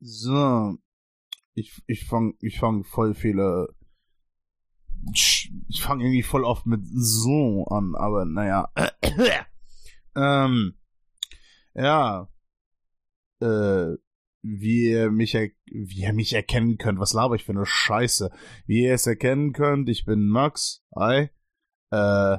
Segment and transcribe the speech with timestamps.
[0.00, 0.76] So.
[1.54, 3.74] Ich, ich fang, ich fang voll viele.
[5.12, 8.70] Ich fange irgendwie voll oft mit so an, aber naja.
[10.16, 10.78] ähm,
[11.74, 12.28] ja.
[13.40, 13.96] Äh,
[14.42, 17.00] wie ihr mich, wie ihr mich erkennen könnt.
[17.00, 18.30] Was laber ich für eine Scheiße?
[18.66, 20.84] Wie ihr es erkennen könnt, ich bin Max.
[20.94, 21.30] Hi.
[21.90, 22.38] Äh,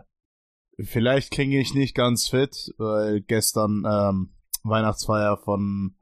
[0.80, 5.98] vielleicht klinge ich nicht ganz fit, weil gestern ähm, Weihnachtsfeier von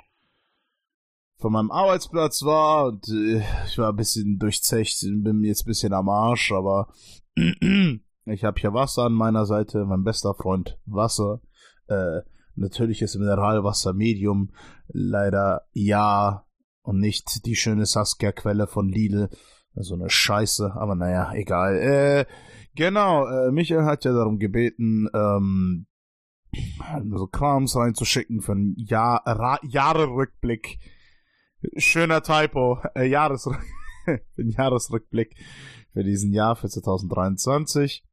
[1.38, 5.94] von meinem Arbeitsplatz war und äh, ich war ein bisschen durchzecht, bin jetzt ein bisschen
[5.94, 6.88] am Arsch, aber
[7.36, 11.42] ich habe hier Wasser an meiner Seite, mein bester Freund Wasser,
[11.88, 12.22] äh,
[12.56, 14.52] natürliches Mineralwasser Medium,
[14.88, 16.46] leider ja
[16.84, 19.30] und nicht die schöne Saskia-Quelle von Lidl,
[19.74, 21.78] so eine Scheiße, aber naja, egal.
[21.78, 22.26] Äh,
[22.76, 25.88] genau, äh, Michael hat ja darum gebeten, ähm,
[27.14, 29.24] so Krams reinzuschicken für einen Jahr,
[29.64, 30.80] Jahre-Rückblick
[31.78, 32.80] Schöner Typo.
[32.96, 33.62] Äh, Jahresrück
[34.38, 35.36] Jahresrückblick
[35.94, 38.04] für diesen Jahr, für 2023.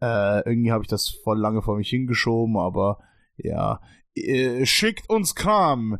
[0.00, 2.98] Äh, irgendwie habe ich das voll lange vor mich hingeschoben, aber
[3.36, 3.80] ja.
[4.14, 5.98] Äh, schickt uns Kram.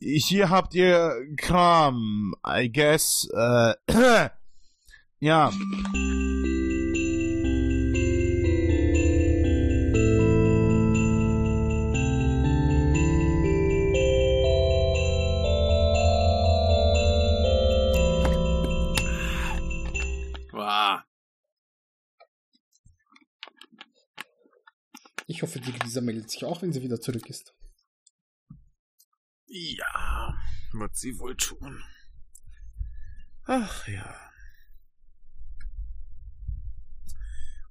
[0.00, 3.28] Hier habt ihr Kram, I guess.
[3.34, 3.74] Äh,
[5.20, 5.50] ja.
[25.30, 27.54] Ich hoffe, die Lisa meldet sich auch, wenn sie wieder zurück ist.
[29.46, 30.34] Ja,
[30.72, 31.84] wird sie wohl tun.
[33.44, 34.18] Ach ja.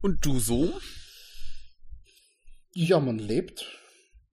[0.02, 0.80] Und du so?
[2.73, 3.66] Ja, man lebt.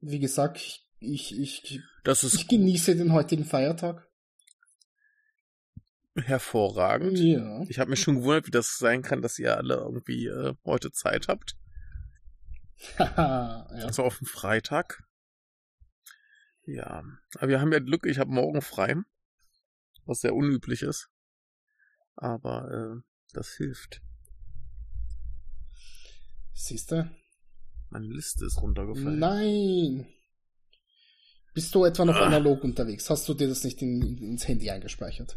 [0.03, 4.07] Wie gesagt, ich, ich, das ist ich genieße den heutigen Feiertag.
[6.15, 7.19] Hervorragend.
[7.19, 7.63] Ja.
[7.71, 10.93] Ich habe mich schon gewundert, wie das sein kann, dass ihr alle irgendwie äh, heute
[10.93, 11.57] Zeit habt.
[12.99, 13.67] ja.
[13.71, 15.03] Also auf dem Freitag.
[16.67, 17.03] Ja,
[17.37, 18.97] aber wir haben ja Glück, ich habe morgen frei,
[20.07, 21.11] was sehr unüblich ist.
[22.17, 23.03] Aber äh,
[23.33, 24.01] das hilft.
[26.55, 27.11] Siehst du?
[27.91, 29.19] Meine Liste ist runtergefallen.
[29.19, 30.07] Nein!
[31.53, 32.27] Bist du etwa noch ah.
[32.27, 33.09] analog unterwegs?
[33.11, 35.37] Hast du dir das nicht in, ins Handy eingespeichert?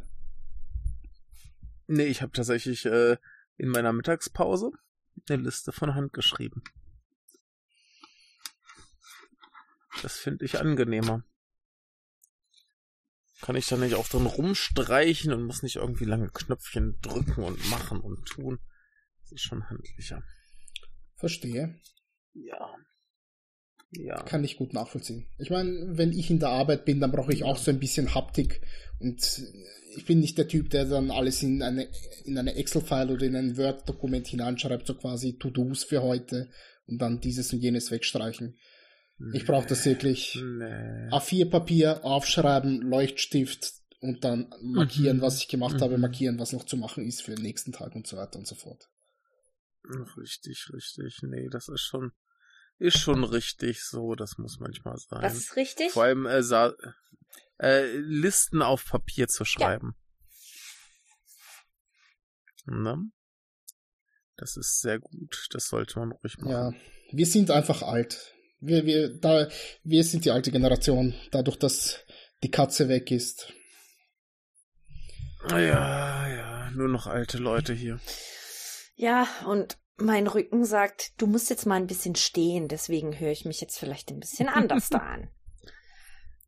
[1.87, 3.17] Nee, ich habe tatsächlich äh,
[3.57, 4.71] in meiner Mittagspause
[5.29, 6.63] eine Liste von Hand geschrieben.
[10.01, 11.23] Das finde ich angenehmer.
[13.41, 17.69] Kann ich da nicht auch drin rumstreichen und muss nicht irgendwie lange Knöpfchen drücken und
[17.69, 18.59] machen und tun.
[19.21, 20.23] Das ist schon handlicher.
[21.15, 21.79] Verstehe.
[22.33, 22.75] Ja.
[23.91, 24.21] Ja.
[24.23, 25.27] Kann ich gut nachvollziehen.
[25.37, 28.13] Ich meine, wenn ich in der Arbeit bin, dann brauche ich auch so ein bisschen
[28.13, 28.61] Haptik
[28.99, 29.41] und
[29.95, 31.89] ich bin nicht der Typ, der dann alles in eine,
[32.25, 36.49] in eine Excel-File oder in ein Word-Dokument hineinschreibt, so quasi To-Dos für heute
[36.85, 38.57] und dann dieses und jenes wegstreichen.
[39.33, 40.35] Ich brauche das wirklich.
[40.35, 41.09] Nee.
[41.09, 45.21] A4-Papier, aufschreiben, Leuchtstift und dann markieren, mhm.
[45.21, 45.81] was ich gemacht mhm.
[45.81, 48.47] habe, markieren, was noch zu machen ist für den nächsten Tag und so weiter und
[48.47, 48.89] so fort.
[50.17, 51.19] Richtig, richtig.
[51.23, 52.11] Nee, das ist schon,
[52.77, 54.15] ist schon richtig so.
[54.15, 55.21] Das muss manchmal sein.
[55.21, 55.91] Was ist richtig?
[55.91, 56.41] Vor allem äh,
[57.59, 59.95] äh, Listen auf Papier zu schreiben.
[62.67, 62.73] Ja.
[62.73, 63.11] Ne?
[64.35, 65.47] Das ist sehr gut.
[65.51, 66.51] Das sollte man ruhig machen.
[66.51, 66.73] Ja,
[67.11, 68.35] wir sind einfach alt.
[68.59, 69.47] Wir, wir, da,
[69.83, 72.03] wir sind die alte Generation, dadurch, dass
[72.43, 73.53] die Katze weg ist.
[75.49, 77.99] Ja, ja, nur noch alte Leute hier.
[78.95, 83.45] Ja, und mein Rücken sagt, du musst jetzt mal ein bisschen stehen, deswegen höre ich
[83.45, 85.29] mich jetzt vielleicht ein bisschen anders da an.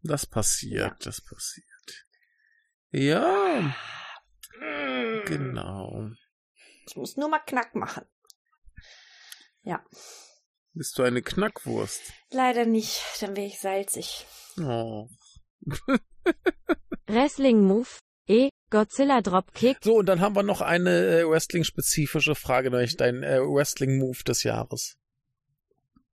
[0.01, 0.97] Das passiert, ja.
[1.01, 2.07] das passiert.
[2.91, 3.75] Ja.
[5.25, 6.09] Genau.
[6.87, 8.05] Ich muss nur mal Knack machen.
[9.63, 9.83] Ja.
[10.73, 12.01] Bist du eine Knackwurst?
[12.31, 14.25] Leider nicht, dann wäre ich salzig.
[14.59, 15.07] Oh.
[17.07, 17.87] Wrestling Move.
[18.27, 18.49] E.
[18.69, 19.77] Godzilla Dropkick.
[19.83, 24.43] So, und dann haben wir noch eine äh, Wrestling-spezifische Frage, nämlich dein äh, Wrestling-Move des
[24.43, 24.95] Jahres.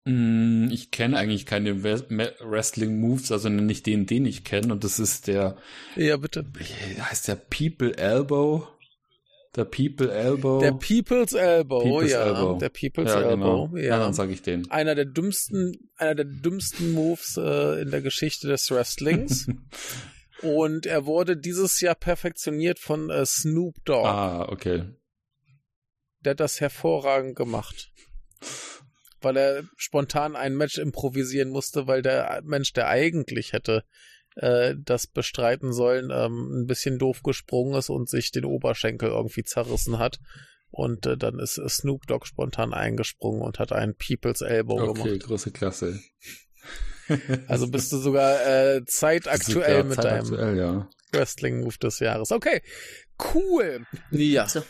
[0.06, 5.26] Mm, ich kenne eigentlich keine Wrestling-Moves, also nicht den, den ich kenne, und das ist
[5.26, 5.58] der.
[5.96, 6.46] Ja, bitte.
[6.98, 8.66] Heißt der People Elbow?
[9.56, 10.60] Der People Elbow.
[10.60, 12.26] Der People's Elbow, People's ja.
[12.26, 12.58] Elbow.
[12.58, 13.76] Der People's ja, Elbow, genau.
[13.76, 13.84] ja.
[13.84, 13.98] ja.
[13.98, 14.70] dann sage ich den.
[14.70, 19.48] Einer der dümmsten, einer der dümmsten Moves äh, in der Geschichte des Wrestlings.
[20.42, 24.06] Und er wurde dieses Jahr perfektioniert von äh, Snoop Dogg.
[24.06, 24.84] Ah, okay.
[26.20, 27.90] Der hat das hervorragend gemacht.
[29.22, 33.84] Weil er spontan ein Match improvisieren musste, weil der Mensch, der eigentlich hätte
[34.36, 39.44] äh, das bestreiten sollen, ähm, ein bisschen doof gesprungen ist und sich den Oberschenkel irgendwie
[39.44, 40.18] zerrissen hat.
[40.70, 45.26] Und äh, dann ist Snoop Dogg spontan eingesprungen und hat einen People's Elbow Okay, gemacht.
[45.26, 46.00] große Klasse.
[47.46, 50.88] Also bist du sogar äh, zeitaktuell Sogar mit deinem ja.
[51.12, 52.32] Wrestling-Move des Jahres.
[52.32, 52.62] Okay,
[53.32, 53.86] cool.
[54.10, 54.64] Ja, So.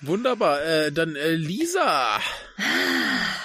[0.00, 0.60] wunderbar.
[0.64, 2.18] Äh, dann äh, Lisa.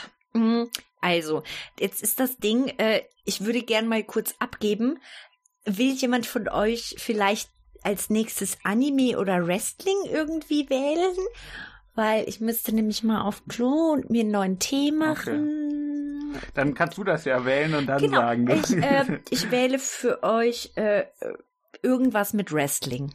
[1.01, 1.43] Also,
[1.79, 4.99] jetzt ist das Ding, äh, ich würde gern mal kurz abgeben.
[5.65, 7.49] Will jemand von euch vielleicht
[7.83, 11.15] als nächstes Anime oder Wrestling irgendwie wählen?
[11.95, 16.39] Weil ich müsste nämlich mal auf Klo und mir einen neuen Tee machen.
[16.55, 18.47] Dann kannst du das ja wählen und dann Genau, sagen.
[18.49, 21.05] ich, äh, ich wähle für euch äh,
[21.83, 23.13] irgendwas mit Wrestling.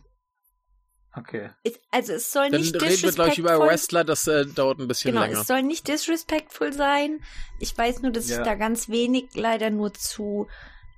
[1.16, 1.50] okay.
[1.90, 4.86] Also es soll Dann nicht reden wir gleich über disrespectful- Wrestler, das äh, dauert ein
[4.86, 5.40] bisschen Genau, länger.
[5.40, 7.18] es soll nicht disrespectful sein.
[7.58, 8.38] Ich weiß nur, dass Ja.
[8.38, 10.46] ich da ganz wenig leider nur zu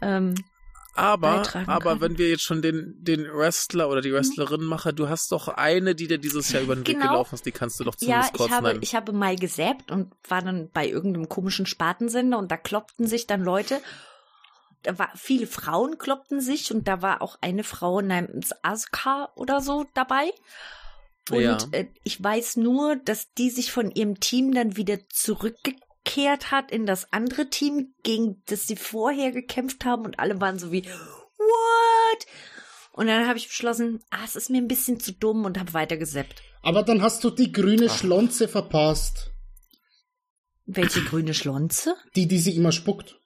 [0.03, 0.35] ähm,
[1.01, 5.33] Aber, aber wenn wir jetzt schon den, den Wrestler oder die Wrestlerin machen, du hast
[5.33, 7.09] doch eine, die dir dieses Jahr über den Weg Genau.
[7.09, 8.81] gelaufen ist, die kannst du doch Ja, zumindest ich kurz habe, nennen.
[8.83, 13.27] ich habe mal gesäppt und war dann bei irgendeinem komischen Spartensender und da kloppten sich
[13.27, 13.81] dann Leute.
[14.83, 19.61] Da war viele Frauen kloppten sich und da war auch eine Frau namens Asuka oder
[19.61, 20.31] so dabei.
[21.31, 21.59] Und Ja.
[21.73, 24.99] äh, ich weiß nur, dass die sich von ihrem Team dann wieder
[26.05, 30.59] zurückgekehrt hat in das andere Team, gegen das sie vorher gekämpft haben und alle waren
[30.59, 32.27] so wie What?
[32.93, 35.73] Und dann habe ich beschlossen, ah, es ist mir ein bisschen zu dumm und habe
[35.73, 36.43] weiter gesappt.
[36.63, 39.31] Aber dann hast du die grüne Schlonze verpasst.
[40.67, 41.97] Welche grüne Schlonze?
[42.15, 43.19] Die, die sie immer spuckt.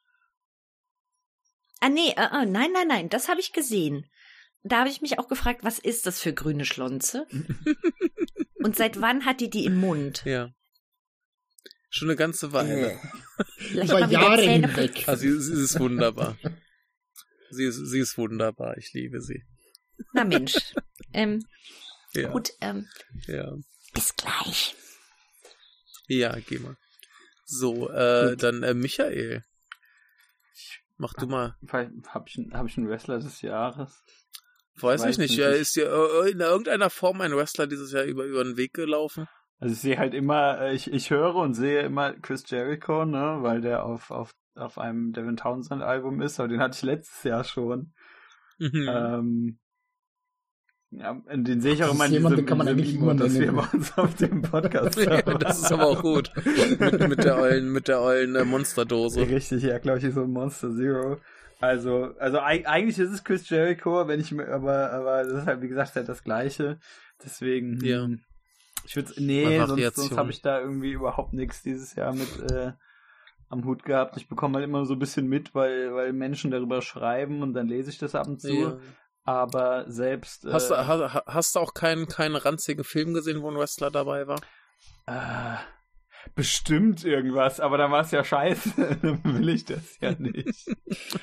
[1.81, 4.07] Ah, nee, äh, äh, nein, nein, nein, das habe ich gesehen.
[4.63, 7.27] Da habe ich mich auch gefragt, was ist das für grüne Schlonze?
[8.63, 10.23] Und seit wann hat die die im Mund?
[10.25, 10.51] Ja.
[11.95, 12.99] Schon eine ganze Weile.
[13.57, 15.07] Vielleicht Über Jahre hinweg.
[15.09, 16.37] Also sie, sie ist wunderbar.
[17.51, 18.77] sie, ist, sie ist wunderbar.
[18.79, 19.45] Ich liebe sie.
[20.13, 20.55] Na Mensch.
[21.13, 21.47] ähm,
[22.13, 22.31] Ja.
[22.33, 22.89] Gut, ähm,
[23.29, 23.55] Ja.
[23.93, 24.75] bis gleich.
[26.09, 26.77] Ja, geh mal.
[27.45, 29.45] So, äh, dann äh, Michael.
[30.97, 31.57] Mach du mal.
[31.69, 31.91] Habe
[32.27, 34.03] ich, hab ich einen Wrestler des Jahres?
[34.81, 35.31] Weiß, Weiß ich nicht.
[35.31, 35.39] nicht.
[35.39, 35.87] Ja, ist dir
[36.25, 39.29] äh, in irgendeiner Form ein Wrestler dieses Jahr über, über den Weg gelaufen?
[39.61, 43.39] Also ich sehe halt immer, äh, ich, ich höre und sehe immer Chris Jericho, ne,
[43.41, 47.23] weil der auf, auf, auf einem Devin Townsend Album ist, aber den hatte ich letztes
[47.25, 47.93] Jahr schon.
[48.59, 48.87] Mhm.
[48.89, 49.59] Ähm,
[50.91, 53.03] ja, den sehe ich auch Das immer in jemand, diesem, den kann man eigentlich diesem
[53.03, 56.31] Emote, immer das wir bei uns auf dem Podcast ja, das ist aber auch gut.
[56.79, 59.21] mit, mit der ollen, mit der ollen äh, Monsterdose.
[59.29, 61.19] Richtig, ja, glaube ich, ist so ein Monster Zero.
[61.61, 65.47] Also, also eig- eigentlich ist es Chris Jericho, wenn ich mir, aber, aber das ist
[65.47, 66.79] halt, wie gesagt, halt das Gleiche.
[67.25, 68.09] Deswegen, hm, Ja.
[68.85, 72.73] Ich würde, nee, sonst, sonst habe ich da irgendwie überhaupt nichts dieses Jahr mit äh,
[73.49, 74.17] am Hut gehabt.
[74.17, 77.69] Ich bekomme halt immer so ein bisschen mit, weil, weil Menschen darüber schreiben und dann
[77.69, 78.53] lese ich das ab und zu.
[78.55, 78.79] Ja.
[79.27, 83.51] Aber selbst, Hast, du, äh, ha- hast du auch keinen, keinen ranzigen Film gesehen, wo
[83.51, 84.41] ein Wrestler dabei war?
[85.07, 85.57] äh,
[86.35, 88.99] bestimmt irgendwas, aber dann war es ja scheiße.
[89.03, 90.67] dann will ich das ja nicht.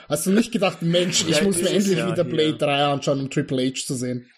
[0.09, 2.23] Hast du nicht gedacht, Mensch, ich Ja, muss mir endlich Jahr wieder.
[2.23, 4.29] Blade 3 anschauen, um Triple H zu sehen?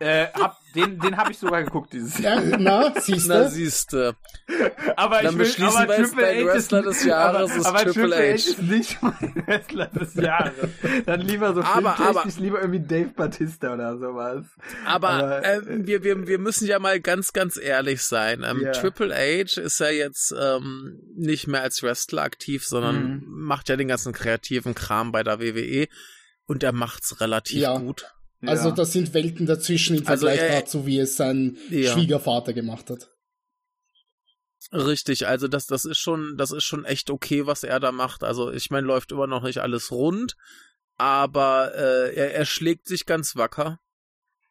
[0.00, 2.42] Äh, hab, den den habe ich sogar geguckt dieses Jahr.
[2.42, 3.50] Ja, na, siehst Na, du?
[3.50, 4.16] siehste.
[4.96, 7.66] Aber Dann ich will, beschließen aber wir jetzt, Triple H Wrestler des Jahres aber, ist
[7.66, 8.34] aber Triple Triple H.
[8.34, 10.52] ist nicht mein Wrestler des Jahres.
[11.06, 14.46] Dann lieber so Aber- filmtechnisch, lieber irgendwie Dave Batista oder sowas.
[14.86, 18.42] Aber, Aber, äh, äh, wir, wir, wir müssen ja mal ganz, ganz ehrlich sein.
[18.44, 18.72] Ähm, Ja.
[18.72, 23.22] Triple H ist ja jetzt ähm, nicht mehr als Wrestler aktiv, sondern Mhm.
[23.26, 25.88] macht ja den ganzen kreativen Kram bei der WWE
[26.46, 27.76] und er macht's relativ Ja.
[27.78, 28.06] gut.
[28.42, 28.74] Also ja.
[28.74, 31.92] da sind Welten dazwischen im Also, Vergleich äh, dazu, wie es sein Ja.
[31.92, 33.10] Schwiegervater gemacht hat.
[34.72, 38.22] Richtig, also das, das ist schon, das ist schon echt okay, was er da macht.
[38.22, 40.36] Also ich meine, läuft immer noch nicht alles rund,
[40.96, 43.80] aber äh, er, er schlägt sich ganz wacker,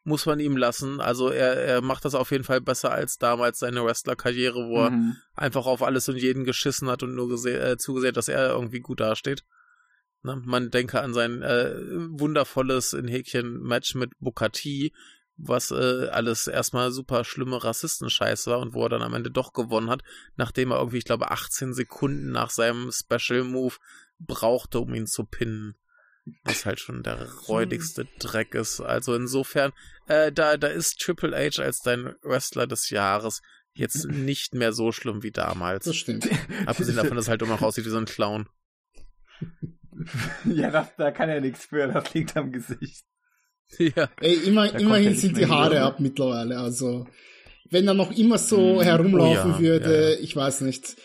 [0.03, 0.99] muss man ihm lassen.
[0.99, 4.91] Also er, er macht das auf jeden Fall besser als damals seine Wrestler-Karriere, wo er
[4.91, 5.15] Mhm.
[5.35, 8.99] einfach auf alles und jeden geschissen hat und nur äh, zugesehen, dass er irgendwie gut
[8.99, 9.45] dasteht.
[10.23, 10.41] Ne?
[10.45, 14.11] Man denke an sein äh, wundervolles in Häkchen Match mit
[14.53, 14.91] T,
[15.37, 19.53] was äh, alles erstmal super schlimme Rassistenscheiß war und wo er dann am Ende doch
[19.53, 20.03] gewonnen hat,
[20.35, 23.75] nachdem er irgendwie, ich glaube, 18 Sekunden nach seinem Special Move
[24.19, 25.75] brauchte, um ihn zu pinnen.
[26.43, 28.81] Was halt schon der räudigste Dreck ist.
[28.81, 29.71] Also insofern,
[30.07, 33.41] äh, da, da ist Triple H als dein Wrestler des Jahres
[33.73, 35.85] jetzt nicht mehr so schlimm wie damals.
[35.85, 36.27] Das stimmt.
[36.65, 38.49] Abgesehen davon, dass er halt immer noch aussieht wie so ein Clown.
[40.45, 43.05] Ja, das, da kann er nichts für, das liegt am Gesicht.
[43.77, 44.09] ja.
[44.21, 45.85] Ey, immer, immerhin er sind die Haare wieder.
[45.85, 46.57] ab mittlerweile.
[46.57, 47.05] Also,
[47.69, 48.81] wenn er noch immer so Mhm.
[48.81, 50.19] herumlaufen Oh ja, würde, ja, ja.
[50.19, 50.95] ich weiß nicht.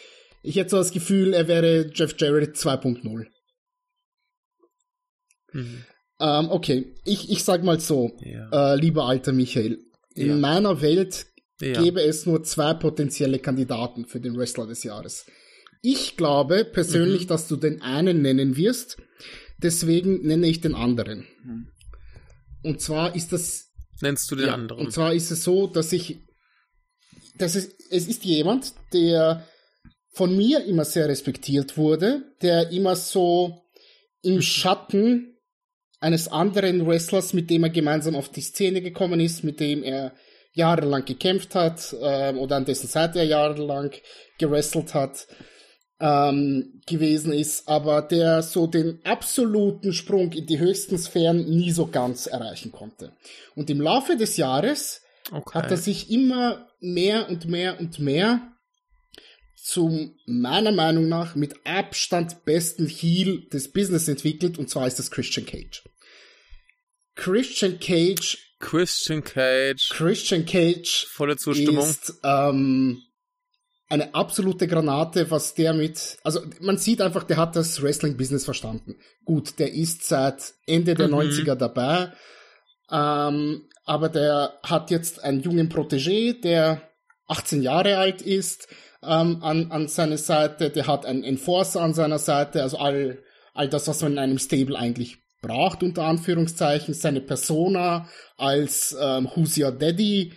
[0.42, 3.26] Ich hätte so das Gefühl, er wäre Jeff Jarrett 2.0.
[5.52, 5.84] Mhm.
[6.20, 8.72] Ähm, okay, ich, ich sag mal so, Ja.
[8.74, 9.80] äh, lieber alter Michael,
[10.14, 10.36] in Ja.
[10.36, 11.26] meiner Welt
[11.60, 11.80] ja.
[11.82, 15.26] gäbe es nur zwei potenzielle Kandidaten für den Wrestler des Jahres.
[15.86, 17.28] Ich glaube persönlich, Mhm.
[17.28, 18.96] dass du den einen nennen wirst,
[19.58, 21.26] deswegen nenne ich den anderen.
[21.44, 21.68] Mhm.
[22.62, 23.66] Und zwar ist das
[24.00, 24.86] Nennst du den ja, anderen?
[24.86, 26.16] Und zwar ist es so, dass ich,
[27.36, 29.46] dass es, es ist jemand, der
[30.14, 33.48] von mir immer sehr respektiert wurde, der immer so
[34.22, 34.32] Mhm.
[34.32, 35.36] im Schatten
[36.00, 40.14] eines anderen Wrestlers, mit dem er gemeinsam auf die Szene gekommen ist, mit dem er
[40.54, 43.92] jahrelang gekämpft hat ähm, oder an dessen Seite er jahrelang
[44.38, 45.26] gewrestelt hat,
[46.00, 51.86] ähm, gewesen ist, aber der so den absoluten Sprung in die höchsten Sphären nie so
[51.86, 53.12] ganz erreichen konnte.
[53.54, 55.58] Und im Laufe des Jahres okay.
[55.58, 58.50] hat er sich immer mehr und mehr und mehr
[59.56, 65.10] zum meiner Meinung nach mit Abstand besten Heel des Business entwickelt und zwar ist das
[65.10, 65.82] Christian Cage.
[67.14, 69.88] Christian Cage, Christian Cage.
[69.88, 71.88] Christian Cage Volle Zustimmung.
[71.88, 73.02] ist ähm,
[73.88, 78.96] eine absolute Granate, was der mit, also man sieht einfach, der hat das Wrestling-Business verstanden.
[79.24, 81.14] Gut, der ist seit Ende der Mhm.
[81.14, 82.12] 90er dabei,
[82.90, 86.82] ähm, aber der hat jetzt einen jungen Protégé, der
[87.26, 88.68] 18 Jahre alt ist,
[89.02, 93.22] ähm, an, an seiner Seite, der hat einen Enforcer an seiner Seite, also all,
[93.52, 99.28] all das, was man in einem Stable eigentlich braucht, unter Anführungszeichen, seine Persona als ähm,
[99.34, 100.32] Who's Your Daddy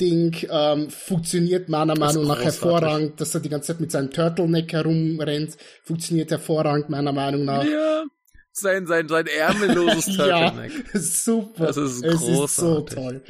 [0.00, 2.44] Ding ähm, funktioniert meiner Meinung nach großartig.
[2.62, 7.64] hervorragend, dass er die ganze Zeit mit seinem Turtleneck herumrennt, funktioniert hervorragend meiner Meinung nach.
[7.64, 8.04] Ja.
[8.52, 10.72] Sein, sein, sein ärmelloses Ja, Turtleneck.
[10.94, 11.66] super.
[11.66, 12.94] Das ist es ist so großartig.
[12.96, 13.22] toll.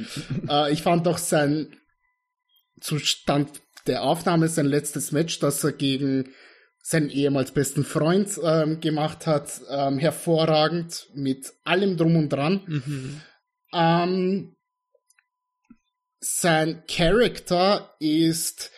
[0.49, 1.75] äh, ich fand doch sein
[2.79, 3.49] Zustand
[3.87, 6.29] der Aufnahme, sein letztes Match, das er gegen
[6.83, 12.61] seinen ehemals besten Freund ähm, gemacht hat, ähm, hervorragend mit allem drum und dran.
[12.65, 13.21] Mhm.
[13.73, 14.55] Ähm,
[16.21, 18.71] sein Charakter ist,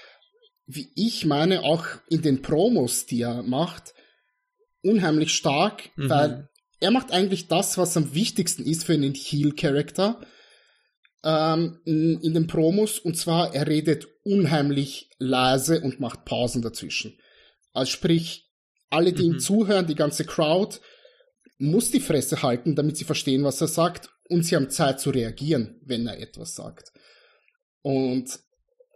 [0.65, 3.93] wie ich meine, auch in den Promos, die er macht,
[4.81, 6.09] unheimlich stark, Mhm.
[6.09, 10.25] weil er macht eigentlich das, was am wichtigsten ist für einen Heel-Charakter
[11.23, 17.17] ähm, in, in den Promos, und zwar er redet unheimlich leise und macht Pausen dazwischen.
[17.73, 18.49] Also sprich,
[18.89, 19.39] alle, die ihm Mhm.
[19.39, 20.79] zuhören, die ganze Crowd,
[21.57, 25.09] muss die Fresse halten, damit sie verstehen, was er sagt, und sie haben Zeit zu
[25.11, 26.91] reagieren, wenn er etwas sagt.
[27.83, 28.39] Und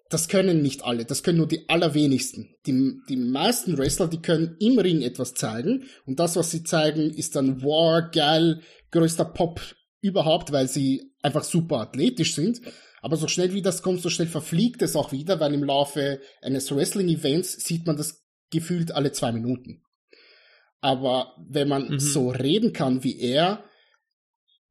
[0.10, 2.56] das können nicht alle, das können nur die allerwenigsten.
[2.66, 7.10] Die, die meisten Wrestler, die können im Ring etwas zeigen und das, was sie zeigen,
[7.14, 9.62] ist dann wow, geil, größter Pop
[10.02, 12.62] überhaupt, weil sie einfach super athletisch sind.
[13.02, 16.22] Aber so schnell wie das kommt, so schnell verfliegt es auch wieder, weil im Laufe
[16.42, 19.84] eines Wrestling-Events sieht man das gefühlt alle zwei Minuten.
[20.80, 22.00] Aber wenn man Mhm.
[22.00, 23.64] so reden kann wie er,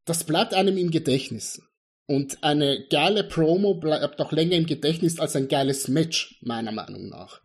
[0.06, 1.61] das bleibt einem im Gedächtnis.
[2.06, 7.08] Und eine geile Promo bleibt auch länger im Gedächtnis als ein geiles Match, meiner Meinung
[7.08, 7.40] nach.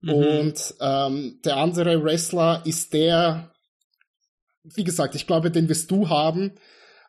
[0.00, 0.12] Mhm.
[0.12, 3.52] Und ähm, der andere Wrestler ist der,
[4.64, 6.58] wie gesagt, ich glaube, den wirst du haben,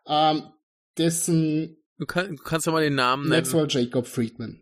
[0.07, 0.43] ähm,
[0.97, 3.43] dessen Du, kann, du kannst ja mal den Namen nennen.
[3.43, 4.59] Maxwell Jacob Friedman.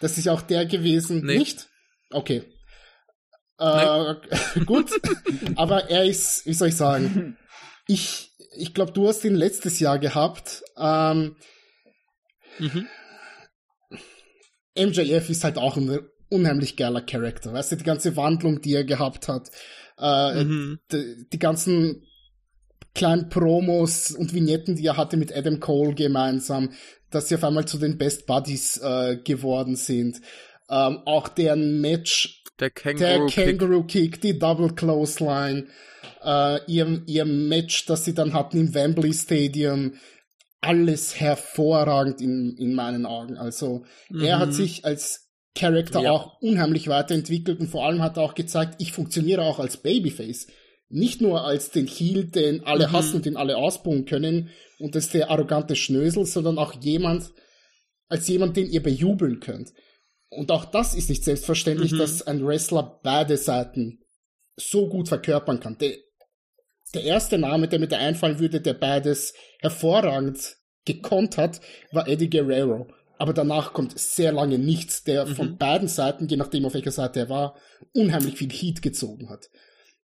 [0.00, 1.38] Das ist auch der gewesen, Nee.
[1.38, 1.68] nicht?
[2.10, 2.44] Okay.
[3.58, 4.14] Äh,
[4.64, 4.90] gut,
[5.56, 7.36] aber er ist, wie soll ich sagen,
[7.86, 10.62] ich, ich glaube, du hast ihn letztes Jahr gehabt.
[10.78, 11.36] Ähm,
[12.58, 12.86] Mhm.
[14.76, 15.98] MJF ist halt auch ein
[16.30, 17.52] unheimlich geiler Charakter.
[17.52, 19.50] Weißt du, die ganze Wandlung, die er gehabt hat,
[19.98, 20.78] äh, Mhm.
[20.92, 22.02] die, die ganzen
[22.94, 26.72] kleinen Promos und Vignetten, die er hatte mit Adam Cole gemeinsam,
[27.10, 30.20] dass sie auf einmal zu den Best Buddies äh, geworden sind.
[30.68, 33.58] Ähm, auch deren Match, Der der Kangaroo Kick.
[33.58, 35.68] Kangaroo Kick, die Double Clothesline,
[36.24, 39.94] äh, ihr, ihr Match, das sie dann hatten im Wembley Stadium,
[40.60, 43.36] alles hervorragend in, in meinen Augen.
[43.36, 43.84] Also
[44.18, 44.52] er hat Mhm.
[44.52, 46.10] sich als Charakter Ja.
[46.12, 50.48] auch unheimlich weiterentwickelt und vor allem hat er auch gezeigt, ich funktioniere auch als Babyface.
[50.88, 52.92] Nicht nur als den Heel, den alle Mhm.
[52.92, 57.30] hassen und den alle ausbauen können und das ist der arrogante Schnösel, sondern auch jemand,
[58.08, 59.72] als jemand, den ihr bejubeln könnt.
[60.28, 61.98] Und auch das ist nicht selbstverständlich, Mhm.
[61.98, 64.00] dass ein Wrestler beide Seiten
[64.56, 65.78] so gut verkörpern kann.
[65.78, 65.96] Der,
[66.94, 71.60] der erste Name, der mir da einfallen würde, der beides hervorragend gekonnt hat,
[71.92, 72.88] war Eddie Guerrero.
[73.18, 75.58] Aber danach kommt sehr lange nichts, der von Mhm.
[75.58, 77.58] beiden Seiten, je nachdem auf welcher Seite er war,
[77.94, 79.48] unheimlich viel Heat gezogen hat.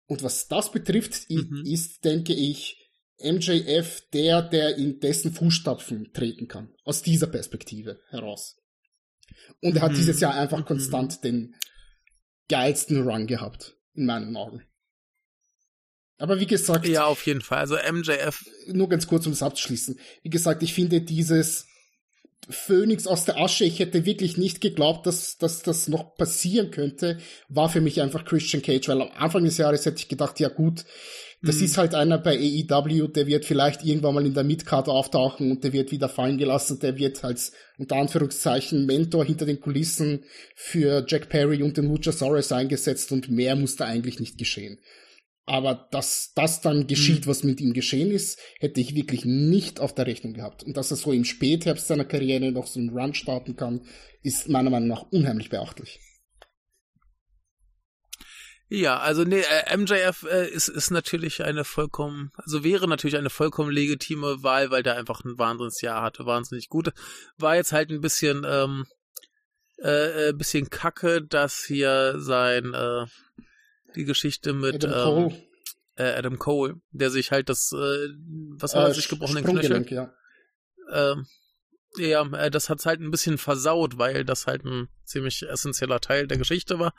[0.06, 1.64] Und was das betrifft, Mhm.
[1.66, 2.76] ist, denke ich,
[3.22, 6.74] MJF der, der in dessen Fußstapfen treten kann.
[6.84, 8.58] Aus dieser Perspektive heraus.
[9.62, 9.96] Und er hat Mhm.
[9.98, 10.66] dieses Jahr einfach Mhm.
[10.66, 11.56] konstant den
[12.50, 14.64] geilsten Run gehabt, in meinen Augen.
[16.18, 17.60] Aber wie gesagt, Ja, auf jeden Fall.
[17.60, 19.98] Also MJF, nur ganz kurz, um es abzuschließen.
[20.22, 21.66] Wie gesagt, ich finde dieses
[22.50, 27.18] Phönix aus der Asche, ich hätte wirklich nicht geglaubt, dass, dass das noch passieren könnte,
[27.48, 30.50] war für mich einfach Christian Cage, weil am Anfang des Jahres hätte ich gedacht, ja
[30.50, 30.86] gut,
[31.42, 31.64] das Mhm.
[31.66, 35.64] ist halt einer bei AEW, der wird vielleicht irgendwann mal in der Midcard auftauchen und
[35.64, 41.06] der wird wieder fallen gelassen, der wird als unter Anführungszeichen Mentor hinter den Kulissen für
[41.08, 44.80] Jack Perry und den Luchasaurus eingesetzt und mehr muss da eigentlich nicht geschehen.
[45.50, 49.96] Aber dass das dann geschieht, was mit ihm geschehen ist, hätte ich wirklich nicht auf
[49.96, 50.62] der Rechnung gehabt.
[50.62, 53.82] Und dass er so im Spätherbst seiner Karriere noch so einen Run starten kann,
[54.22, 56.00] ist meiner Meinung nach unheimlich beachtlich.
[58.68, 63.32] ja, also nee, äh, MJF äh, ist, ist natürlich eine vollkommen, also wäre natürlich eine
[63.32, 66.94] vollkommen legitime Wahl, weil der einfach ein Wahnsinnsjahr hatte, wahnsinnig gut.
[67.40, 68.86] War jetzt halt ein bisschen, ähm,
[69.82, 73.08] äh, äh, bisschen kacke, dass hier sein, äh,
[73.96, 75.44] die Geschichte mit Adam ähm, Cole,
[75.96, 78.08] äh, Adam Cole, der sich halt das, äh,
[78.58, 79.86] was hat er äh, sich gebrochenen Knöchel?
[79.90, 80.14] Ja.
[80.92, 81.26] Ähm,
[81.98, 86.28] ja, äh, das hat's halt ein bisschen versaut, weil das halt ein ziemlich essentieller Teil
[86.28, 86.94] der Geschichte war.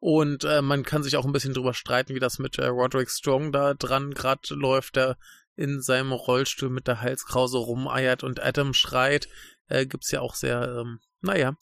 [0.00, 3.10] Und äh, man kann sich auch ein bisschen drüber streiten, wie das mit äh, Roderick
[3.10, 5.16] Strong da dran gerade läuft, der
[5.56, 9.28] in seinem Rollstuhl mit der Halskrause rumeiert und Adam schreit.
[9.68, 11.56] Äh, gibt's ja auch sehr, ähm, naja,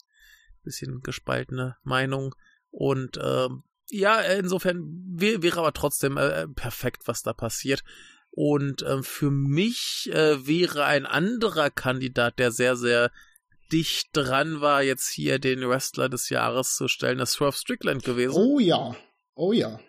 [0.63, 2.35] bisschen gespaltene Meinung.
[2.69, 7.83] Und ähm, ja, äh, insofern wär, wäre aber trotzdem äh, perfekt, was da passiert.
[8.31, 13.11] Und ähm, für mich äh, wäre ein anderer Kandidat, der sehr, sehr
[13.71, 18.35] dicht dran war, jetzt hier den Wrestler des Jahres zu stellen, das Swerve Strickland gewesen.
[18.35, 18.95] Oh ja,
[19.35, 19.79] oh ja.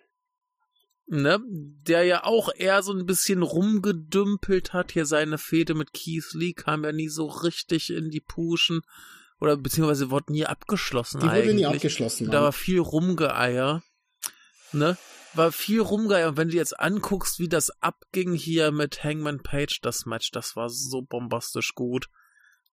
[1.07, 1.39] Ne?
[1.47, 4.91] Der ja auch eher so ein bisschen rumgedümpelt hat.
[4.91, 8.81] Hier seine Fehde mit Keith Lee kam ja nie so richtig in die Puschen.
[9.41, 11.43] Oder beziehungsweise wurde nie abgeschlossen Die eigentlich.
[11.45, 12.25] wurde nie abgeschlossen.
[12.27, 12.51] Da war Mann.
[12.53, 13.83] viel Rumgeeier.
[14.71, 14.97] Ne?
[15.33, 16.29] War viel Rumgeeier.
[16.29, 20.55] Und wenn du jetzt anguckst, wie das abging hier mit Hangman Page, das Match, das
[20.55, 22.07] war so bombastisch gut.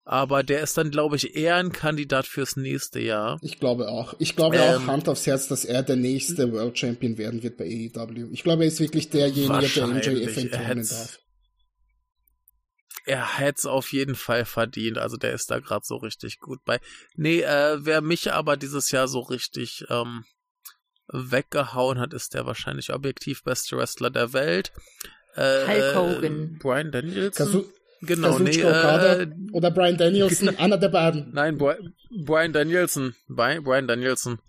[0.03, 3.39] Aber der ist dann, glaube ich, eher ein Kandidat fürs nächste Jahr.
[3.43, 4.15] Ich glaube auch.
[4.17, 7.58] Ich glaube Ähm, auch Hand aufs Herz, dass er der nächste World Champion werden wird
[7.58, 8.30] bei AEW.
[8.32, 10.38] Ich glaube, er ist wirklich derjenige, der MJF.
[10.54, 11.19] Er hätt's- darf.
[13.12, 14.97] Er hätte es auf jeden Fall verdient.
[14.97, 16.80] Also der ist da gerade so richtig gut bei.
[17.17, 20.24] Nee, äh, wer mich aber dieses Jahr so richtig ähm,
[21.10, 24.71] weggehauen hat, ist der wahrscheinlich objektiv beste Wrestler der Welt.
[25.36, 26.58] Äh, Hulk Hogan.
[26.62, 27.65] Brian Danielson.
[28.00, 31.34] Genau, nee, äh, oder Brian Danielson, einer der beiden.
[31.34, 31.76] Nein, Bri
[32.26, 33.13] Brian Danielson.
[33.28, 34.39] Bri Brian Danielson.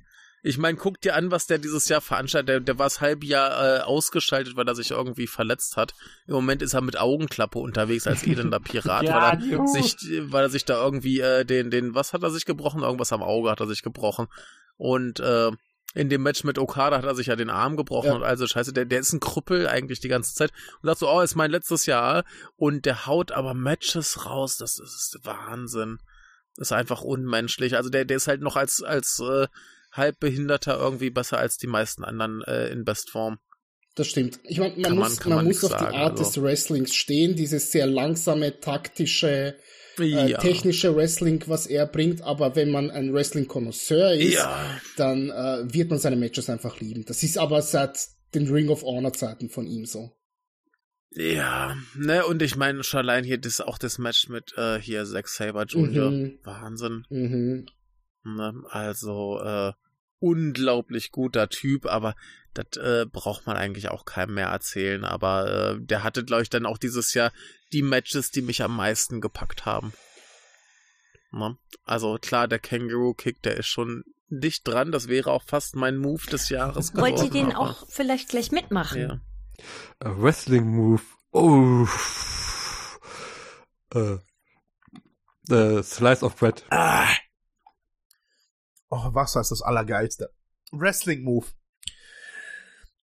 [0.44, 2.48] Ich meine, guck dir an, was der dieses Jahr veranstaltet.
[2.48, 5.94] Der, der war das halbe Jahr äh, ausgeschaltet, weil er sich irgendwie verletzt hat.
[6.26, 9.96] Im Moment ist er mit Augenklappe unterwegs als elender Pirat, Ja, weil, er sich,
[10.32, 12.82] weil er sich da irgendwie äh, den, den, was hat er sich gebrochen?
[12.82, 14.26] Irgendwas am Auge hat er sich gebrochen.
[14.76, 15.52] Und äh,
[15.94, 18.14] in dem Match mit Okada hat er sich ja den Arm gebrochen Ja.
[18.16, 20.50] und also scheiße, der, der ist ein Krüppel eigentlich die ganze Zeit
[20.80, 22.24] und sagt so, oh, ist mein letztes Jahr
[22.56, 25.98] und der haut aber Matches raus, das, das ist Wahnsinn.
[26.56, 27.76] Das ist einfach unmenschlich.
[27.76, 29.46] Also der, der ist halt noch als, als äh,
[29.92, 33.38] Halbbehinderter irgendwie besser als die meisten anderen äh, in Bestform.
[33.94, 34.40] Das stimmt.
[34.44, 36.24] Ich meine, man man- muss, man man muss auf die sagen, Art also.
[36.24, 39.56] des Wrestlings stehen, dieses sehr langsame, taktische,
[39.98, 40.38] äh, Ja.
[40.38, 44.80] technische Wrestling, was er bringt, aber wenn man ein Wrestling-Konnoisseur ist, Ja.
[44.96, 47.04] dann äh, wird man seine Matches einfach lieben.
[47.04, 47.98] Das ist aber seit
[48.34, 50.10] den Ring of Honor Zeiten von ihm so.
[51.10, 55.04] Ja, ne, und ich meine schon allein hier das, auch das Match mit äh, hier
[55.04, 56.10] Zack Saber Jr.
[56.10, 56.38] Mhm.
[56.44, 57.04] Wahnsinn.
[57.10, 57.66] Mhm.
[58.24, 58.62] Ne?
[58.70, 59.72] Also äh,
[60.18, 62.14] unglaublich guter Typ, aber
[62.54, 65.04] das äh, braucht man eigentlich auch keinem mehr erzählen.
[65.04, 67.32] Aber äh, der hatte, glaube ich, dann auch dieses Jahr
[67.72, 69.92] die Matches, die mich am meisten gepackt haben.
[71.32, 71.56] Ne?
[71.84, 74.92] Also klar, der Kangaroo Kick, der ist schon dicht dran.
[74.92, 77.16] Das wäre auch fast mein Move des Jahres geworden.
[77.16, 79.00] Wollt ihr den aber- auch vielleicht gleich mitmachen?
[79.00, 79.20] Ja.
[80.00, 81.02] A Wrestling Move.
[81.32, 81.86] Oh.
[83.94, 84.18] Äh.
[85.50, 86.64] Äh, Slice of Bread.
[86.70, 87.08] Ah.
[88.94, 90.34] Oh, Wasser ist das Allergeilste.
[90.70, 91.46] Wrestling Move.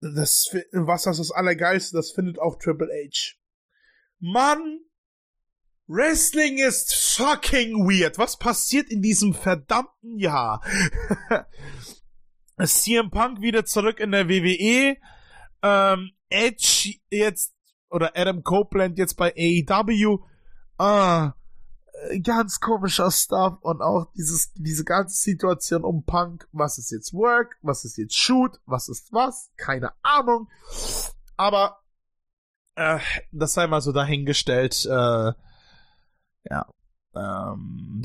[0.02, 3.38] Das Wasser ist das Allergeilste, das findet auch Triple H.
[4.20, 4.82] Mann!
[5.88, 8.18] Wrestling ist fucking weird.
[8.18, 10.62] Was passiert in diesem verdammten Jahr?
[12.62, 14.98] CM Punk wieder zurück in der WWE.
[15.64, 17.56] Ähm, Edge jetzt,
[17.90, 20.26] oder Adam Copeland jetzt bei AEW.
[20.78, 21.36] Ah,
[22.24, 26.48] ganz komischer Stuff und auch dieses, diese ganze Situation um Punk.
[26.52, 27.58] Was ist jetzt Work?
[27.62, 28.60] Was ist jetzt Shoot?
[28.66, 29.52] Was ist was?
[29.58, 30.50] Keine Ahnung.
[31.38, 31.80] Aber,
[32.76, 33.00] äh,
[33.32, 35.34] das sei mal so dahingestellt, äh,
[36.50, 36.66] ja,
[37.16, 38.04] ähm,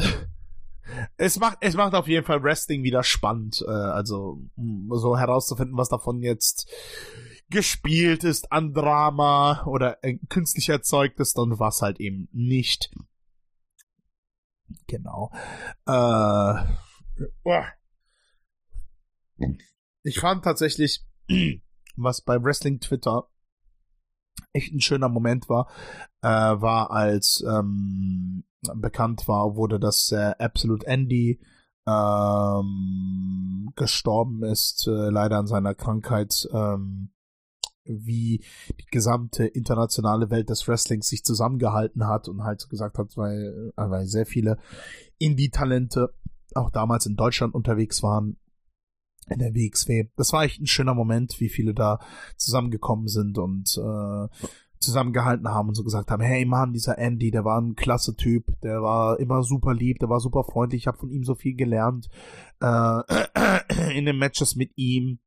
[1.16, 5.76] es macht, es macht auf jeden Fall Wrestling wieder spannend, äh, also, mh, so herauszufinden,
[5.76, 6.70] was davon jetzt
[7.50, 12.90] gespielt ist an Drama oder äh, künstlich erzeugt ist und was halt eben nicht.
[14.86, 15.30] Genau.
[15.86, 16.64] Äh,
[20.02, 21.06] ich fand tatsächlich,
[21.96, 23.28] was bei Wrestling Twitter
[24.52, 25.68] echt ein schöner Moment war,
[26.22, 31.40] äh, war als ähm, bekannt war, wurde das äh, Absolute Andy
[31.86, 37.10] ähm, gestorben ist, äh, leider an seiner Krankheit, ähm,
[37.84, 38.42] wie
[38.80, 43.72] die gesamte internationale Welt des Wrestlings sich zusammengehalten hat und halt so gesagt hat, weil,
[43.76, 44.58] äh, weil sehr viele
[45.18, 46.12] Indie-Talente
[46.54, 48.36] auch damals in Deutschland unterwegs waren,
[49.28, 50.08] in der WXW.
[50.16, 51.98] Das war echt ein schöner Moment, wie viele da
[52.36, 54.28] zusammengekommen sind und äh,
[54.78, 58.60] zusammengehalten haben und so gesagt haben, hey Mann, dieser Andy, der war ein klasse Typ,
[58.60, 61.54] der war immer super lieb, der war super freundlich, ich habe von ihm so viel
[61.54, 62.08] gelernt
[62.60, 63.00] äh,
[63.96, 65.20] in den Matches mit ihm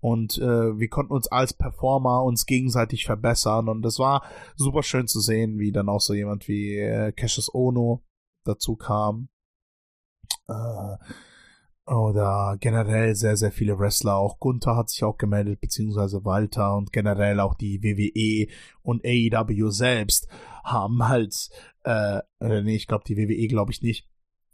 [0.00, 4.22] und äh, wir konnten uns als Performer uns gegenseitig verbessern und das war
[4.56, 8.02] super schön zu sehen, wie dann auch so jemand wie äh, Cassius Ono
[8.44, 9.28] dazu kam.
[10.48, 10.96] Äh,
[11.88, 14.16] oder generell sehr, sehr viele Wrestler.
[14.16, 19.70] Auch Gunther hat sich auch gemeldet, beziehungsweise Walter und generell auch die WWE und AEW
[19.70, 20.28] selbst
[20.64, 21.48] haben halt,
[21.84, 24.06] äh, nee, ich glaube die WWE glaube ich nicht.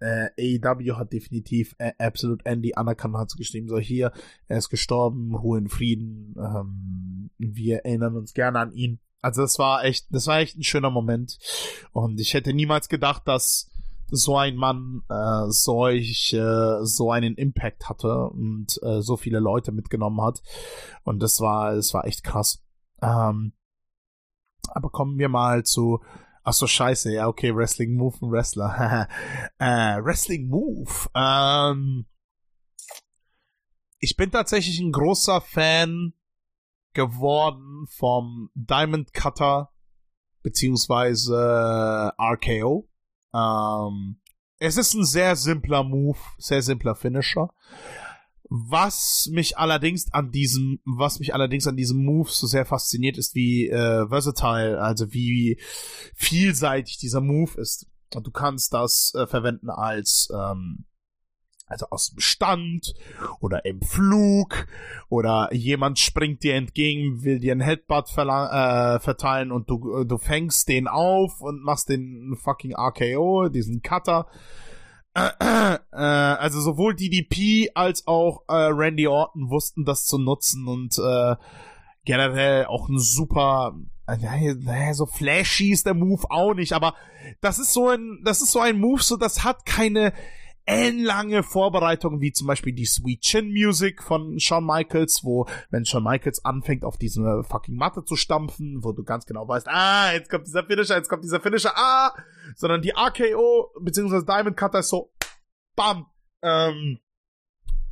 [0.05, 4.12] Äh, AEW hat definitiv äh, Absolute Andy anerkannt, hat geschrieben, so hier,
[4.49, 9.01] er ist gestorben, Ruhe in Frieden, ähm, wir erinnern uns gerne an ihn.
[9.23, 11.38] Also das war echt, das war echt ein schöner Moment.
[11.93, 13.71] Und ich hätte niemals gedacht, dass
[14.11, 19.73] so ein Mann äh, solch äh, so einen Impact hatte und äh, so viele Leute
[19.73, 20.43] mitgenommen hat
[21.05, 22.62] und das war das war echt krass.
[23.01, 23.55] Ähm,
[24.69, 26.01] aber kommen wir mal zu
[26.47, 29.09] Ach so scheiße, ja okay Wrestling Move und Wrestler.
[29.59, 31.09] äh, Wrestling Move.
[31.15, 32.07] Ähm,
[33.99, 36.13] ich bin tatsächlich ein großer Fan
[36.93, 39.73] geworden vom Diamond Cutter
[40.43, 42.91] beziehungsweise RKO.
[43.35, 44.21] Ähm,
[44.59, 47.49] es ist ein sehr simpler Move, sehr simpler Finisher.
[48.51, 53.35] Was mich allerdings an diesem, was mich allerdings an diesem Move so sehr fasziniert, ist
[53.35, 55.59] wie äh, versatile, also wie
[56.15, 57.87] vielseitig dieser Move ist.
[58.15, 60.85] Und du kannst das äh, verwenden als ähm,
[61.67, 62.95] also aus dem Stand
[63.41, 64.67] oder im Flug
[65.09, 70.69] oder jemand springt dir entgegen, will dir einen Headbutt äh, verteilen und du, du fängst
[70.69, 74.27] den auf und machst den fucking RKO, diesen Cutter.
[75.14, 81.37] Äh, also sowohl DDP als auch äh, Randy Orton wussten das zu nutzen und äh,
[82.05, 83.74] generell auch ein super
[84.07, 86.94] naja, so flashy ist der Move auch nicht, aber
[87.40, 90.12] das ist so ein, das ist so ein Move, so das hat keine,
[90.66, 96.05] ellenlange Vorbereitungen, wie zum Beispiel die Sweet Chin Music von Shawn Michaels, wo, wenn Shawn
[96.05, 100.31] Michaels anfängt, auf diese fucking Matte zu stampfen, wo du ganz genau weißt, ah, jetzt
[100.31, 102.14] kommt dieser Finisher, jetzt kommt dieser Finisher, ah,
[102.57, 105.12] sondern die RKO, beziehungsweise Diamond Cutter ist so,
[105.77, 106.07] bam,
[106.42, 106.98] ähm,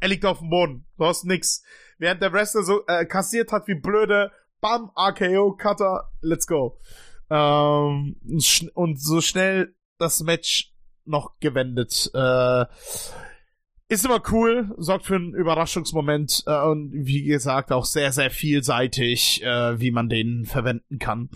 [0.00, 1.62] er liegt auf dem Boden, du hast nix.
[1.98, 6.80] Während der Wrestler so äh, kassiert hat wie blöde, bam, RKO, Cutter, let's go.
[7.30, 8.16] Ähm,
[8.74, 10.71] und so schnell das Match
[11.04, 12.10] noch gewendet.
[12.14, 12.66] Äh,
[13.88, 19.42] ist immer cool, sorgt für einen Überraschungsmoment äh, und wie gesagt auch sehr, sehr vielseitig,
[19.42, 21.28] äh, wie man den verwenden kann.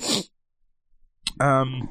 [1.40, 1.88] Ähm,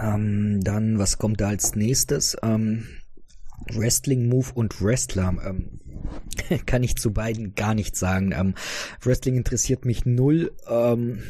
[0.00, 2.36] ähm, dann, was kommt da als nächstes?
[2.42, 2.86] Ähm,
[3.72, 5.34] Wrestling Move und Wrestler.
[5.44, 5.80] Ähm,
[6.66, 8.32] kann ich zu beiden gar nichts sagen.
[8.32, 8.54] Ähm,
[9.02, 10.52] Wrestling interessiert mich null.
[10.68, 11.22] Ähm,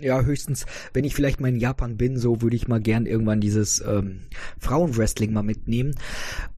[0.00, 3.40] ja, höchstens, wenn ich vielleicht mal in Japan bin, so würde ich mal gern irgendwann
[3.40, 4.22] dieses ähm,
[4.58, 5.94] Frauenwrestling mal mitnehmen.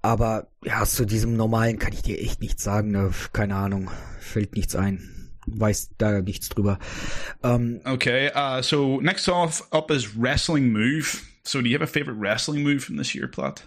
[0.02, 2.90] Aber ja, zu diesem normalen kann ich dir echt nichts sagen.
[2.92, 3.10] Ne?
[3.32, 5.30] Keine Ahnung, fällt nichts ein.
[5.46, 6.78] Weiß da nichts drüber.
[7.42, 11.18] Um, okay, uh, so next off up is wrestling move.
[11.44, 13.62] So do you have a favorite wrestling move from this year, Plot?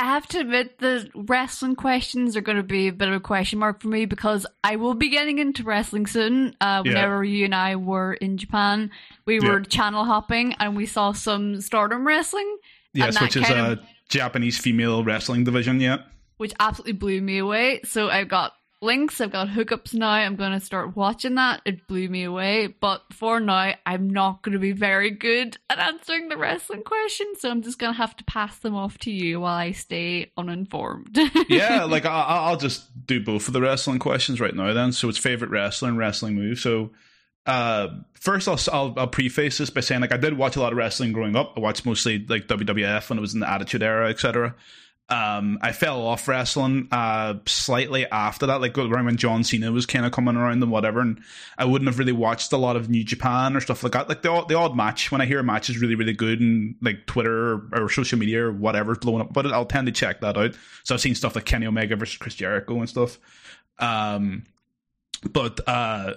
[0.00, 3.20] I have to admit the wrestling questions are going to be a bit of a
[3.20, 6.56] question mark for me because I will be getting into wrestling soon.
[6.58, 7.36] Uh, whenever yeah.
[7.36, 8.92] you and I were in Japan,
[9.26, 9.64] we were yeah.
[9.64, 12.56] channel hopping and we saw some Stardom wrestling.
[12.94, 15.80] Yes, which is a of, Japanese female wrestling division.
[15.80, 15.98] Yeah,
[16.38, 17.82] which absolutely blew me away.
[17.84, 19.20] So I got links.
[19.20, 20.10] I've got hookups now.
[20.10, 21.60] I'm going to start watching that.
[21.64, 22.68] It blew me away.
[22.68, 27.40] But for now, I'm not going to be very good at answering the wrestling questions.
[27.40, 30.32] So I'm just going to have to pass them off to you while I stay
[30.36, 31.18] uninformed.
[31.48, 34.92] yeah, like I, will just do both of the wrestling questions right now then.
[34.92, 36.58] So it's favorite wrestler and wrestling move.
[36.58, 36.90] So
[37.46, 40.72] uh, first I'll, I'll, I'll preface this by saying like I did watch a lot
[40.72, 41.54] of wrestling growing up.
[41.56, 44.54] I watched mostly like WWF when it was in the Attitude Era, etc.
[45.10, 49.84] Um, I fell off wrestling uh, slightly after that, like around when John Cena was
[49.84, 51.20] kind of coming around and whatever, and
[51.58, 54.08] I wouldn't have really watched a lot of New Japan or stuff like that.
[54.08, 56.40] Like the odd, the odd match when I hear a match is really really good
[56.40, 59.92] and like Twitter or, or social media or whatever's blowing up, but I'll tend to
[59.92, 60.54] check that out.
[60.84, 63.18] So I've seen stuff like Kenny Omega versus Chris Jericho and stuff.
[63.80, 64.44] Um,
[65.28, 66.14] but uh,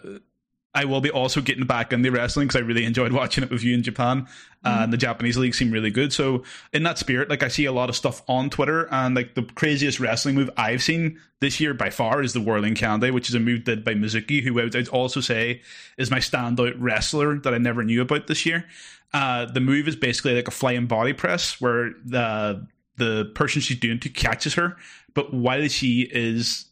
[0.75, 3.63] I will be also getting back into wrestling because I really enjoyed watching it with
[3.63, 4.27] you in Japan.
[4.65, 6.13] Uh, and the Japanese league seemed really good.
[6.13, 9.35] So in that spirit, like I see a lot of stuff on Twitter, and like
[9.35, 13.27] the craziest wrestling move I've seen this year by far is the Whirling Candy, which
[13.27, 15.61] is a move did by Mizuki, who I would also say
[15.97, 18.65] is my standout wrestler that I never knew about this year.
[19.13, 23.79] Uh, the move is basically like a flying body press where the the person she's
[23.79, 24.77] doing to catches her,
[25.13, 26.65] but while she is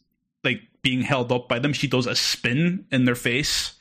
[0.45, 3.73] like being held up by them, she does a spin in their face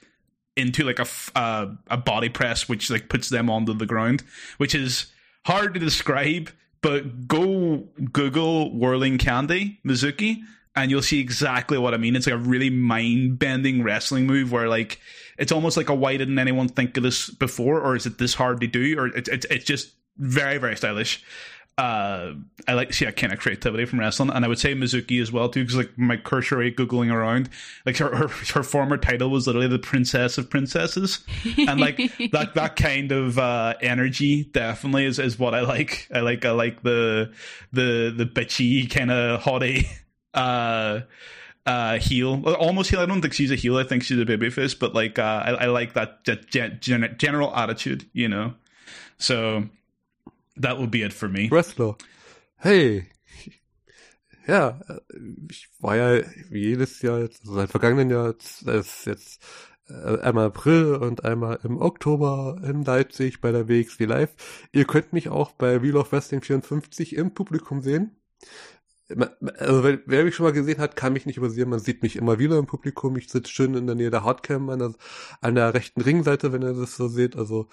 [0.56, 4.22] into like a uh, a body press, which like puts them onto the ground,
[4.58, 5.06] which is
[5.46, 6.50] hard to describe.
[6.82, 10.38] But go Google whirling candy Mizuki,
[10.74, 12.16] and you'll see exactly what I mean.
[12.16, 14.98] It's like a really mind bending wrestling move where like
[15.38, 18.34] it's almost like a why didn't anyone think of this before, or is it this
[18.34, 21.24] hard to do, or it's it's it's just very very stylish
[21.80, 22.34] uh,
[22.68, 25.20] I like to see that kind of creativity from wrestling, and I would say Mizuki
[25.22, 27.48] as well too, because like my cursory googling around,
[27.86, 31.24] like her, her her former title was literally the Princess of Princesses,
[31.56, 31.96] and like
[32.32, 36.06] that that kind of uh, energy definitely is, is what I like.
[36.14, 37.32] I like I like the
[37.72, 39.88] the the bitchy kind of haughty
[40.34, 41.00] uh
[41.64, 42.44] uh heel.
[42.46, 43.00] Almost heel.
[43.00, 43.78] I don't think she's a heel.
[43.78, 44.78] I think she's a babyface.
[44.78, 46.78] But like uh i, I like that, that gen-
[47.18, 48.52] general attitude you know?
[49.18, 49.68] So
[50.60, 51.50] that would be it for me.
[51.50, 51.96] Wrestler.
[52.56, 53.06] Hey.
[54.46, 54.80] Ja,
[55.50, 59.42] ich war ja wie jedes Jahr, also seit vergangenen Jahr, das ist jetzt
[59.88, 64.34] äh, einmal April und einmal im Oktober in Leipzig bei der WXW Live.
[64.72, 68.16] Ihr könnt mich auch bei Wheel of Wrestling 54 im Publikum sehen.
[69.58, 71.68] Also wer, wer mich schon mal gesehen hat, kann mich nicht übersehen.
[71.68, 73.16] Man sieht mich immer wieder im Publikum.
[73.16, 74.94] Ich sitze schön in der Nähe der Hardcam an der,
[75.40, 77.36] an der rechten Ringseite, wenn ihr das so seht.
[77.36, 77.68] Also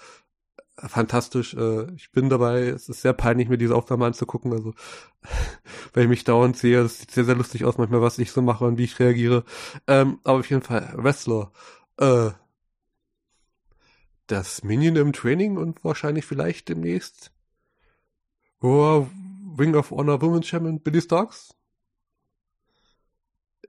[0.86, 1.54] fantastisch.
[1.54, 2.68] Äh, ich bin dabei.
[2.68, 4.52] Es ist sehr peinlich, mir diese Aufnahme anzugucken.
[4.52, 4.74] Also,
[5.92, 8.42] weil ich mich dauernd sehe, es sieht sehr, sehr lustig aus, manchmal, was ich so
[8.42, 9.44] mache und wie ich reagiere.
[9.86, 11.52] Ähm, aber auf jeden Fall, Wrestler.
[11.98, 12.30] Äh,
[14.26, 17.32] das Minion im Training und wahrscheinlich vielleicht demnächst
[18.60, 19.06] oh,
[19.58, 21.54] Ring of Honor Women's Champion Billy Starks.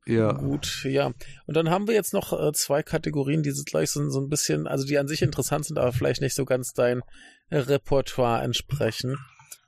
[0.05, 0.31] Ja.
[0.31, 1.11] Gut, ja.
[1.45, 4.67] Und dann haben wir jetzt noch äh, zwei Kategorien, die gleich so, so ein bisschen,
[4.67, 7.01] also die an sich interessant sind, aber vielleicht nicht so ganz dein
[7.51, 9.17] Repertoire entsprechen.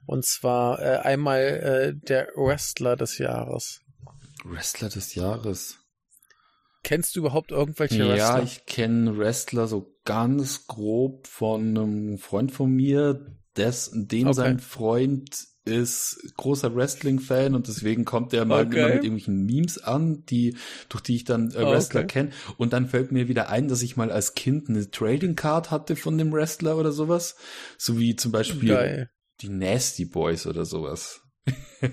[0.06, 3.82] Und zwar äh, einmal äh, der Wrestler des Jahres.
[4.44, 5.78] Wrestler des Jahres.
[6.84, 8.38] Kennst du überhaupt irgendwelche ja, Wrestler?
[8.38, 14.36] Ja, ich kenne Wrestler so ganz grob von einem Freund von mir, des, den Okay.
[14.36, 18.78] sein Freund ist großer Wrestling-Fan und deswegen kommt er mal Okay.
[18.80, 20.56] immer mit irgendwelchen Memes an, die,
[20.90, 22.08] durch die ich dann äh, Ah, Wrestler okay.
[22.08, 22.30] kenne.
[22.58, 25.96] Und dann fällt mir wieder ein, dass ich mal als Kind eine Trading Card hatte
[25.96, 27.36] von dem Wrestler oder sowas.
[27.78, 29.10] So wie zum Beispiel Geil.
[29.42, 31.22] die Nasty Boys oder sowas.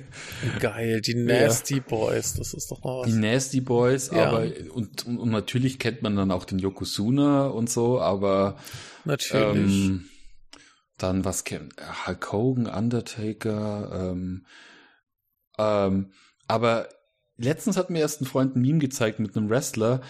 [0.61, 3.07] Geil, die Nasty Boys, das ist doch mal was.
[3.11, 4.28] Die Nasty Boys, Ja.
[4.28, 8.57] aber und, und, und natürlich kennt man dann auch den Yokozuna und so, aber
[9.04, 9.57] Natürlich.
[9.57, 10.09] ähm,
[10.98, 11.74] dann was kennt
[12.06, 14.46] Hulk Hogan, Undertaker, ähm,
[15.58, 16.12] ähm,
[16.46, 16.88] aber
[17.37, 20.00] letztens hat mir erst ein Freund ein Meme gezeigt mit einem Wrestler,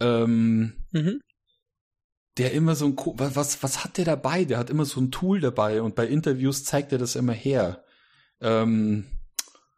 [0.00, 1.20] ähm, Mhm.
[2.38, 4.44] der immer so ein was was hat der dabei?
[4.44, 7.84] Der hat immer so ein Tool dabei und bei Interviews zeigt er das immer her.
[8.40, 9.06] Ähm,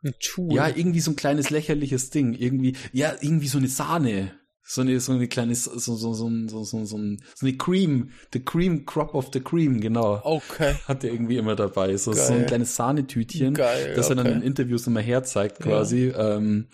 [0.05, 0.53] Ein Tool.
[0.55, 2.35] ja, irgendwie so ein kleines lächerliches Ding.
[2.35, 4.39] Irgendwie, ja, irgendwie so eine Sahne.
[4.63, 7.57] So eine, so eine kleine, so, so, so, so, so, so, so, ein- so eine
[7.57, 8.11] Cream.
[8.33, 10.21] The Cream Crop of the Cream, genau.
[10.23, 10.75] Okay.
[10.87, 11.97] Hat er irgendwie immer dabei.
[11.97, 14.37] So, so ein kleines Sahnetütchen, Geil, das er dann okay.
[14.37, 16.09] in Interviews immer herzeigt quasi.
[16.17, 16.69] Ähm,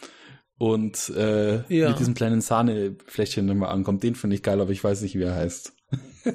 [0.59, 1.91] und äh, Ja.
[1.91, 4.03] mit diesem kleinen Sahnefläschchen immer ankommt.
[4.03, 5.73] Den finde ich geil, aber ich weiß nicht, wie er heißt.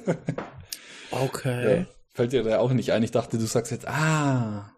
[1.14, 1.80] Okay.
[1.80, 1.86] Ja.
[2.14, 3.04] Fällt dir da auch nicht ein.
[3.04, 4.72] Ich dachte, du sagst jetzt, ah.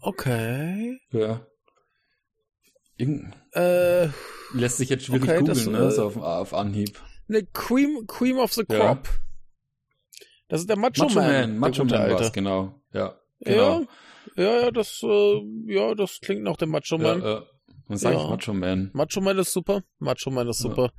[0.00, 0.98] Okay.
[1.10, 1.46] Ja.
[2.98, 4.08] Irgend Äh,
[4.54, 5.78] lässt sich jetzt schwierig Okay, googeln, das, ne?
[5.78, 7.00] äh, So auf, auf Anhieb.
[7.28, 8.78] ne Cream, Cream of the Ja.
[8.94, 9.08] Crop.
[10.48, 11.58] Das ist der Macho, Macho Man.
[11.58, 12.80] Macho Man war's, genau.
[12.92, 13.80] Ja, genau.
[14.36, 17.22] Ja, ja, ja, das, äh, ja, das klingt nach dem Macho Ja, Man.
[17.22, 17.42] ja.
[17.88, 18.28] Man sagt Ja.
[18.28, 18.90] Macho Man.
[18.94, 19.82] Macho Man ist super.
[19.98, 20.70] Macho Man ist Ja.
[20.70, 20.92] super.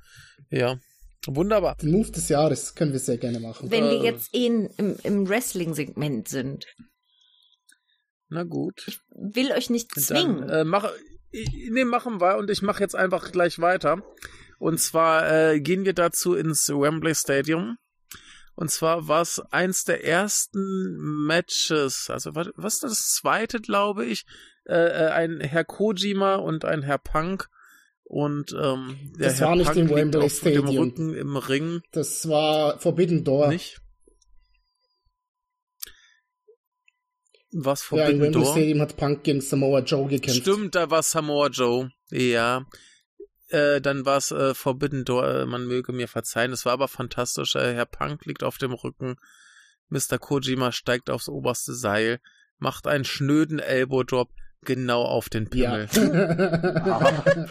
[0.52, 0.80] Ja.
[1.26, 1.76] Wunderbar.
[1.78, 3.70] Den Move des Jahres können wir sehr gerne machen.
[3.72, 4.04] Wenn wir Äh.
[4.04, 6.66] jetzt eh in, im, im Wrestling-Segment sind,
[8.30, 9.00] Na gut.
[9.16, 10.48] will euch nicht zwingen.
[10.48, 11.17] Dann, äh, mach, ich-
[11.72, 14.02] nee, machen wir und ich mache jetzt einfach gleich weiter.
[14.60, 17.78] Und zwar äh, gehen wir dazu ins Wembley Stadium.
[18.56, 20.98] Und zwar war es eins der ersten
[21.28, 24.26] Matches, also was, was ist das zweite, glaube ich,
[24.66, 27.50] äh, äh, ein Herr Kojima und ein Herr Punk.
[28.04, 30.78] Und ähm, der Das Herr war nicht Punk im Wembley dem Stadium.
[30.78, 31.82] Rücken im Ring.
[31.92, 33.50] Das war Forbidden Door.
[33.50, 33.80] Nicht?
[37.60, 38.52] Was ja, Forbidden Wembley Door?
[38.52, 40.42] Stadium hat Punk gegen Samoa Joe gekämpft.
[40.42, 41.92] Stimmt, da war Samoa Joe.
[42.12, 42.66] Ja.
[43.50, 46.52] Äh, dann war es äh, Forbidden Door, äh, man möge mir verzeihen.
[46.52, 47.56] Es war aber fantastisch.
[47.56, 49.16] Äh, Herr Punk liegt auf dem Rücken.
[49.90, 50.20] Mr.
[50.20, 52.20] Kojima steigt aufs oberste Seil,
[52.60, 54.30] macht einen schnöden Elbow Drop
[54.62, 55.88] genau auf den Ja.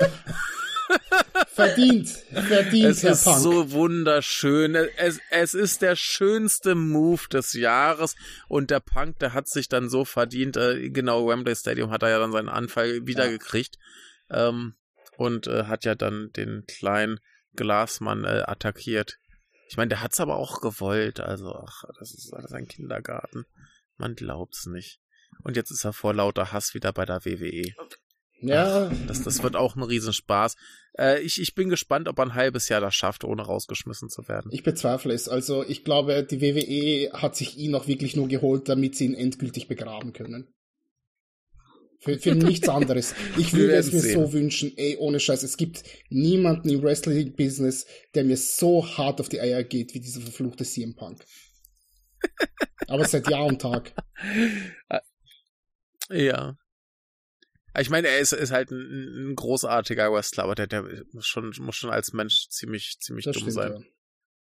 [1.57, 3.39] Verdient, verdient, Es Herr ist Punk.
[3.39, 4.75] so wunderschön.
[4.75, 8.15] Es, es ist der schönste Move des Jahres
[8.49, 10.57] und der Punk, der hat sich dann so verdient.
[10.57, 13.79] Äh, genau, Wembley Stadium hat er ja dann seinen Anfall wiedergekriegt
[14.31, 14.75] ähm,
[15.17, 17.21] und äh, hat ja dann den kleinen
[17.55, 19.17] Glasmann äh, attackiert.
[19.71, 21.21] Ich meine, der hat's aber auch gewollt.
[21.21, 23.47] Also, ach, das ist alles ein Kindergarten.
[23.97, 25.01] Man glaubt's nicht.
[25.43, 27.73] Und jetzt ist er vor lauter Hass wieder bei der WWE.
[28.41, 30.57] Ja, Das, das wird auch ein Riesenspaß.
[30.99, 34.29] Äh, ich, ich bin gespannt, ob er ein halbes Jahr das schafft, ohne rausgeschmissen zu
[34.29, 34.51] werden.
[34.53, 35.29] ich bezweifle es.
[35.29, 39.15] Also ich glaube, die WWE hat sich ihn auch wirklich nur geholt, damit sie ihn
[39.15, 40.53] endgültig begraben können.
[42.01, 43.15] Für, für nichts anderes.
[43.37, 44.15] Ich würde es mir sehen.
[44.15, 45.43] so wünschen, ey, ohne Scheiß.
[45.43, 50.21] Es gibt niemanden im Wrestling-Business, der mir so hart auf die Eier geht, wie dieser
[50.21, 51.25] verfluchte CM Punk.
[52.89, 53.93] Aber seit Jahr und Tag.
[56.11, 56.57] Ja.
[57.79, 61.53] Ich meine, er ist, ist halt ein, ein großartiger Wrestler, aber der, der muss schon,
[61.61, 63.73] muss schon als Mensch ziemlich, ziemlich Das dumm stimmt, sein.
[63.73, 63.81] ja.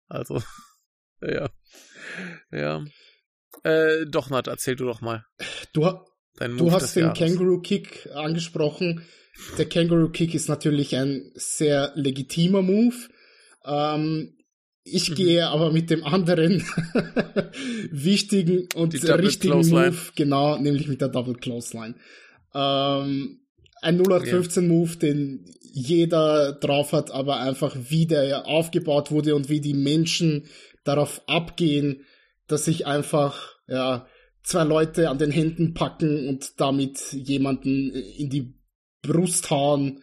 [0.07, 0.41] Also,
[1.21, 1.49] ja.
[2.51, 2.85] Ja.
[3.63, 5.25] Äh, doch, Nat, erzähl du doch mal.
[5.73, 6.05] Du, ha-
[6.57, 7.19] Du hast den Jahres.
[7.19, 9.05] Kangaroo Kick angesprochen.
[9.57, 12.95] Der Kangaroo Kick ist natürlich ein sehr legitimer Move.
[13.65, 14.37] Ähm,
[14.83, 15.15] ich Mhm.
[15.15, 16.63] gehe aber mit dem anderen
[17.91, 19.67] wichtigen und richtigen.
[19.69, 21.95] Move, genau, nämlich mit der Double Clothesline.
[22.53, 23.41] Ähm,
[23.81, 29.61] ein 0815 Move, den jeder drauf hat, aber einfach wie der aufgebaut wurde und wie
[29.61, 30.45] die Menschen
[30.83, 32.05] darauf abgehen,
[32.47, 34.07] dass sich einfach, ja,
[34.43, 38.55] zwei Leute an den Händen packen und damit jemanden in die
[39.01, 40.01] Brust hauen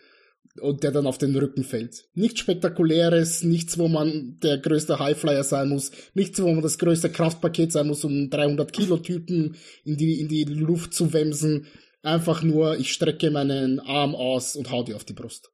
[0.60, 2.04] und der dann auf den Rücken fällt.
[2.14, 7.10] Nichts Spektakuläres, nichts, wo man der größte Highflyer sein muss, nichts, wo man das größte
[7.10, 11.66] Kraftpaket sein muss, um 300 Kilo Typen in die, in die Luft zu wemsen.
[12.06, 15.50] Einfach nur, ich strecke meinen Arm aus und hau dir auf die Brust.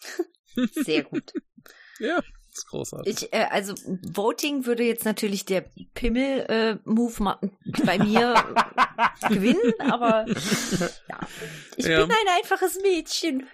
[0.72, 1.32] Sehr gut.
[2.02, 2.18] Ja,
[2.50, 3.24] ist großartig.
[3.24, 3.74] Ich, äh, also
[4.14, 7.38] Voting würde jetzt natürlich der Pimmel-Move ma-
[7.84, 8.32] bei mir
[9.28, 11.20] gewinnen, aber ja.
[11.76, 12.00] Ich Ja.
[12.06, 13.46] bin ein einfaches Mädchen.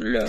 [0.00, 0.28] Ja.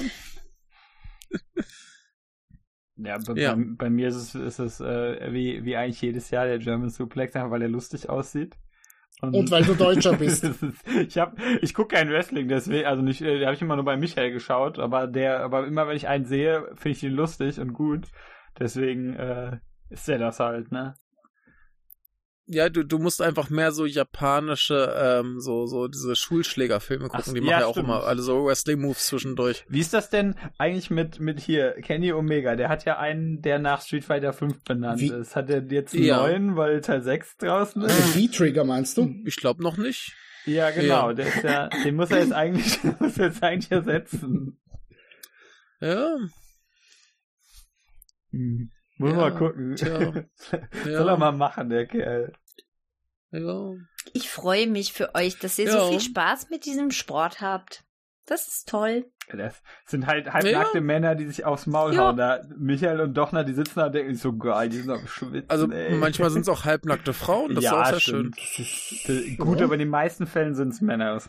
[2.97, 3.53] Ja, bei, Ja.
[3.53, 6.89] Bei, bei mir ist es, ist es äh, wie, wie eigentlich jedes Jahr der German
[6.89, 8.55] Suplex, einfach weil er lustig aussieht.
[9.33, 10.47] Und weil du Deutscher bist.
[11.07, 13.97] Ich hab, ich gucke kein Wrestling, deswegen, also nicht, äh, habe ich immer nur bei
[13.97, 17.73] Michael geschaut, aber der, aber immer wenn ich einen sehe, finde ich ihn lustig und
[17.73, 18.07] gut.
[18.59, 19.57] Deswegen äh,
[19.89, 20.95] ist der das halt, ne?
[22.47, 27.23] Ja, du, du musst einfach mehr so japanische, ähm, so, so diese Schulschlägerfilme gucken.
[27.27, 29.65] Ach, die ja, machen ja auch immer alle so Wrestling-Moves zwischendurch.
[29.67, 32.55] Wie ist das denn eigentlich mit, mit hier, Kenny Omega?
[32.55, 35.35] Der hat ja einen, der nach Street Fighter 5 benannt Wie- ist.
[35.35, 36.17] Hat er jetzt einen Ja.
[36.17, 37.91] neuen, weil Teil 6 draußen ist?
[37.91, 39.09] Also V-Trigger meinst du?
[39.25, 40.13] Ich glaube noch nicht.
[40.45, 41.07] Ja, genau.
[41.09, 41.13] Ja.
[41.15, 44.59] Der ist ja, den muss er jetzt eigentlich, muss er jetzt eigentlich ersetzen.
[45.81, 46.15] Ja,
[48.31, 48.69] Hm.
[48.97, 49.75] Muss Ja, mal gucken.
[49.75, 49.99] tja.
[50.83, 51.05] Soll ja.
[51.07, 52.33] er mal machen, der Kerl.
[53.31, 53.73] Ja.
[54.13, 55.71] Ich freue mich für euch, dass ihr Ja.
[55.71, 57.83] so viel Spaß mit diesem Sport habt.
[58.25, 59.11] Das ist toll.
[59.31, 60.81] Das sind halt halbnackte Ja.
[60.83, 62.01] Männer, die sich aufs Maul Ja.
[62.07, 62.17] hauen.
[62.17, 65.49] Da, Michael und Dochner, die sitzen da und denken so geil, die sind am Schwitzen.
[65.49, 65.95] Also ey.
[65.95, 68.31] manchmal sind es auch halbnackte Frauen, das Ja, ist auch sehr schön.
[68.37, 69.37] stimmt.
[69.39, 71.19] Gut, aber in den meisten Fällen sind es Männer.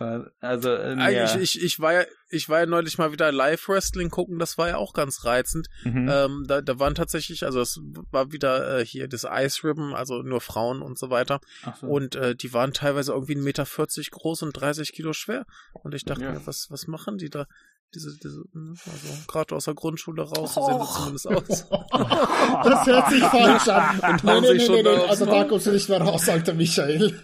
[0.41, 4.39] Also, äh, Eigentlich, ich, ich war ja, ich war ja neulich mal wieder Live-Wrestling gucken,
[4.39, 5.69] das war ja auch ganz reizend.
[5.85, 6.09] Mhm.
[6.11, 7.81] Ähm, da, da waren tatsächlich, also es
[8.11, 11.41] war wieder äh, hier das Ice Ribbon, also nur Frauen und so weiter.
[11.81, 11.87] So.
[11.87, 13.65] Und äh, die waren teilweise irgendwie 1,40 Meter
[14.11, 15.47] groß und 30 Kilo schwer.
[15.73, 17.47] Und ich dachte mir, was, was machen die da?
[17.95, 21.67] Diese, diese, also gerade aus der Grundschule raus, so sehen sie zumindest aus.
[22.65, 24.01] Das hört sich falsch an.
[24.13, 27.23] Und nein, nein, nein, nein, Also da kommst du nicht mehr raus, alter Michael.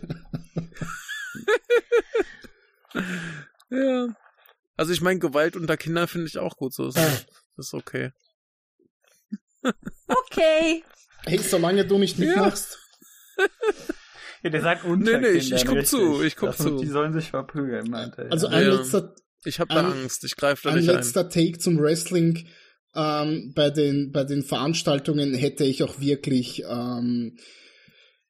[3.70, 4.08] Ja.
[4.76, 6.98] Also ich meine, Gewalt unter Kindern finde ich auch gut, so ist,
[7.56, 8.12] ist okay.
[10.06, 10.84] Okay.
[11.24, 12.78] Hey, solange du nicht mitmachst.
[14.42, 15.90] ja, der sagt unter Nee, nee, ich- Kindern, ich guck richtig.
[15.90, 16.84] zu, ich guck Das wird- zu.
[16.84, 18.32] Die sollen sich verprügeln, meinte er.
[18.32, 18.52] Also ja.
[18.54, 18.74] ein Ja.
[18.74, 20.96] letzter, Ich habe da Ein- Angst, ich greife da ein nicht ein.
[20.96, 22.46] letzter Take zum Wrestling.
[22.94, 27.38] ähm, bei den bei den Veranstaltungen hätte ich auch wirklich ähm,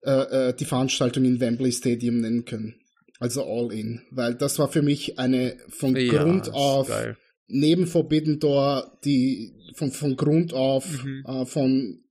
[0.03, 0.11] äh,
[0.51, 2.77] äh, die Veranstaltung in Wembley Stadium nennen können.
[3.19, 7.17] Also All In, weil das war für mich eine von Ja, Grund auf geil.
[7.49, 11.25] neben Forbidden Door die von von Grund auf Mhm.
[11.27, 12.05] äh, von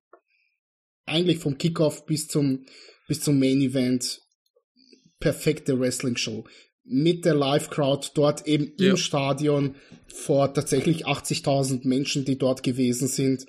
[1.06, 2.66] eigentlich vom Kickoff bis zum
[3.08, 4.20] bis zum Main Event
[5.20, 6.46] perfekte Wrestling Show
[6.84, 8.92] mit der Live Crowd dort eben Ja.
[8.92, 9.76] im Stadion
[10.08, 13.46] vor tatsächlich 80.000 Menschen, die dort gewesen sind.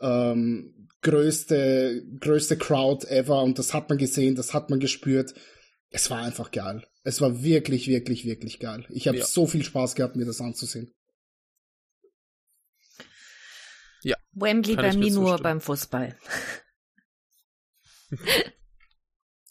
[0.00, 5.34] Ähm, größte größte Crowd ever und das hat man gesehen, das hat man gespürt.
[5.90, 6.86] Es war einfach geil.
[7.04, 8.86] Es war wirklich wirklich wirklich geil.
[8.90, 9.24] Ich habe Ja.
[9.26, 10.92] so viel Spaß gehabt mir das anzusehen.
[14.32, 15.42] Wembley Kann bei ich mir mir nur zustimmen.
[15.42, 16.16] beim Fußball.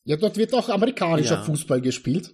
[0.05, 1.43] Ja, dort wird auch amerikanischer Ja.
[1.43, 2.34] Fußball gespielt.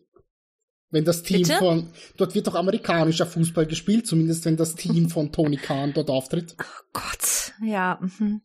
[0.96, 1.58] Wenn das Team Bitte?
[1.58, 6.10] von, dort wird auch amerikanischer Fußball gespielt, zumindest wenn das Team von Tony Khan dort
[6.10, 6.56] auftritt.
[6.94, 8.00] Gott, ja.
[8.00, 8.40] Mhm.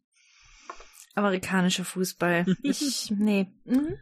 [1.15, 2.47] Amerikanischer Fußball.
[2.65, 3.47] Ich, nee.
[3.65, 3.95] Mhm.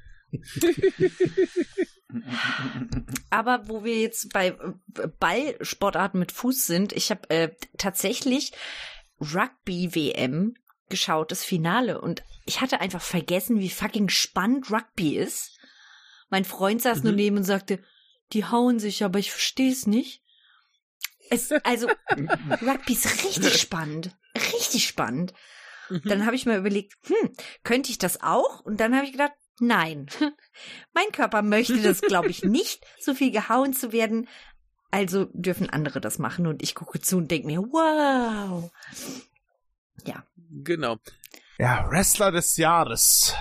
[3.29, 8.53] Aber wo wir jetzt bei äh, Ballsportarten mit Fuß sind, ich habe äh, tatsächlich
[9.21, 10.55] Rugby-WM
[10.89, 12.01] geschaut, das Finale.
[12.01, 15.59] Und ich hatte einfach vergessen, wie fucking spannend Rugby ist.
[16.31, 17.81] Mein Freund saß nur neben und sagte,
[18.33, 20.23] die hauen sich, aber ich verstehe es nicht.
[21.31, 21.89] Es, also,
[22.63, 24.17] Rugby ist richtig spannend.
[24.35, 25.35] Richtig spannend.
[26.05, 27.33] Dann habe ich mir überlegt, hm,
[27.65, 28.61] könnte ich das auch?
[28.61, 30.07] Und dann habe ich gedacht, nein.
[30.93, 34.29] mein Körper möchte das, glaube ich, nicht, so viel gehauen zu werden.
[34.91, 38.71] Also dürfen andere das machen und ich gucke zu und denke mir, wow.
[40.51, 40.97] Genau.
[41.59, 43.35] Ja, Wrestler des Jahres.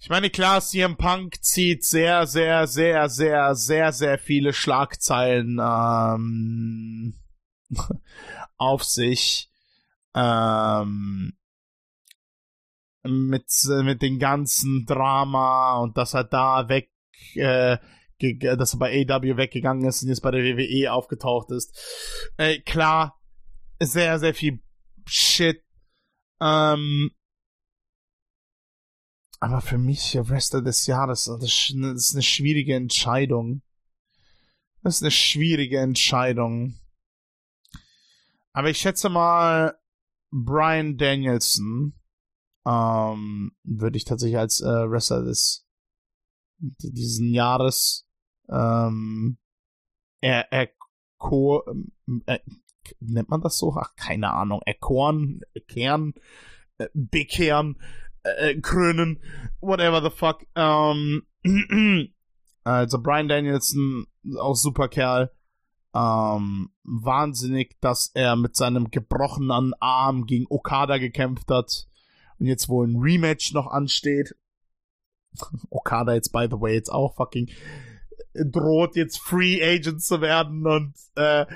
[0.00, 7.14] Ich meine, klar, CM Punk zieht sehr, sehr, sehr, sehr, sehr, sehr viele Schlagzeilen ähm,
[8.56, 9.50] auf sich.
[10.14, 11.38] Ähm,
[13.04, 13.46] mit,
[13.82, 16.90] mit dem ganzen Drama und dass er da weg,
[17.34, 17.78] äh,
[18.56, 21.76] dass er bei AW weggegangen ist und jetzt bei der WWE aufgetaucht ist.
[22.36, 23.20] Äh, klar,
[23.80, 24.60] sehr, sehr viel
[25.06, 25.62] Shit.
[26.40, 27.10] Ähm,
[29.40, 33.62] aber für mich, Wrestler des Jahres, das ist eine- schwierige Entscheidung.
[34.82, 36.78] Das ist eine schwierige Entscheidung.
[38.52, 39.78] Aber ich schätze mal,
[40.30, 41.94] Brian Danielson
[42.66, 45.64] ähm, würde ich tatsächlich als äh, Wrestler des
[46.58, 48.08] diesen Jahres
[48.48, 49.38] ähm,
[50.20, 50.68] er, er,
[51.18, 51.62] ko,
[52.26, 52.38] äh,
[53.00, 53.74] nennt man das so?
[53.76, 54.60] Ach, keine Ahnung.
[54.64, 56.14] Erkoren, Kern,
[56.78, 57.80] äh, bekehren,
[58.36, 59.20] äh, krönen,
[59.60, 60.46] whatever the fuck.
[60.54, 61.22] Ähm,
[62.64, 64.06] also Brian Danielson,
[64.38, 65.30] auch super Kerl.
[65.94, 71.88] Ähm, wahnsinnig, dass er mit seinem gebrochenen Arm gegen Okada gekämpft hat
[72.38, 74.36] und jetzt wohl ein Rematch noch ansteht.
[75.70, 77.48] Okada jetzt, by the way, jetzt auch fucking
[78.34, 81.46] droht jetzt Free Agent zu werden und äh,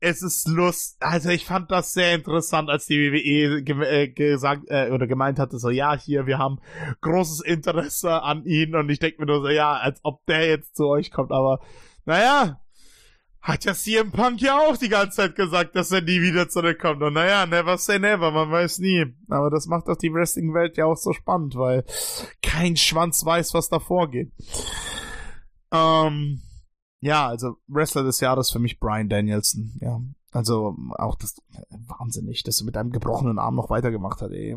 [0.00, 0.96] es ist Lust.
[1.00, 5.38] Also ich fand das sehr interessant, als die WWE ge äh, gesagt äh, oder gemeint
[5.38, 6.58] hatte, so ja, hier, wir haben
[7.00, 10.76] großes Interesse an ihn und ich denke mir nur so, ja, als ob der jetzt
[10.76, 11.60] zu euch kommt, aber
[12.04, 12.58] naja,
[13.42, 17.02] hat ja CM Punk ja auch die ganze Zeit gesagt, dass er nie wieder zurückkommt.
[17.02, 19.04] Und naja, never say never, man weiß nie.
[19.28, 21.84] Aber das macht doch die Wrestling-Welt ja auch so spannend, weil
[22.40, 24.30] kein Schwanz weiß, was da vorgeht.
[25.72, 26.42] Ähm,
[27.00, 30.00] ja, also Wrestler des Jahres für mich Brian Danielson, ja.
[30.30, 31.36] Also auch das
[31.68, 34.56] wahnsinnig, dass er mit einem gebrochenen Arm noch weitergemacht hat, ey.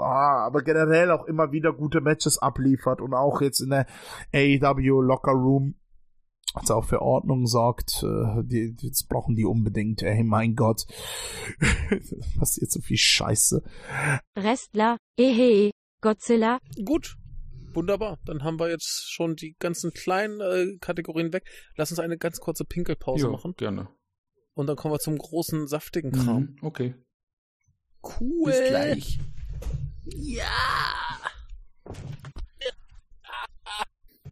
[0.00, 3.86] Ah, Aber generell auch immer wieder gute Matches abliefert und auch jetzt in der
[4.32, 5.76] AEW Locker Room
[6.54, 8.02] also auch für Ordnung sorgt.
[8.02, 10.84] Äh, die, jetzt brauchen die unbedingt, ey, mein Gott.
[12.38, 13.62] Passiert so viel Scheiße.
[14.34, 15.70] Wrestler, ehe,
[16.02, 17.16] Godzilla, Gut.
[17.74, 18.18] Wunderbar.
[18.24, 21.44] Dann haben wir jetzt schon die ganzen kleinen äh, Kategorien weg.
[21.76, 23.54] Lass uns eine ganz kurze Pinkelpause Ja, machen.
[23.56, 23.88] gerne.
[24.54, 26.42] Und dann kommen wir zum großen, saftigen Kram.
[26.42, 26.94] Mhm, okay.
[28.02, 28.50] Cool.
[28.50, 29.18] Bis gleich.
[30.04, 30.44] Ja.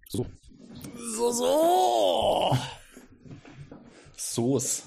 [0.08, 0.26] So.
[0.96, 2.56] So, so.
[4.16, 4.82] Soße.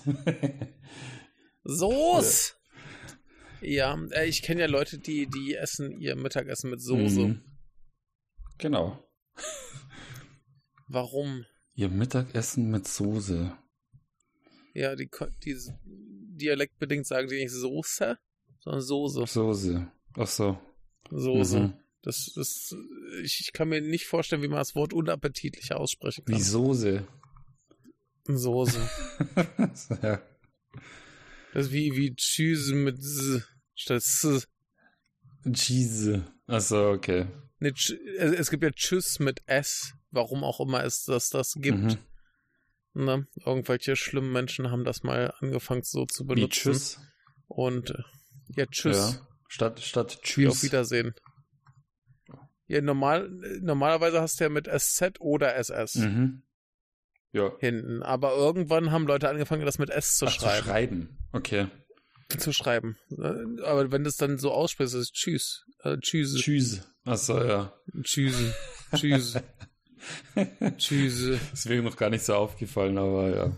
[1.64, 2.54] Soße.
[3.62, 7.20] Ja, äh, ich kenne ja Leute, die, die essen ihr Mittagessen mit Soße.
[7.22, 7.42] Mhm.
[8.58, 9.04] Genau.
[10.88, 11.46] Warum?
[11.76, 13.58] Ihr Mittagessen mit Soße.
[14.74, 15.10] Ja, die,
[15.44, 18.18] die dialektbedingt sagen die nicht Soße,
[18.60, 19.26] sondern Soße.
[19.26, 19.92] Soße.
[20.16, 20.60] Ach so.
[21.10, 21.60] Soße.
[21.60, 21.74] Mhm.
[22.02, 22.76] Das, das,
[23.24, 26.36] ich, ich kann mir nicht vorstellen, wie man das Wort unappetitlich aussprechen kann.
[26.36, 27.08] Wie Soße.
[28.26, 28.90] Soße.
[30.02, 30.22] ja.
[31.54, 33.44] Das ist wie, wie Tschüss mit S
[33.76, 34.48] statt S.
[35.54, 36.26] Cheese.
[36.48, 37.28] Achso, okay.
[37.64, 37.72] Nee,
[38.18, 39.94] es gibt ja Tschüss mit S.
[40.12, 41.78] Warum auch immer es das, das gibt.
[41.80, 41.98] Mhm.
[42.94, 43.28] Ne?
[43.46, 46.50] Irgendwelche schlimmen Menschen haben das mal angefangen so zu Wie benutzen.
[46.74, 47.00] Tschüss.
[47.48, 48.04] Und äh,
[48.58, 48.98] ja, Tschüss.
[49.16, 49.28] Ja.
[49.48, 50.64] Statt, statt Wie auf Tschüss.
[50.64, 51.14] Wiedersehen.
[52.68, 53.30] Ja, normal,
[53.62, 56.44] normalerweise hast du ja mit SZ oder SS Mhm.
[57.32, 57.52] Ja.
[57.60, 58.04] hinten.
[58.04, 60.58] Aber irgendwann haben Leute angefangen, das mit S zu Ach, schreiben.
[60.58, 61.18] Zu schreiben.
[61.32, 61.68] Okay.
[62.38, 62.98] Zu schreiben.
[63.18, 65.66] Aber wenn du es dann so aussprichst, ist es Tschüss.
[65.84, 66.36] Äh, tschüss.
[66.36, 66.82] Tschüss.
[67.06, 67.74] Achso, ja.
[68.04, 68.36] Tschüss.
[68.96, 69.38] Tschüss.
[70.78, 71.40] Tschüss.
[71.52, 73.58] Das wäre mir noch gar nicht so aufgefallen, aber ja.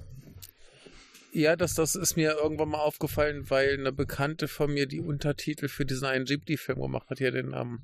[1.32, 5.68] Ja, das, das ist mir irgendwann mal aufgefallen, weil eine Bekannte von mir die Untertitel
[5.68, 7.84] für diesen einen Ghibli-Film gemacht hat, hier den ähm,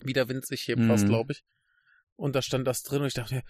[0.00, 1.06] Wieder winzig hier Mhm.
[1.06, 1.44] glaube ich.
[2.16, 3.42] Und da stand das drin und ich dachte,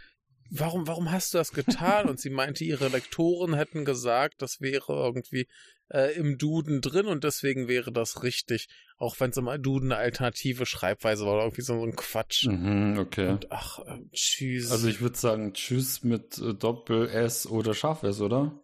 [0.51, 2.09] warum, warum hast du das getan?
[2.09, 5.49] und sie meinte, ihre Lektoren hätten gesagt, das wäre irgendwie
[5.89, 8.69] äh, im Duden drin und deswegen wäre das richtig.
[8.97, 12.47] Auch wenn es im Duden eine alternative Schreibweise war oder irgendwie so, so ein Quatsch.
[12.47, 13.29] Mhm, okay.
[13.31, 14.71] Und ach, äh, tschüss.
[14.71, 18.61] Also ich würde sagen Tschüss mit äh, Doppel-S oder Scharf-S, oder?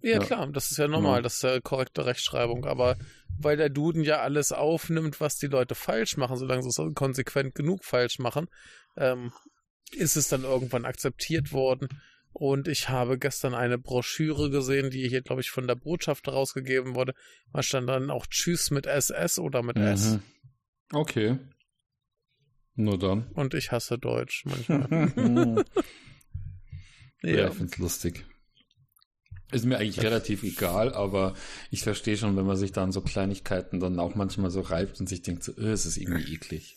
[0.00, 0.18] Ja, Ja.
[0.20, 1.22] klar, das ist ja normal, Ja.
[1.22, 2.96] das ist ja korrekte Rechtschreibung, aber
[3.40, 7.54] weil der Duden ja alles aufnimmt, was die Leute falsch machen, solange sie es konsequent
[7.54, 8.46] genug falsch machen,
[8.96, 9.32] ähm,
[9.94, 11.88] ist es dann irgendwann akzeptiert worden.
[12.32, 16.94] Und ich habe gestern eine Broschüre gesehen, die hier, glaube ich, von der Botschaft rausgegeben
[16.94, 17.14] wurde.
[17.52, 20.12] Da stand dann auch Tschüss mit SS oder mit S.
[20.12, 20.22] Mhm.
[20.92, 21.38] Okay.
[22.74, 23.26] Nur dann.
[23.34, 25.16] Und ich hasse Deutsch manchmal.
[27.22, 27.48] ja, ja.
[27.48, 28.24] ich find's lustig.
[29.50, 31.34] Ist mir eigentlich relativ egal, aber
[31.70, 35.08] ich verstehe schon, wenn man sich dann so Kleinigkeiten dann auch manchmal so reibt und
[35.08, 36.76] sich denkt, so, äh, es ist irgendwie eklig.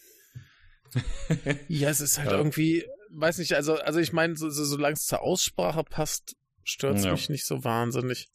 [1.68, 2.38] Ja, es ist halt Ja.
[2.38, 6.98] irgendwie, weiß nicht, also, also ich meine, so, so, solange es zur Aussprache passt, stört
[6.98, 7.12] es Ja.
[7.12, 8.30] mich nicht so wahnsinnig.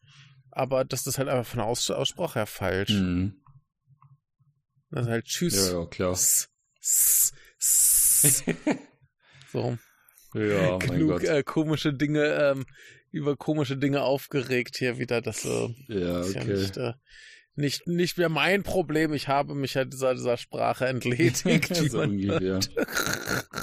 [0.50, 2.90] Aber das ist halt einfach von der Aus Aussprache her falsch.
[2.90, 3.42] Mhm.
[4.90, 5.70] Das ist halt Tschüss.
[5.70, 6.12] Ja, ja, klar.
[6.12, 6.48] S,
[6.80, 8.44] s, s.
[9.52, 9.76] so.
[10.34, 12.66] Ja, Genug äh, komische Dinge, ähm,
[13.10, 15.20] über komische Dinge aufgeregt hier wieder.
[15.22, 16.52] Das äh, ja, ist ja okay.
[16.54, 16.92] nicht, äh,
[17.56, 19.12] nicht, nicht mehr mein Problem.
[19.12, 21.44] Ich habe mich ja dieser, dieser Sprache entledigt.
[21.74, 22.60] so ungefähr.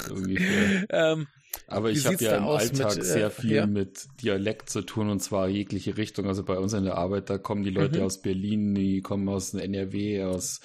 [0.06, 0.86] So ungefähr.
[0.90, 1.26] ähm,
[1.66, 3.66] Aber Wie ich habe ja im Alltag mit, äh, sehr viel ja?
[3.66, 6.26] mit Dialekt zu tun und zwar jegliche Richtung.
[6.26, 8.04] Also bei uns in der Arbeit, da kommen die Leute Mhm.
[8.06, 10.60] aus Berlin, die kommen aus NRW, aus,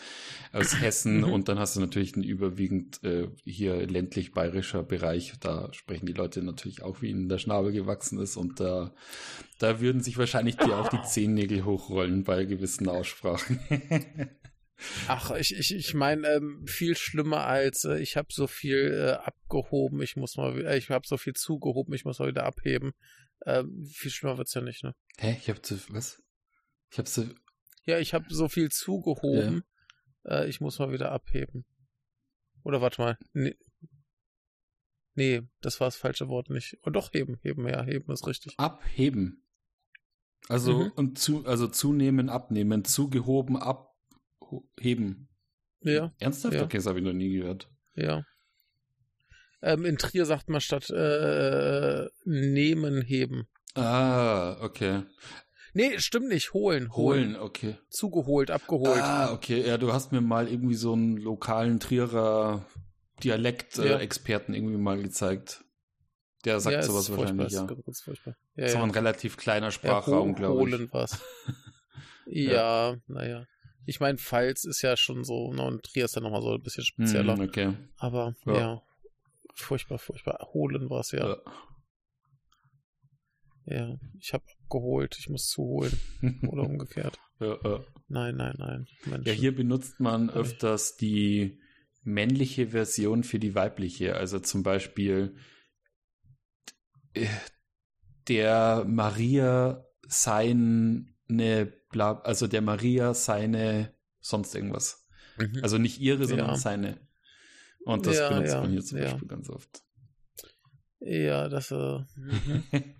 [0.54, 1.24] aus Hessen Mhm.
[1.34, 5.34] und dann hast du natürlich einen überwiegend äh, hier ländlich-bayerischer Bereich.
[5.40, 8.94] Da sprechen die Leute natürlich auch, wie ihnen der Schnabel gewachsen ist und da,
[9.60, 13.60] da würden sich wahrscheinlich dir auch die Zehennägel hochrollen bei gewissen Aussprachen.
[15.08, 19.12] Ach, ich, ich, ich meine, ähm, viel schlimmer als äh, ich habe so viel äh,
[19.26, 22.94] abgehoben, ich muss mal, äh, ich habe so viel zugehoben, ich muss mal wieder abheben.
[23.46, 24.96] Ähm, viel schlimmer wird's ja nicht, ne?
[25.18, 25.38] Hä?
[25.40, 26.22] Ich hab zu, was?
[26.92, 27.34] Ich hab zu,
[27.86, 29.64] Ja, ich habe so viel zugehoben,
[30.26, 31.66] äh, ich muss mal wieder abheben.
[32.64, 33.56] Oder warte mal, nee,
[35.16, 36.78] nee, das war das falsche Wort nicht.
[36.84, 38.54] Oh, doch heben, heben, ja, heben ist richtig.
[38.58, 39.46] Abheben.
[40.48, 40.92] Also Mhm.
[40.96, 43.58] und zu, also zunehmen, abnehmen, zugehoben,
[44.54, 45.30] abheben.
[45.82, 46.56] Ja, Ernsthaft?
[46.56, 46.64] Ja.
[46.64, 47.70] Okay, das habe ich noch nie gehört.
[47.96, 48.24] ja.
[49.62, 53.46] Ähm, in Trier sagt man statt äh, nehmen, heben.
[53.76, 55.04] Ah, okay.
[55.74, 57.76] Nee, stimmt nicht, holen, Holen, okay.
[57.90, 59.02] Zugeholt, abgeholt.
[59.02, 59.68] Ah, okay.
[59.68, 62.82] Ja, du hast mir mal irgendwie so einen lokalen Trierer Ja.
[63.24, 65.66] Dialekt-Experten irgendwie mal gezeigt.
[66.46, 67.66] Der sagt ja, sowas wahrscheinlich, ja.
[67.66, 67.70] ist.
[67.70, 68.08] Ja, Das
[68.56, 68.76] ist ja.
[68.76, 70.74] aber ein relativ kleiner Ja, Sprachraum, ho- glaube ich.
[70.74, 71.20] holen was.
[72.28, 73.46] ja, naja.
[73.90, 76.62] Ich meine, Pfalz ist ja schon so, ne, und Trier ist ja nochmal so ein
[76.62, 77.36] bisschen spezieller.
[77.36, 77.74] Hm, okay.
[77.98, 78.54] Aber Ja.
[78.58, 78.82] ja.
[79.56, 80.48] furchtbar, furchtbar.
[80.54, 81.28] Holen was, ja.
[81.28, 81.38] Ja.
[83.66, 85.94] Ja, ich habe abgeholt, ich muss zuholen.
[86.48, 87.20] Oder umgekehrt.
[87.40, 87.80] ja, ja.
[88.08, 88.88] Nein, nein, nein.
[89.06, 89.28] Mensch.
[89.28, 91.60] Ja, hier benutzt man öfters die
[92.04, 94.16] männliche Version für die weibliche.
[94.16, 95.36] Also zum Beispiel
[97.14, 97.28] äh,
[98.28, 105.08] der Maria seine, bla, also der Maria seine sonst irgendwas.
[105.38, 105.60] Mhm.
[105.62, 106.56] Also nicht ihre, sondern Ja.
[106.56, 107.00] seine.
[107.86, 109.00] Und das Ja, benutzt ja, man hier zum.
[109.00, 109.84] Beispiel ganz oft.
[111.00, 112.64] ja, das, äh, mhm.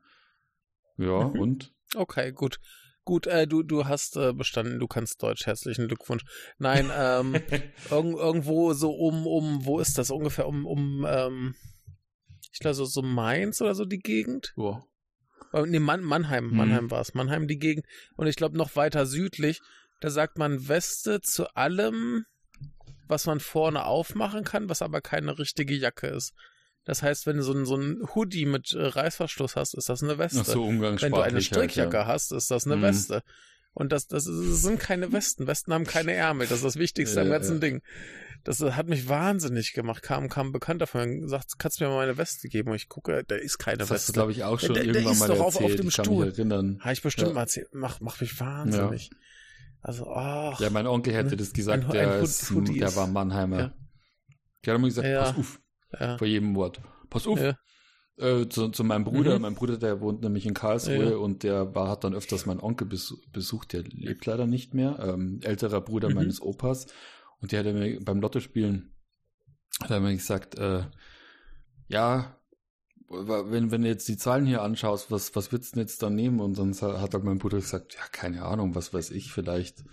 [0.98, 1.38] Ja, Mhm.
[1.40, 1.72] und?
[1.94, 2.58] Okay, gut.
[3.04, 6.24] Gut, äh, du, du hast äh, bestanden, du kannst Deutsch, herzlichen Glückwunsch.
[6.58, 7.34] Nein, ähm,
[7.90, 10.10] irg irgendwo so um, um, wo ist das?
[10.10, 11.54] Ungefähr um, um, ähm,
[12.52, 14.52] ich glaube, so, so Mainz oder so die Gegend?
[14.56, 14.82] Ja.
[15.52, 16.56] Äh, Nee, Mann, Mannheim, Hm.
[16.56, 17.14] Mannheim war es.
[17.14, 17.86] Mannheim die Gegend.
[18.16, 19.60] Und ich glaube noch weiter südlich,
[20.00, 22.24] da sagt man Weste zu allem,
[23.06, 26.32] was man vorne aufmachen kann, was aber keine richtige Jacke ist.
[26.86, 30.02] Das heißt, wenn du so ein, so ein Hoodie mit äh, Reißverschluss hast, ist das
[30.02, 30.40] eine Weste.
[30.40, 32.06] Ach so, umgangssprachlich wenn du eine halt, Strickjacke ja.
[32.06, 32.82] hast, ist das eine Mhm.
[32.82, 33.22] Weste.
[33.74, 35.46] Und das, das, das sind keine Westen.
[35.46, 36.46] Westen haben keine Ärmel.
[36.46, 37.60] Das ist das Wichtigste am Ja, ganzen ja.
[37.60, 37.82] Ding.
[38.44, 40.02] Das äh, hat mich wahnsinnig gemacht.
[40.02, 42.70] Kam, kam ein Bekannter von mir und sagt, kannst du mir mal meine Weste geben?
[42.70, 44.12] Und ich gucke, da ist keine Das Weste.
[44.12, 45.72] du, glaube ich, auch schon der, der irgendwann ist mal doch auf, erzählt.
[45.72, 46.26] auf dem ich kann Stuhl.
[46.26, 46.78] mich erinnern.
[46.80, 47.34] Habe ich bestimmt Ja.
[47.34, 47.68] mal erzählt.
[47.72, 49.10] Mach, mach mich wahnsinnig.
[49.82, 50.60] Also, ach.
[50.60, 53.58] Ja, mein Onkel hätte das gesagt, Ein- der, ein Hood- ist, der war Mannheimer.
[53.58, 53.74] Ja.
[54.64, 55.60] Der hat immer gesagt, pass auf,
[55.98, 56.18] Ja.
[56.18, 56.80] vor jedem Wort.
[57.10, 57.38] Pass auf.
[57.40, 57.56] Ja.
[58.18, 59.36] Äh, zu, zu meinem Bruder.
[59.36, 59.42] Mhm.
[59.42, 61.16] Mein Bruder, der wohnt nämlich in Karlsruhe Ja.
[61.16, 64.98] und der war, hat dann öfters meinen Onkel besu besucht, der lebt leider nicht mehr.
[65.00, 66.14] Ähm, älterer Bruder Mhm.
[66.14, 66.86] meines Opas.
[67.40, 68.92] Und der hat mir beim Lottospielen
[69.82, 70.84] hat er mir gesagt, äh,
[71.88, 72.38] ja,
[73.08, 76.10] wenn, wenn du jetzt die Zahlen hier anschaust, was, was würdest du denn jetzt da
[76.10, 76.40] nehmen?
[76.40, 79.84] Und dann sa- hat halt mein Bruder gesagt, ja, keine Ahnung, was weiß ich, vielleicht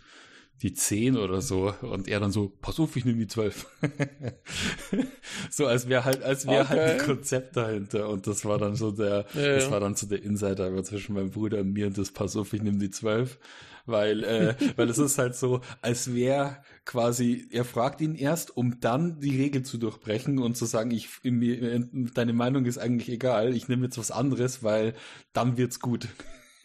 [0.64, 1.74] die 10 oder so.
[1.82, 3.68] Und er dann so, pass auf, ich nehme die 12.
[5.52, 6.92] so als wäre halt, als wäre halt Okay.
[6.92, 8.10] ein Konzept dahinter.
[8.10, 9.72] Und das war dann so der, Ja, das ja.
[9.72, 12.62] war dann so der Insider zwischen meinem Bruder und mir und das pass auf, ich
[12.64, 13.38] nehme die 12.
[13.86, 18.80] Weil, äh, weil es ist halt so, als wäre quasi, er fragt ihn erst, um
[18.80, 23.54] dann die Regel zu durchbrechen und zu sagen, ich, mir, deine Meinung ist eigentlich egal,
[23.54, 24.94] ich nehme jetzt was anderes, weil
[25.34, 26.08] dann wird's gut.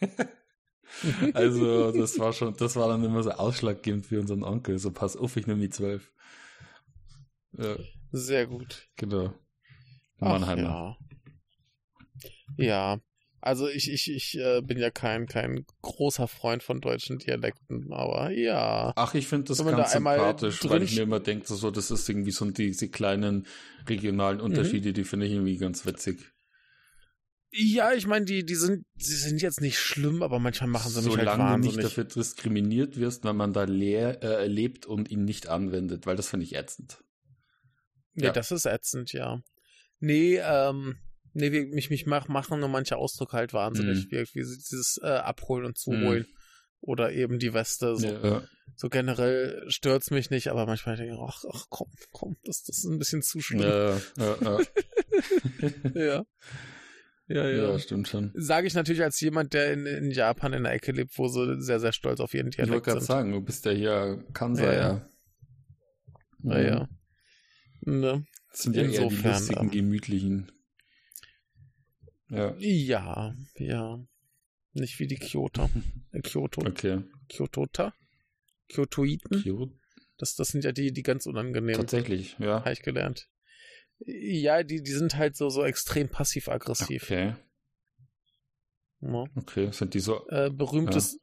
[1.35, 4.79] also, das war schon, das war dann immer so ausschlaggebend für unseren Onkel.
[4.79, 6.11] So, pass auf, ich nehme die 12.
[7.57, 7.77] Ja,
[8.13, 8.89] Sehr gut.
[8.97, 9.35] genau.
[10.19, 10.99] Mannheimer.
[12.57, 12.65] Ja.
[12.65, 13.01] ja.
[13.41, 18.31] Also ich, ich, ich äh, bin ja kein, kein großer Freund von deutschen Dialekten, aber
[18.31, 18.93] ja.
[18.97, 22.09] Ach, ich finde das ganz da sympathisch, weil ich mir immer denke, so, das ist
[22.09, 23.47] irgendwie so diese kleinen
[23.87, 26.19] regionalen Unterschiede, die finde ich irgendwie ganz witzig.
[27.51, 30.99] Ja, ich meine, die, die sind, die sind jetzt nicht schlimm, aber manchmal machen sie
[31.01, 31.77] mich halt Solange du wahnsinnig.
[31.77, 36.17] nicht dafür diskriminiert wirst, wenn man da leer, äh, lebt und ihn nicht anwendet, weil
[36.17, 37.03] das finde ich ätzend.
[38.15, 38.33] Nee, Ja.
[38.33, 39.41] das ist ätzend, ja.
[39.99, 40.97] Nee, ähm,
[41.33, 44.11] nee, wir, mich, mich mach, machen nur manche Ausdrücke halt wahnsinnig, Mhm.
[44.11, 46.27] wie, wie dieses äh, Abholen und Zuholen.
[46.81, 47.97] Oder eben die Weste.
[47.97, 48.43] So, ja.
[48.77, 52.79] so generell stört's mich nicht, aber manchmal denke ich, ach, ach komm, komm, das, das
[52.79, 53.63] ist ein bisschen zu schlimm.
[53.63, 54.61] Ja, ja, ja.
[55.95, 56.25] ja.
[57.29, 57.71] Ja, ja.
[57.71, 58.33] ja, stimmt schon.
[58.35, 61.61] Sage ich natürlich als jemand, der in, in Japan in der Ecke lebt, wo sie
[61.61, 63.07] sehr, sehr stolz auf ihren Ich wollte Dialekt gerade sind.
[63.07, 64.81] sagen, du bist ja hier Kansai, Ja, ja.
[66.43, 66.59] ja.
[66.59, 66.89] Ja, ja.
[67.83, 68.25] Ne?
[68.51, 70.53] Das sind ja eher die Insofern, lustigen, ähm, gemütlichen.
[72.31, 72.55] Ja.
[72.59, 73.99] Ja, ja.
[74.73, 75.69] Nicht wie die Kyoto.
[76.13, 76.63] Äh, Kyoto.
[76.67, 77.03] Okay.
[77.29, 77.93] Kyotota?
[78.69, 79.43] Kyotoiten?
[79.43, 79.73] Kyoto.
[80.19, 81.77] Das, das sind ja die, die ganz unangenehm.
[81.77, 82.61] Tatsächlich, ja.
[82.61, 83.29] Habe ich gelernt.
[84.01, 87.03] Ja, die, die sind halt so, so extrem passiv-aggressiv.
[87.05, 87.35] Okay,
[89.01, 89.25] Ja.
[89.37, 89.71] okay.
[89.73, 90.27] Sind die so.
[90.29, 91.19] Äh, berühmtes,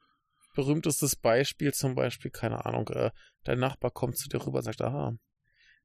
[0.55, 3.11] berühmtestes Beispiel zum Beispiel, keine Ahnung, äh,
[3.43, 5.17] dein Nachbar kommt zu dir rüber und sagt, aha,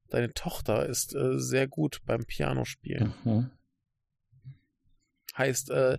[0.09, 3.13] deine Tochter ist äh, sehr gut beim Pianospielen.
[3.23, 3.51] Mhm.
[5.37, 5.97] Heißt, äh,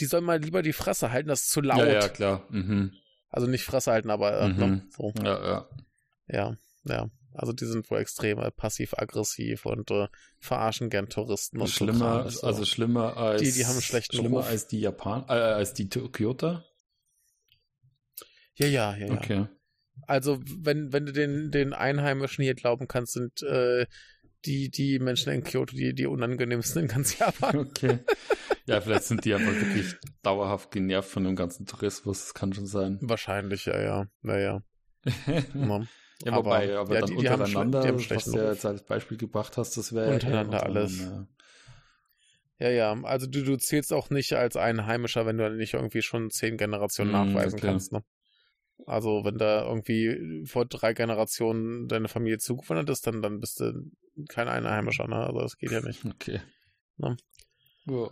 [0.00, 1.78] die soll mal lieber die Fresse halten, das ist zu laut.
[1.78, 2.44] Ja, ja, klar.
[2.50, 2.92] Mhm.
[3.30, 4.58] Also nicht Fresse halten, aber äh, Mhm.
[4.58, 5.12] ne, so.
[5.22, 5.68] Ja, ja.
[6.28, 7.10] Ja, ja.
[7.34, 10.08] Also die sind wohl extrem äh, passiv-aggressiv und äh,
[10.38, 11.60] verarschen gern Touristen.
[11.60, 12.46] Und so Schlimmer, so.
[12.46, 13.42] also schlimmer als.
[13.42, 14.48] Die- die haben schlechten Schlimmer Ruf.
[14.48, 16.62] als die Japan, äh, als die Kyoto?
[18.54, 19.12] Ja, ja, ja, ja.
[19.14, 19.46] Okay.
[20.06, 23.86] Also wenn, wenn du den, den Einheimischen hier glauben kannst, sind äh,
[24.44, 27.56] die, die Menschen in Kyoto die, die unangenehmsten in ganz Japan.
[27.58, 27.98] Okay.
[28.66, 32.20] Ja, vielleicht sind die einfach wirklich dauerhaft genervt von dem ganzen Tourismus.
[32.20, 32.98] Das kann schon sein.
[33.00, 34.06] Wahrscheinlich, ja, ja.
[34.22, 34.62] Naja.
[35.26, 35.42] Ja.
[36.24, 38.66] Ja, wobei, aber, ja, dann die, die haben, untereinander, die haben was du ja jetzt
[38.66, 41.00] als Beispiel gebracht hast, das wäre Untereinander alles.
[42.58, 43.02] Ja, ja.
[43.04, 47.10] Also du, du zählst auch nicht als Einheimischer, wenn du nicht irgendwie schon zehn Generationen
[47.10, 47.68] Mm, nachweisen okay.
[47.68, 47.92] kannst.
[47.92, 48.02] Ne?
[48.86, 53.90] Also wenn da irgendwie vor drei Generationen deine Familie zugewandert ist, dann, dann bist du
[54.28, 55.06] kein Einheimischer.
[55.06, 55.16] Ne?
[55.16, 56.04] Also das geht ja nicht.
[56.04, 56.40] Okay.
[56.96, 57.16] Ne?
[57.86, 58.10] Ja.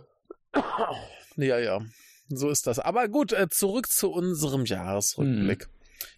[1.35, 1.81] Ja, ja.
[2.29, 2.79] So ist das.
[2.79, 5.67] Aber gut, äh, zurück zu unserem Jahresrückblick.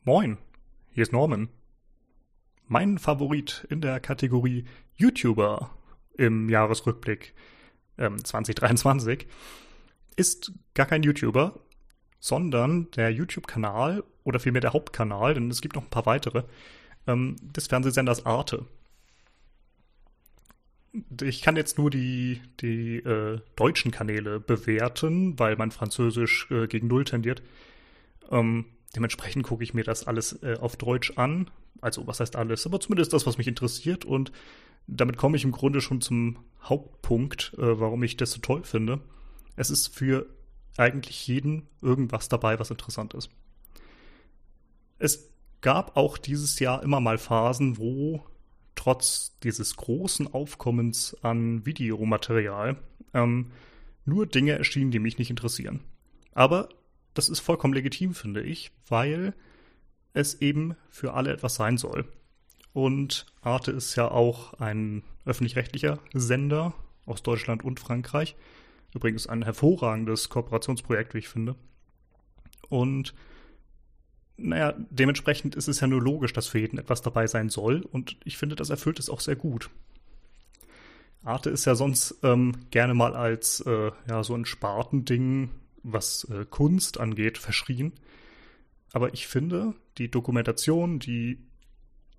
[0.04, 0.38] Moin,
[0.92, 1.50] hier ist Norman.
[2.72, 4.64] Mein Favorit in der Kategorie
[4.96, 5.72] YouTuber
[6.16, 7.34] im Jahresrückblick
[7.98, 9.26] ähm, 2023
[10.16, 11.60] ist gar kein YouTuber,
[12.20, 16.44] sondern der YouTube-Kanal oder vielmehr der Hauptkanal, denn es gibt noch ein paar weitere,
[17.08, 18.68] ähm, des Fernsehsenders Arte.
[21.24, 26.86] Ich kann jetzt nur die, die äh, deutschen Kanäle bewerten, weil mein Französisch äh, gegen
[26.86, 27.42] Null tendiert.
[28.30, 28.66] Ähm,
[28.96, 31.50] dementsprechend gucke ich mir das alles äh, auf Deutsch an.
[31.82, 32.66] Also, was heißt alles?
[32.66, 34.06] Aber zumindest das, was mich interessiert.
[34.06, 34.32] Und
[34.88, 39.02] damit komme ich im Grunde schon zum Hauptpunkt, äh, warum ich das so toll finde.
[39.56, 40.26] Es ist für
[40.78, 43.30] eigentlich jeden irgendwas dabei, was interessant ist.
[44.98, 45.30] Es
[45.62, 48.26] gab auch dieses Jahr immer mal Phasen, wo
[48.76, 52.78] trotz dieses großen Aufkommens an Videomaterial
[53.14, 53.52] ähm,
[54.06, 55.82] nur Dinge erschienen, die mich nicht interessieren.
[56.34, 56.70] Aber
[57.14, 59.34] das ist vollkommen legitim, finde ich, weil
[60.14, 62.06] es eben für alle etwas sein soll.
[62.74, 66.74] Und Arte ist ja auch ein öffentlich-rechtlicher Sender
[67.06, 68.36] aus Deutschland und Frankreich.
[68.94, 71.56] Übrigens ein hervorragendes Kooperationsprojekt, wie ich finde.
[72.70, 73.14] Und
[74.38, 77.82] naja, dementsprechend ist es ja nur logisch, dass für jeden etwas dabei sein soll.
[77.82, 79.70] Und ich finde, das erfüllt es auch sehr gut.
[81.24, 85.50] Arte ist ja sonst ähm, gerne mal als äh, ja, so ein Spartending,
[85.94, 87.94] was äh, Kunst angeht, verschrien.
[88.92, 91.40] Aber ich finde, die Dokumentation, die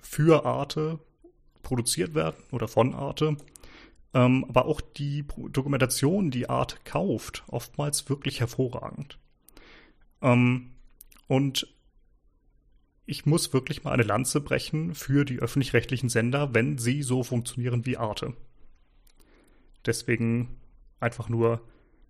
[0.01, 0.99] für Arte
[1.63, 3.37] produziert werden oder von Arte,
[4.15, 9.19] ähm, aber auch die Dokumentation, die Arte kauft, oftmals wirklich hervorragend.
[10.23, 10.73] Ähm,
[11.27, 11.69] und
[13.07, 17.87] ich muss wirklich mal eine Lanze brechen für die öffentlich-rechtlichen Sender, wenn sie so funktionieren
[17.87, 18.35] wie Arte.
[19.85, 20.61] Deswegen
[21.01, 21.61] einfach nur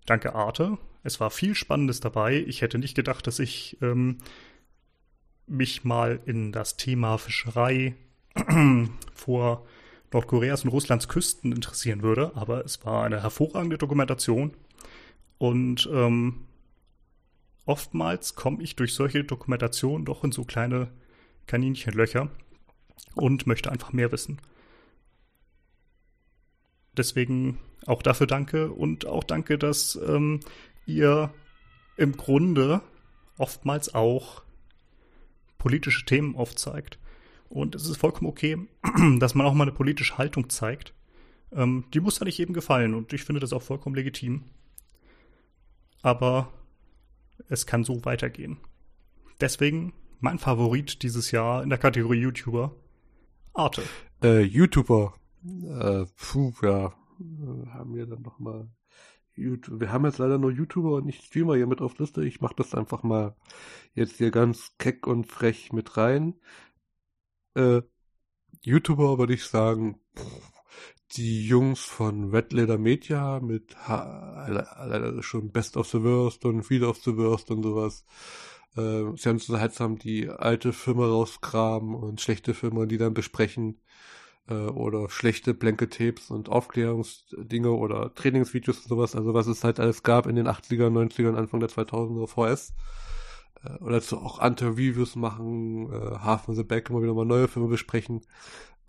[0.05, 0.77] danke Arte.
[1.03, 2.43] Es war viel Spannendes dabei.
[2.47, 4.17] Ich hätte nicht gedacht, dass ich ähm,
[5.47, 7.95] mich mal in das Thema Fischerei
[9.13, 9.65] vor
[10.13, 14.53] Nordkoreas und Russlands Küsten interessieren würde, aber es war eine hervorragende Dokumentation
[15.37, 16.45] und ähm,
[17.65, 20.89] oftmals komme ich durch solche Dokumentationen doch in so kleine
[21.47, 22.29] Kaninchenlöcher
[23.15, 24.41] und möchte einfach mehr wissen.
[26.97, 30.41] Deswegen auch dafür danke und auch danke, dass ähm,
[30.85, 31.33] ihr
[31.97, 32.81] im Grunde
[33.37, 34.43] oftmals auch
[35.57, 36.99] politische Themen aufzeigt.
[37.49, 38.57] Und es ist vollkommen okay,
[39.19, 40.93] dass man auch mal eine politische Haltung zeigt.
[41.51, 44.45] Ähm, die muss ja nicht jedem gefallen und ich finde das auch vollkommen legitim.
[46.01, 46.51] Aber
[47.49, 48.57] es kann so weitergehen.
[49.39, 52.73] Deswegen mein Favorit dieses Jahr in der Kategorie YouTuber,
[53.53, 53.83] Arte.
[54.23, 55.13] Äh, YouTuber.
[55.43, 56.87] Äh, puh, ja.
[56.87, 58.80] Äh, haben wir dann noch mal YouTube.
[59.41, 62.23] Wir haben jetzt leider nur YouTuber und nicht Streamer hier mit auf Liste.
[62.23, 63.35] Ich mache das einfach mal
[63.93, 66.39] jetzt hier ganz keck und frech mit rein.
[67.55, 67.81] Äh,
[68.61, 69.99] YouTuber würde ich sagen,
[71.13, 76.83] die Jungs von Red Leather Media mit leider schon Best of the Worst und Feed
[76.83, 78.05] of the Worst und sowas.
[78.75, 83.81] Äh, sie haben unterhaltsam die alte Filme rausgraben und schlechte Filme, die dann besprechen
[84.47, 90.03] äh, oder schlechte Blanket-Tapes und Aufklärungsdinge oder Trainingsvideos und sowas, also was es halt alles
[90.03, 92.73] gab in den 80er, 90ern, Anfang der 2000er VS.
[93.63, 97.47] Äh, oder zu auch Anti-Reviews machen, äh, Half of the Back immer wieder mal neue
[97.47, 98.21] Filme besprechen.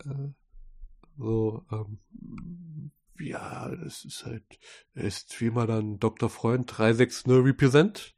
[0.05, 0.29] Äh,
[1.17, 1.99] so, ähm,
[3.19, 4.43] ja, es ist halt,
[4.93, 6.29] ist wie immer dann Dr.
[6.29, 8.15] Freund 360 Represent.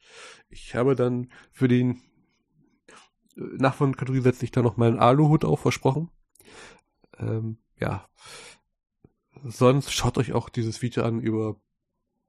[0.49, 2.01] Ich habe dann für den
[3.35, 6.09] äh, Nachfolgenden-Kategorie setze ich da noch meinen Aluhut auf, versprochen.
[7.19, 8.07] Ähm, ja.
[9.43, 11.57] Sonst schaut euch auch dieses Video an über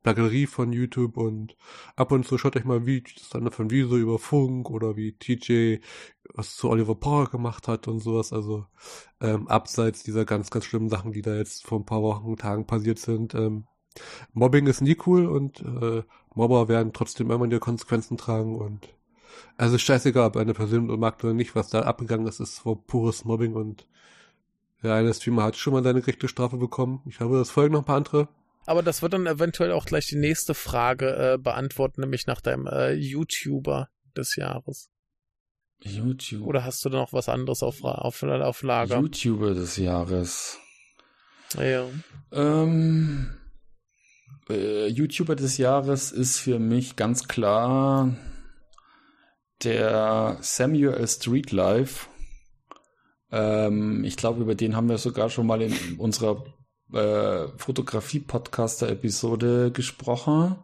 [0.03, 1.57] Plagerie von YouTube und
[1.97, 5.79] ab und zu schaut euch mal Videos an von Wieso über Funk oder wie TJ
[6.33, 8.33] was zu Oliver Power gemacht hat und sowas.
[8.33, 8.67] Also
[9.21, 12.67] ähm, abseits dieser ganz, ganz schlimmen Sachen, die da jetzt vor ein paar Wochen, Tagen
[12.67, 13.35] passiert sind.
[13.35, 13.67] Ähm,
[14.33, 16.03] Mobbing ist nie cool und äh,
[16.35, 18.89] Mobber werden trotzdem immer die Konsequenzen tragen und
[19.57, 23.25] also scheißegal, ob eine Person mag oder nicht, was da abgegangen ist, ist vor pures
[23.25, 23.87] Mobbing und
[24.87, 27.03] der eine Streamer hat schon mal seine gerechte Strafe bekommen.
[27.07, 28.29] Ich habe das folgen noch ein paar andere.
[28.67, 32.67] Aber das wird dann eventuell auch gleich die nächste Frage äh, beantworten, nämlich nach deinem
[32.67, 34.91] äh, YouTuber des Jahres.
[35.81, 36.47] YouTube.
[36.47, 38.99] Oder hast du da noch was anderes auf, auf, auf Lager?
[38.99, 40.59] YouTuber des Jahres.
[41.55, 41.87] Ja.
[42.33, 43.37] Ähm,
[44.49, 48.17] äh, YouTuber des Jahres ist für mich ganz klar
[49.63, 52.09] der Samuel Streetlife.
[53.33, 56.45] Ähm, ich glaube, über den haben wir sogar schon mal in unserer
[56.93, 60.57] äh, Fotografie-Podcaster-Episode gesprochen.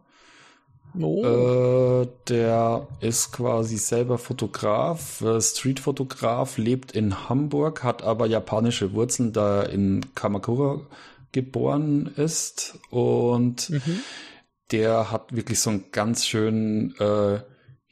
[0.98, 2.02] Oh.
[2.02, 9.32] Äh, der ist quasi selber Fotograf, äh, Streetfotograf, lebt in Hamburg, hat aber japanische Wurzeln,
[9.32, 10.80] da in Kamakura
[11.32, 14.00] geboren ist und Mhm.
[14.70, 17.40] der hat wirklich so einen ganz schönen, äh,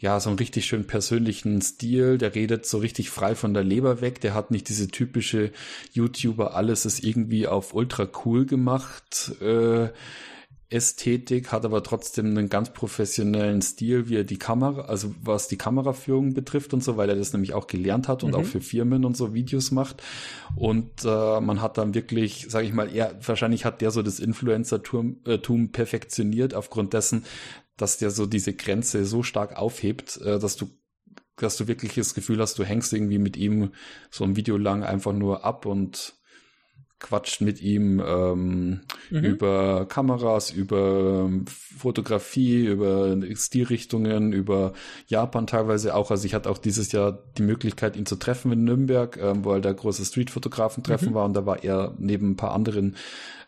[0.01, 2.17] ja, so einen richtig schön persönlichen Stil.
[2.19, 4.21] Der redet so richtig frei von der Leber weg.
[4.23, 5.53] Der hat nicht diese typische
[5.93, 9.33] YouTuber, alles ist irgendwie auf ultra cool gemacht.
[9.43, 9.91] Äh,
[10.73, 15.59] Ästhetik, hat aber trotzdem einen ganz professionellen Stil, wie er die Kamera, also was die
[15.59, 18.37] Kameraführung betrifft und so, weil er das nämlich auch gelernt hat und Mhm.
[18.37, 20.01] auch für Firmen und so Videos macht.
[20.55, 24.21] Und äh, man hat dann wirklich, sage ich mal, er, wahrscheinlich hat der so das
[24.21, 25.39] Influencer-Tum äh,
[25.73, 27.25] perfektioniert aufgrund dessen,
[27.81, 30.69] dass der so diese Grenze so stark aufhebt, äh, dass du
[31.37, 33.71] dass du wirklich das Gefühl hast, du hängst irgendwie mit ihm
[34.11, 36.15] so ein Video lang einfach nur ab und
[36.99, 39.25] quatscht mit ihm ähm, Mhm.
[39.25, 44.75] über Kameras, über ähm, Fotografie, über Stilrichtungen, über
[45.07, 46.11] Japan teilweise auch.
[46.11, 49.63] Also ich hatte auch dieses Jahr die Möglichkeit, ihn zu treffen in Nürnberg, ähm, weil
[49.63, 51.15] da große Street-Fotografen-Treffen Mhm.
[51.15, 52.97] war und da war er neben ein paar anderen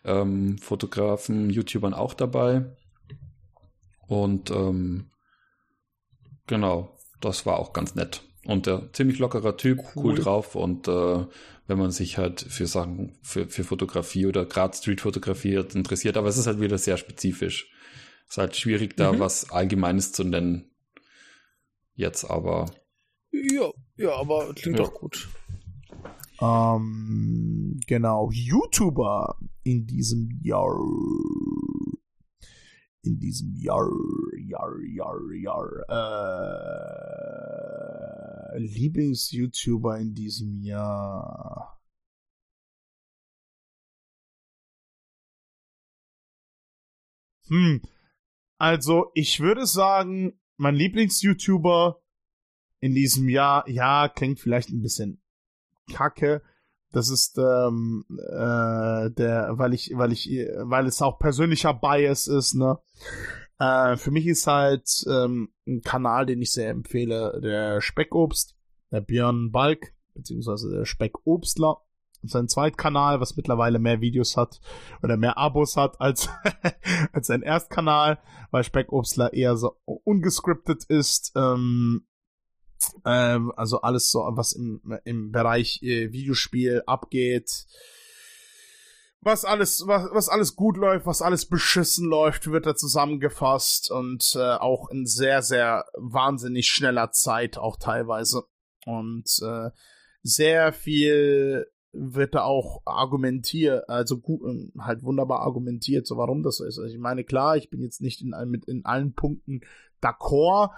[0.03, 2.65] ähm, Fotografen, YouTubern auch dabei.
[4.13, 5.09] Und ähm,
[6.47, 8.21] genau, das war auch ganz nett.
[8.45, 10.15] Und der ziemlich lockerer Typ, cool, Cool.
[10.15, 11.25] drauf und äh,
[11.67, 16.37] wenn man sich halt für Sachen, für, für Fotografie oder gerade Streetfotografie interessiert, aber es
[16.37, 17.71] ist halt wieder sehr spezifisch.
[18.29, 19.19] Ist halt schwierig, da Mhm.
[19.19, 20.69] was Allgemeines zu nennen.
[21.95, 22.65] Jetzt aber.
[23.31, 24.85] Ja, ja, aber klingt Ja.
[24.85, 25.29] doch gut.
[26.41, 30.67] Ähm, genau, YouTuber in diesem Jahr.
[33.05, 33.89] In diesem Jahr,
[34.37, 35.69] Jahr, Jahr, Jahr.
[38.53, 41.81] Äh, Lieblings-YouTuber in diesem Jahr.
[47.47, 47.81] Hm.
[48.57, 52.01] Also, ich würde sagen, mein Lieblings-YouTuber
[52.79, 55.21] in diesem Jahr, ja, klingt vielleicht ein bisschen
[55.91, 56.41] kacke.
[56.93, 60.29] Das ist ähm, äh, der, weil ich, weil ich,
[60.59, 62.77] weil es auch persönlicher Bias ist, ne?
[63.57, 68.55] Äh, für mich ist halt ähm, ein Kanal, den ich sehr empfehle, der Speckobst,
[68.91, 71.77] der Björn Balk, beziehungsweise der Speckobstler.
[72.25, 74.61] Sein Zweitkanal, was mittlerweile mehr Videos hat
[75.01, 76.29] oder mehr Abos hat als,
[77.11, 78.19] als sein Erstkanal,
[78.49, 81.33] weil Speckobstler eher so ungescriptet ist.
[81.35, 82.05] Ähm,
[83.05, 87.65] ähm, also alles so, was im, im Bereich äh, Videospiel abgeht.
[89.21, 94.35] Was alles, was, was alles gut läuft, was alles beschissen läuft, wird da zusammengefasst und
[94.35, 98.43] äh, auch in sehr, sehr wahnsinnig schneller Zeit auch teilweise.
[98.85, 99.69] Und äh,
[100.23, 104.41] sehr viel wird da auch argumentiert, also gut,
[104.79, 106.79] halt wunderbar argumentiert, so warum das so ist.
[106.79, 109.61] Also ich meine, klar, ich bin jetzt nicht in, mit in allen Punkten
[110.01, 110.71] d'accord,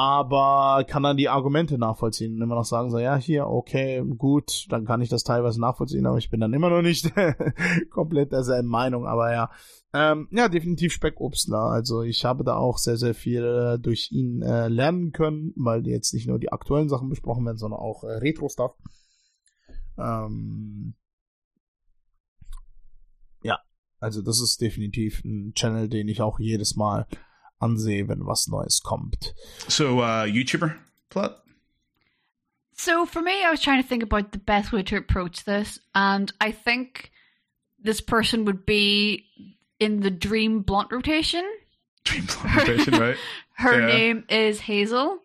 [0.00, 4.64] aber kann dann die Argumente nachvollziehen und immer noch sagen, so, ja, hier, okay, gut,
[4.70, 7.12] dann kann ich das teilweise nachvollziehen, aber ich bin dann immer noch nicht
[7.90, 9.50] komplett derselben Meinung, aber ja.
[9.92, 11.64] Ähm, ja, definitiv Speckobstler.
[11.64, 15.86] Also ich habe da auch sehr, sehr viel äh, durch ihn äh, lernen können, weil
[15.86, 18.72] jetzt nicht nur die aktuellen Sachen besprochen werden, sondern auch äh, Retro-Stuff.
[19.98, 20.94] Ähm,
[23.42, 23.58] ja,
[23.98, 27.06] also das ist definitiv ein Channel, den ich auch jedes Mal
[27.60, 29.32] ansehe, wenn was Neues kommt.
[29.68, 30.76] So, uh, YouTuber
[31.10, 31.38] plot?
[32.74, 35.78] So for me, I was trying to think about the best way to approach this,
[35.94, 37.10] and I think
[37.82, 39.26] this person would be
[39.78, 41.44] in the Dream Blunt rotation.
[42.04, 43.16] Dream Blunt rotation, right?
[43.54, 43.86] Her Yeah.
[43.86, 45.18] name is Hazel.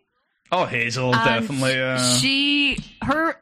[0.52, 1.80] Oh, Hazel, and definitely.
[1.80, 3.36] Uh, She, her,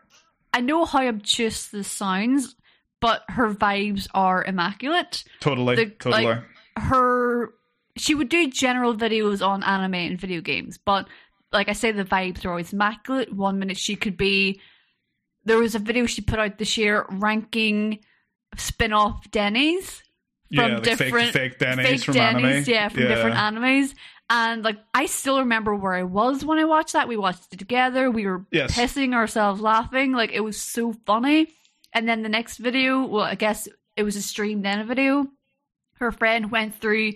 [0.55, 2.55] I know how obtuse this sounds,
[3.01, 5.25] but her vibes are immaculate.
[5.41, 6.25] totally, the- totally.
[6.27, 6.39] like,
[6.79, 7.34] Her,
[7.97, 11.09] she would do general videos on anime and video games, but
[11.53, 13.33] like I say, the vibes are always immaculate.
[13.33, 14.61] One minute she could be.
[15.45, 18.01] There was a video she put out this year ranking
[18.57, 20.03] spin-off Denny's
[20.55, 22.75] from Yeah, like different fake Denny's fake from Denny's, anime.
[22.75, 23.09] yeah, from Yeah.
[23.09, 23.95] different animes.
[24.31, 27.09] And like I still remember where I was when I watched that.
[27.09, 28.11] We watched it together.
[28.11, 28.77] We were Yes.
[28.77, 30.13] pissing ourselves laughing.
[30.13, 31.49] Like it was so funny.
[31.93, 35.29] And then the next video, well, I guess it was a stream, then a video.
[35.99, 37.13] Her friend went through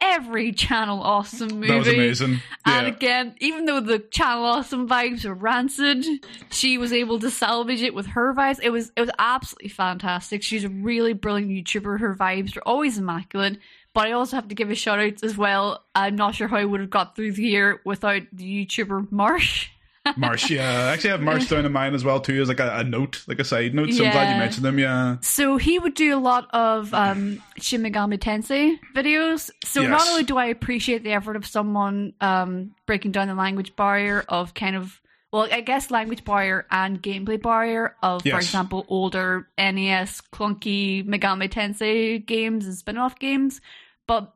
[0.00, 1.68] every Channel Awesome movie.
[1.68, 2.40] that was amazing.
[2.64, 6.04] And again, even though the Channel Awesome vibes were rancid,
[6.50, 8.58] she was able to salvage it with her vibes.
[8.62, 10.42] It was it was absolutely fantastic.
[10.42, 12.00] She's a really brilliant YouTuber.
[12.00, 13.58] Her vibes are always immaculate.
[13.94, 15.82] But I also have to give a shout out as well.
[15.94, 19.70] I'm not sure how I would have got through the year without the YouTuber Marsh.
[20.16, 20.90] Marsh, yeah.
[20.92, 23.38] Actually, have Marsh down in mine as well too, as like a, a note, like
[23.38, 23.92] a side note.
[23.92, 24.78] So I'm glad you mentioned them.
[24.78, 25.16] Yeah.
[25.20, 29.50] So he would do a lot of um, Shin Megami Tensei videos.
[29.64, 33.74] So not only do I appreciate the effort of someone um, breaking down the language
[33.76, 35.00] barrier of kind of,
[35.32, 41.50] well, I guess language barrier and gameplay barrier of, for example, older NES clunky Megami
[41.50, 43.60] Tensei games and spin-off games,
[44.06, 44.32] but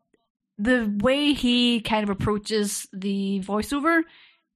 [0.59, 4.03] the way he kind of approaches the voiceover,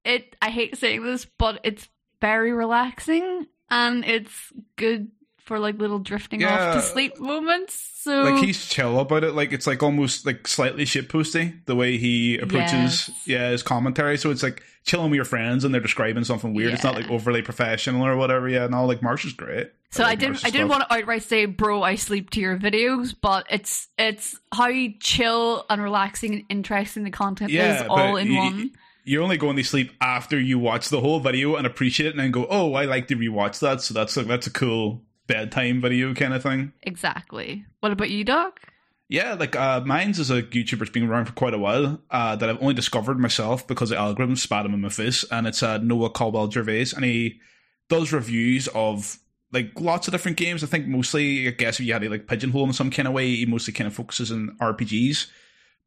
[0.05, 1.87] it I hate saying this, but it's
[2.21, 4.31] very relaxing and it's
[4.75, 7.79] good for like little drifting off to sleep moments.
[8.01, 9.33] So Like he's chill about it.
[9.33, 13.11] Like it's like almost like slightly shitposty the way he approaches Yes.
[13.25, 14.17] yeah his commentary.
[14.17, 16.73] So it's like chilling with your friends and they're describing something weird.
[16.73, 18.49] It's not like overly professional or whatever.
[18.49, 19.71] Yeah, no, like Marsh is great.
[19.91, 20.79] So I, like didn't Marsh's I didn't stuff.
[20.79, 25.65] want to outright say, bro, I sleep to your videos, but it's it's how chill
[25.69, 28.71] and relaxing and interesting the content is all in one.
[29.05, 32.19] You're only going to sleep after you watch the whole video and appreciate it, and
[32.19, 35.79] then go, "Oh, I like to rewatch that." So that's a, that's a cool bedtime
[35.81, 36.73] video kind of thing.
[36.83, 37.65] Exactly.
[37.79, 38.59] What about you, Doc?
[39.07, 42.35] Yeah, like uh, mine's is a YouTuber that's been around for quite a while uh,
[42.35, 45.61] that I've only discovered myself because the algorithm spat him in my face, and it's
[45.61, 47.39] uh, Noah Caldwell Gervais, and he
[47.87, 49.19] does reviews of
[49.51, 50.63] like lots of different games.
[50.63, 53.13] I think mostly, I guess, if you had to like pigeonhole in some kind of
[53.13, 55.27] way, he mostly kind of focuses on RPGs.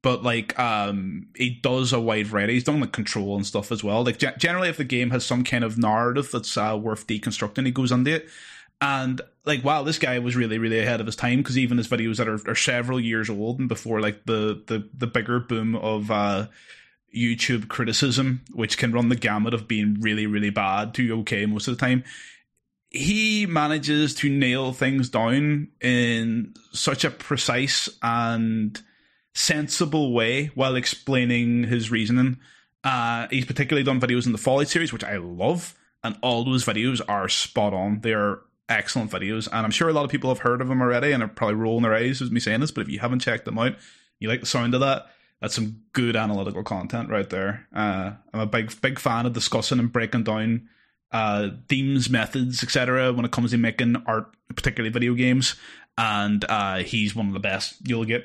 [0.03, 2.55] But like, um, he does a wide variety.
[2.55, 4.05] He's done like Control and stuff as well.
[4.05, 7.67] Like, ge- generally, if the game has some kind of narrative that's uh, worth deconstructing,
[7.67, 8.29] he goes into it.
[8.81, 11.89] And like, wow, this guy was really, really ahead of his time because even his
[11.89, 15.75] videos that are, are several years old and before like the the the bigger boom
[15.75, 16.47] of uh,
[17.15, 21.67] YouTube criticism, which can run the gamut of being really, really bad to okay most
[21.67, 22.05] of the time.
[22.91, 28.81] He manages to nail things down in such a precise and
[29.39, 32.39] sensible way while explaining his reasoning.
[32.83, 36.65] Uh, he's particularly done videos in the Fallout series, which I love, and all those
[36.65, 38.01] videos are spot on.
[38.01, 40.83] They are excellent videos, and I'm sure a lot of people have heard of them
[40.83, 42.73] already and are probably rolling their eyes with me saying this.
[42.73, 43.77] But if you haven't checked them out,
[44.19, 45.07] you like the sound of that.
[45.41, 47.69] That's some good analytical content right there.
[47.73, 50.69] Uh, I'm a big big fan of discussing and breaking down
[51.13, 53.13] uh, themes, methods, etc.
[53.13, 55.55] When it comes to making art, particularly video games,
[55.97, 58.25] and uh, he's one of the best you'll get.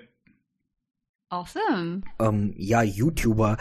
[1.34, 2.02] Awesome.
[2.20, 3.58] Ähm, ja, YouTuber.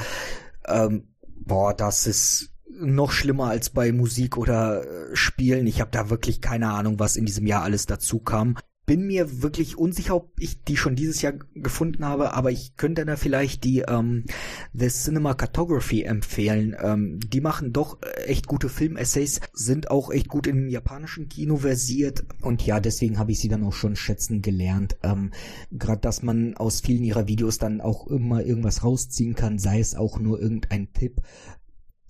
[0.66, 5.66] Ähm, boah, das ist noch schlimmer als bei Musik oder äh, Spielen.
[5.66, 8.58] Ich habe da wirklich keine Ahnung, was in diesem Jahr alles dazu kam.
[8.84, 13.04] Bin mir wirklich unsicher, ob ich die schon dieses Jahr gefunden habe, aber ich könnte
[13.04, 14.24] da vielleicht die ähm,
[14.72, 16.76] The Cinematography empfehlen.
[16.80, 21.58] Ähm, die machen doch äh, echt gute Filmessays, sind auch echt gut im japanischen Kino
[21.58, 24.96] versiert und ja, deswegen habe ich sie dann auch schon schätzen gelernt.
[25.02, 25.30] Ähm,
[25.70, 29.94] Gerade, dass man aus vielen ihrer Videos dann auch immer irgendwas rausziehen kann, sei es
[29.94, 31.20] auch nur irgendein Tipp.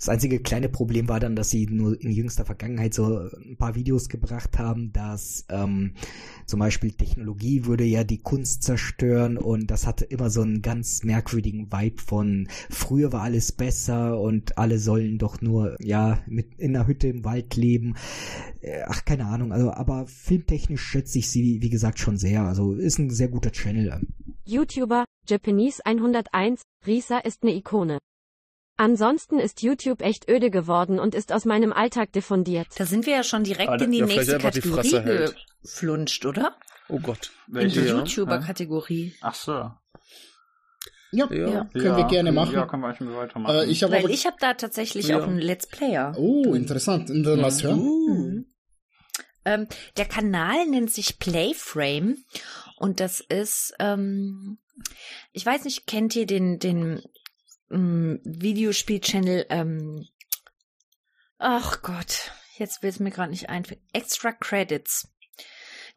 [0.03, 3.77] Das einzige kleine Problem war dann, dass sie nur in jüngster Vergangenheit so ein paar
[3.77, 5.95] Videos gebracht haben, dass ähm,
[6.45, 11.05] zum Beispiel Technologie würde ja die Kunst zerstören und das hatte immer so einen ganz
[11.05, 16.75] merkwürdigen Vibe von früher war alles besser und alle sollen doch nur ja mit in
[16.75, 17.95] einer Hütte im Wald leben.
[18.61, 22.43] Äh, Ach, keine Ahnung, also aber filmtechnisch schätze ich sie, wie gesagt, schon sehr.
[22.43, 24.01] Also ist ein sehr guter Channel.
[24.47, 27.99] YouTuber, Japanese 101, Risa ist eine Ikone.
[28.77, 32.69] Ansonsten ist YouTube echt öde geworden und ist aus meinem Alltag diffundiert.
[32.77, 35.37] Da sind wir ja schon direkt Ah, in die ja, nächste die Kategorie Fresse hält.
[35.63, 36.57] geflunscht, oder?
[36.89, 37.31] Oh Gott.
[37.49, 37.81] In die Welche?
[37.89, 39.15] YouTuber-Kategorie.
[39.21, 39.71] Ach so.
[41.15, 41.65] Ja, Ja.
[41.73, 42.55] können wir gerne machen.
[42.55, 43.55] Ja, können wir schon weitermachen.
[43.55, 44.11] Äh, ich habe Weil aber...
[44.11, 45.19] ich habe da tatsächlich Ja.
[45.19, 46.15] auch einen Let's Player.
[46.17, 47.11] Oh, interessant.
[47.11, 47.81] Dann lass hören.
[47.81, 48.47] Mhm.
[49.45, 49.67] Ähm,
[49.97, 52.17] der Kanal nennt sich Playframe
[52.77, 54.59] und das ist, ähm,
[55.33, 57.03] ich weiß nicht, kennt ihr den, den
[57.73, 60.07] ähm, Videospiel-Channel, ähm,
[61.39, 65.09] ach Gott, jetzt will es mir gerade nicht einfallen, Extra Credits.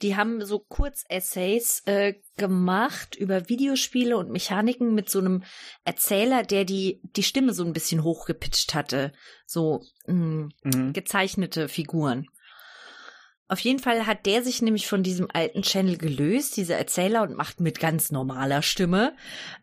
[0.02, 5.44] Die haben so Kurzessays äh, gemacht über Videospiele und Mechaniken mit so einem
[5.86, 9.14] Erzähler, der die die Stimme so ein bisschen hochgepitcht hatte,
[9.46, 10.92] so mh, Mhm.
[10.94, 12.28] gezeichnete Figuren.
[13.48, 17.36] Auf jeden Fall hat der sich nämlich von diesem alten Channel gelöst, dieser Erzähler, und
[17.36, 19.16] macht mit ganz normaler Stimme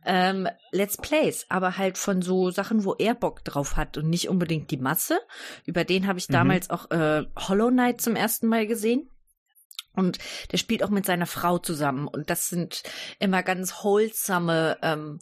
[0.04, 4.28] ähm, Let's Plays, aber halt von so Sachen, wo er Bock drauf hat und nicht
[4.28, 5.18] unbedingt die Masse.
[5.66, 6.32] Über den habe ich Mhm.
[6.32, 9.08] damals auch äh, Hollow Knight zum ersten Mal gesehen.
[9.94, 10.18] Und
[10.52, 12.06] der spielt auch mit seiner Frau zusammen.
[12.08, 12.82] Und das sind
[13.18, 15.18] immer ganz wholesome ähm,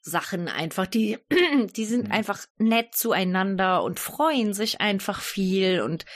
[0.00, 0.86] Sachen einfach.
[0.86, 1.18] Die,
[1.76, 5.82] die sind einfach nett zueinander und freuen sich einfach viel.
[5.82, 6.06] Und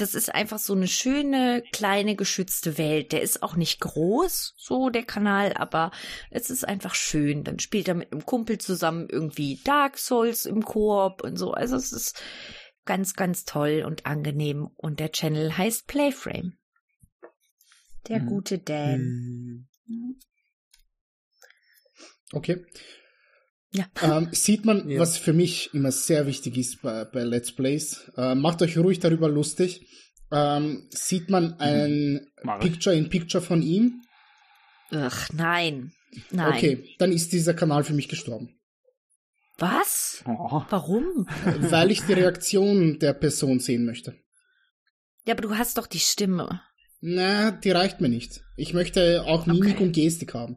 [0.00, 3.12] das ist einfach so eine schöne, kleine, geschützte Welt.
[3.12, 5.90] Der ist auch nicht groß, so der Kanal, aber
[6.30, 7.44] es ist einfach schön.
[7.44, 11.52] Dann spielt er mit einem Kumpel zusammen irgendwie Dark Souls im Koop und so.
[11.52, 12.22] Also es ist
[12.84, 14.68] ganz, ganz toll und angenehm.
[14.76, 16.54] Und der Channel heißt Playframe.
[18.08, 18.26] Der Mhm.
[18.26, 19.68] gute Dan.
[22.32, 22.64] Okay.
[23.72, 23.86] Ja.
[24.02, 24.98] Ähm, sieht man, Ja.
[25.00, 28.98] was für mich immer sehr wichtig ist bei, bei Let's Plays, äh, macht euch ruhig
[28.98, 29.86] darüber lustig.
[30.32, 32.72] Ähm, sieht man ein Mach ich.
[32.72, 34.02] Picture-in-Picture von ihm?
[34.92, 35.92] Ach, nein.
[36.30, 36.52] Nein.
[36.52, 38.56] Okay, dann ist dieser Kanal für mich gestorben.
[39.58, 40.22] Was?
[40.26, 40.62] Oh.
[40.70, 41.26] Warum?
[41.70, 44.16] weil ich die Reaktion der Person sehen möchte.
[45.26, 46.62] Ja, aber du hast doch die Stimme.
[47.00, 48.40] Na, die reicht mir nicht.
[48.56, 49.84] Ich möchte auch Mimik Okay.
[49.84, 50.56] und Gestik haben.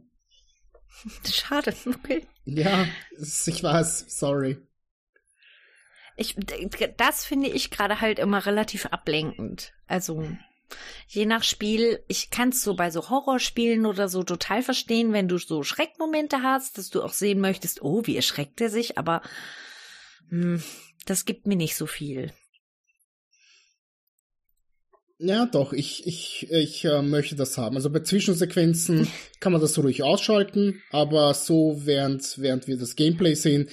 [1.31, 1.75] Schade.
[1.85, 2.25] Okay.
[2.45, 2.87] Ja,
[3.17, 4.57] ich weiß, sorry.
[6.15, 6.35] Ich,
[6.97, 9.73] das finde ich gerade halt immer relativ ablenkend.
[9.87, 10.27] Also,
[11.07, 15.27] je nach Spiel, ich kann es so bei so Horrorspielen oder so total verstehen, wenn
[15.27, 19.21] du so Schreckmomente hast, dass du auch sehen möchtest, oh, wie erschreckt er sich, aber
[20.29, 20.63] hm,
[21.05, 22.31] das gibt mir nicht so viel.
[25.19, 27.75] Ja, doch, ich, ich, ich äh, möchte das haben.
[27.75, 29.07] Also bei Zwischensequenzen
[29.39, 33.69] kann man das ruhig ausschalten, aber so während, während wir das Gameplay sehen,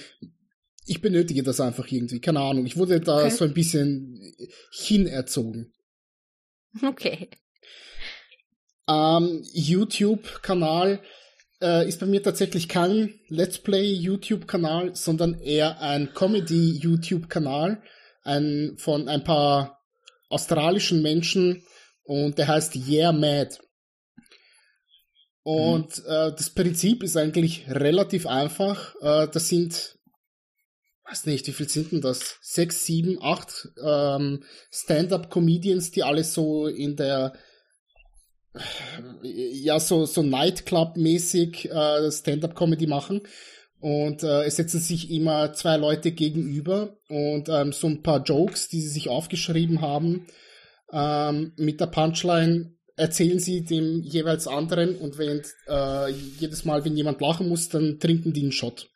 [0.85, 2.19] ich benötige das einfach irgendwie.
[2.21, 2.65] Keine Ahnung.
[2.65, 3.29] Ich wurde da Okay.
[3.29, 4.33] so ein bisschen
[4.71, 5.73] hinerzogen.
[6.83, 7.29] Okay.
[8.87, 11.01] Ähm, YouTube-Kanal
[11.61, 17.81] äh, ist bei mir tatsächlich kein Let's Play-YouTube-Kanal, sondern eher ein Comedy-YouTube-Kanal
[18.23, 19.80] ein, von ein paar
[20.31, 21.63] australischen Menschen
[22.03, 23.57] und der heißt Yeah Mad.
[25.43, 28.95] Und äh, das Prinzip ist eigentlich relativ einfach.
[29.01, 29.97] Äh, das sind,
[31.09, 32.37] weiß nicht, wie viel sind denn das?
[32.41, 37.33] Sechs, sieben, acht ähm, Stand-up-Comedians, die alle so in der
[39.23, 43.21] ja, so, so Nightclub-mäßig äh, Stand-up-Comedy machen.
[43.81, 48.67] Und äh, es setzen sich immer zwei Leute gegenüber und ähm, so ein paar Jokes,
[48.69, 50.27] die sie sich aufgeschrieben haben,
[50.93, 56.95] ähm, mit der Punchline erzählen sie dem jeweils anderen und wenn äh, jedes Mal, wenn
[56.95, 58.87] jemand lachen muss, dann trinken die einen Shot.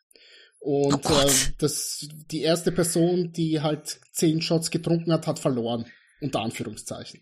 [0.60, 5.86] Und Oh äh, das, die erste Person, die halt zehn Shots getrunken hat, hat verloren.
[6.20, 7.20] Unter Anführungszeichen.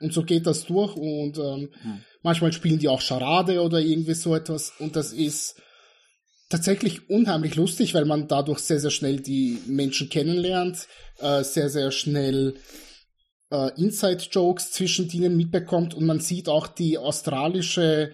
[0.00, 2.00] Und so geht das durch und ähm, Hm.
[2.22, 5.60] manchmal spielen die auch Charade oder irgendwie so etwas und das ist
[6.48, 10.86] tatsächlich unheimlich lustig, weil man dadurch sehr, sehr schnell die Menschen kennenlernt,
[11.18, 12.54] äh, sehr, sehr schnell
[13.50, 18.12] äh, Inside-Jokes zwischen denen mitbekommt und man sieht auch die australische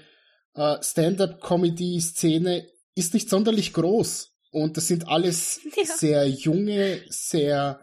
[0.55, 5.85] äh, Stand-up-Comedy-Szene ist nicht sonderlich groß und das sind alles Ja.
[5.85, 7.81] sehr junge, sehr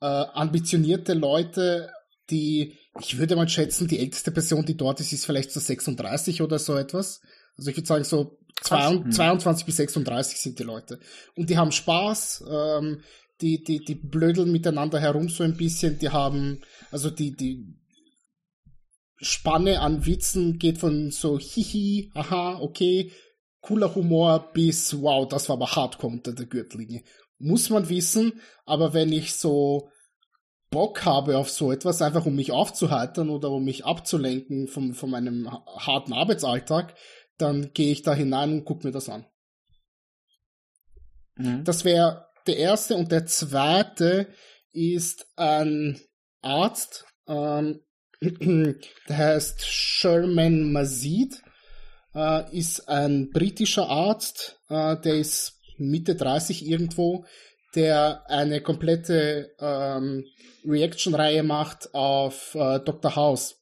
[0.00, 1.90] äh, ambitionierte Leute,
[2.30, 6.42] die, ich würde mal schätzen, die älteste Person, die dort ist, ist vielleicht so 36
[6.42, 7.20] oder so etwas.
[7.56, 9.10] Also ich würde sagen, so zwei- Hm.
[9.12, 10.98] 22 bis 36 sind die Leute.
[11.34, 13.02] Und die haben Spaß, ähm,
[13.40, 17.66] die, die, die blödeln miteinander herum so ein bisschen, die haben, also die, die
[19.18, 23.12] Spanne an Witzen geht von so hihi, aha, okay,
[23.60, 27.02] cooler Humor bis wow, das war aber hardcore unter der Gürtellinie.
[27.38, 29.90] Muss man wissen, aber wenn ich so
[30.70, 35.10] Bock habe auf so etwas, einfach um mich aufzuheitern oder um mich abzulenken von, von
[35.10, 36.94] meinem ha- harten Arbeitsalltag,
[37.38, 39.26] dann gehe ich da hinein und gucke mir das an.
[41.36, 41.64] Mhm.
[41.64, 44.28] Das wäre der erste und der zweite
[44.72, 46.00] ist ein
[46.42, 47.80] Arzt, ähm,
[48.20, 51.42] der heißt Sherman Mazid,
[52.14, 57.26] äh, ist ein britischer Arzt, äh, der ist Mitte 30 irgendwo,
[57.74, 60.24] der eine komplette ähm,
[60.64, 63.16] Reaction-Reihe macht auf äh, Dr.
[63.16, 63.56] House.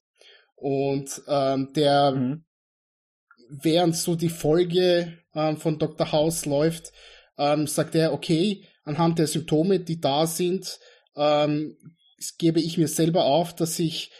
[0.55, 2.45] Und ähm, der Mhm.
[3.61, 6.11] Während so die Folge ähm, von Dr.
[6.11, 6.91] House läuft,
[7.37, 10.79] ähm, sagt er, okay, anhand der Symptome, die da sind,
[11.15, 11.77] ähm,
[12.37, 14.11] gebe ich mir selber auf, dass ich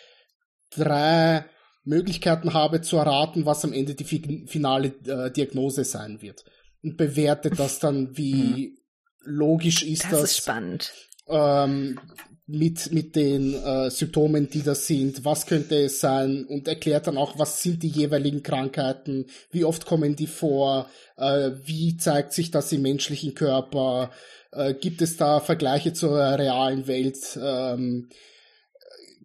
[0.72, 1.46] drei
[1.84, 6.44] Möglichkeiten habe zu erraten, was am Ende die fi- finale äh, Diagnose sein wird.
[6.84, 8.78] Und bewertet das dann, wie
[9.24, 10.92] logisch ist Das das, ist spannend.
[11.28, 12.00] ähm,
[12.48, 16.46] mit, mit den äh, Symptomen, die das sind, was könnte es sein?
[16.46, 21.52] Und erklärt dann auch, was sind die jeweiligen Krankheiten, wie oft kommen die vor, äh,
[21.64, 24.12] wie zeigt sich das im menschlichen Körper,
[24.52, 28.10] äh, gibt es da Vergleiche zur realen Welt, ähm,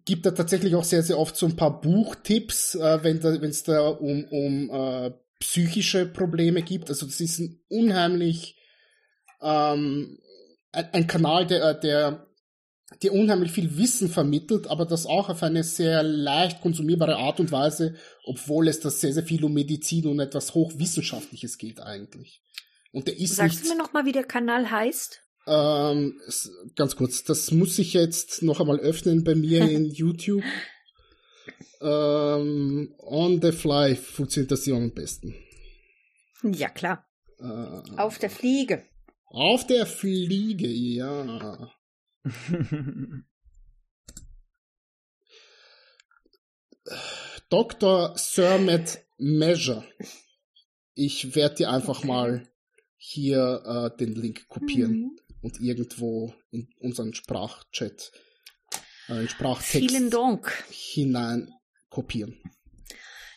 [0.03, 3.63] gibt da tatsächlich auch sehr, sehr oft so ein paar Buchtipps, äh, wenn da, es
[3.63, 6.89] da um, um äh, psychische Probleme gibt.
[6.89, 8.57] Also das ist ein unheimlich
[9.43, 10.17] ähm,
[10.71, 12.27] ein, ein Kanal, der, der
[13.01, 17.51] dir unheimlich viel Wissen vermittelt, aber das auch auf eine sehr leicht konsumierbare Art und
[17.51, 17.95] Weise,
[18.25, 22.41] obwohl es das sehr, sehr viel um Medizin und etwas Hochwissenschaftliches geht eigentlich.
[22.91, 25.21] Und der ist Sagst nicht du mir noch mal, wie der Kanal heißt?
[25.47, 26.19] Ähm,
[26.75, 30.43] ganz kurz, das muss ich jetzt noch einmal öffnen bei mir in YouTube.
[31.81, 35.33] Ähm, on the fly funktioniert das hier am besten.
[36.43, 37.05] Ja, klar.
[37.39, 38.83] Äh, Auf der Fliege.
[39.25, 41.71] auf der Fliege, ja.
[47.49, 48.17] Dr.
[48.17, 49.83] Sermet Measure.
[50.93, 52.47] Ich werde dir einfach mal
[52.97, 55.19] hier äh, den Link kopieren Mhm.
[55.41, 58.11] und irgendwo in unseren Sprachchat,
[59.09, 59.89] äh, in Sprachtext
[60.69, 61.51] hinein
[61.89, 62.37] kopieren.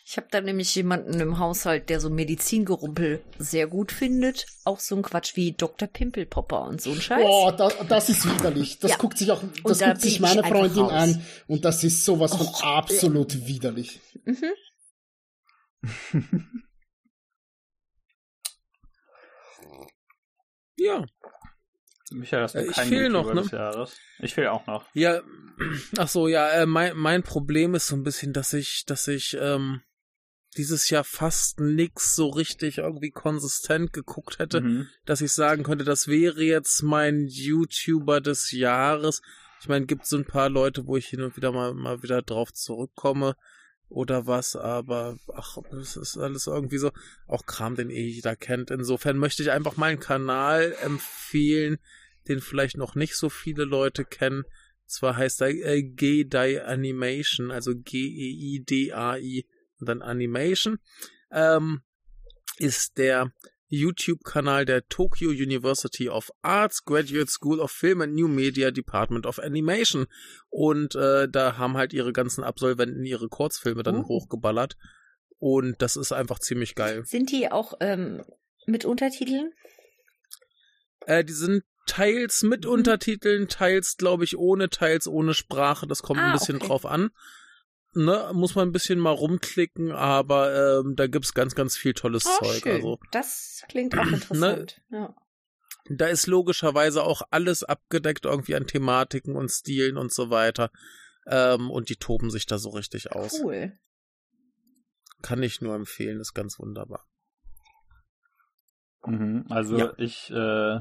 [0.07, 4.45] Ich habe da nämlich jemanden im Haushalt, der so Medizingerumpel sehr gut findet.
[4.63, 5.87] Auch so ein Quatsch wie Dr.
[5.87, 7.23] Pimpelpopper und so ein Scheiß.
[7.25, 8.77] Boah, da, das ist widerlich.
[8.77, 8.97] Das Ja.
[8.97, 10.91] guckt sich auch, das da guckt sich meine Freundin raus.
[10.91, 13.99] an und das ist sowas von Och, absolut widerlich.
[14.25, 14.53] Mhm.
[20.77, 21.05] Ja.
[22.11, 23.43] Michael, hast du Äh, ich keinen fehl noch, ne?
[23.51, 23.97] Jahres?
[24.19, 24.85] Ich fehl auch noch.
[24.93, 25.21] Ja,
[25.97, 29.35] ach so, ja, äh, mein, mein Problem ist so ein bisschen, dass ich, dass ich
[29.39, 29.81] ähm,
[30.57, 34.87] dieses Jahr fast nix so richtig irgendwie konsistent geguckt hätte, Mhm.
[35.05, 39.21] dass ich sagen könnte, das wäre jetzt mein YouTuber des Jahres.
[39.61, 42.21] Ich meine, gibt so ein paar Leute, wo ich hin und wieder mal, mal wieder
[42.21, 43.35] drauf zurückkomme
[43.89, 46.91] oder was, aber ach, das ist alles irgendwie so,
[47.27, 48.71] auch Kram, den eh jeder kennt.
[48.71, 51.77] Insofern möchte ich einfach meinen Kanal empfehlen,
[52.27, 54.43] den vielleicht noch nicht so viele Leute kennen.
[54.87, 59.45] Zwar heißt er äh, G-Dai Animation, also G-E-I-D-A-I
[59.79, 60.79] und dann Animation.
[61.31, 61.81] Ähm,
[62.57, 63.31] ist der
[63.67, 69.39] YouTube-Kanal der Tokyo University of Arts Graduate School of Film and New Media Department of
[69.39, 70.05] Animation.
[70.49, 74.07] Und äh, da haben halt ihre ganzen Absolventen ihre Kurzfilme dann Oh.
[74.07, 74.77] hochgeballert.
[75.39, 77.03] Und das ist einfach ziemlich geil.
[77.05, 78.23] Sind die auch ähm,
[78.67, 79.51] mit Untertiteln?
[81.07, 82.49] Äh, die sind teils Mhm.
[82.49, 85.87] mit Untertiteln, teils, glaube ich, ohne, teils ohne Sprache.
[85.87, 86.67] Das kommt Ah, ein bisschen okay.
[86.67, 87.09] drauf an.
[87.97, 92.25] Ne, muss man ein bisschen mal rumklicken, aber ähm, da gibt's ganz, ganz viel tolles
[92.25, 92.61] Oh, Zeug.
[92.63, 92.71] schön.
[92.73, 94.81] Also Das klingt auch interessant.
[94.91, 95.15] Ja.
[95.89, 100.71] da ist logischerweise auch alles abgedeckt irgendwie an Thematiken und Stilen und so weiter.
[101.27, 103.39] Ähm, und die toben sich da so richtig aus.
[103.41, 103.71] Cool.
[105.21, 107.07] Kann ich nur empfehlen, ist ganz wunderbar.
[109.05, 109.45] Mhm.
[109.49, 109.93] Also Ja.
[109.97, 110.79] ich, äh,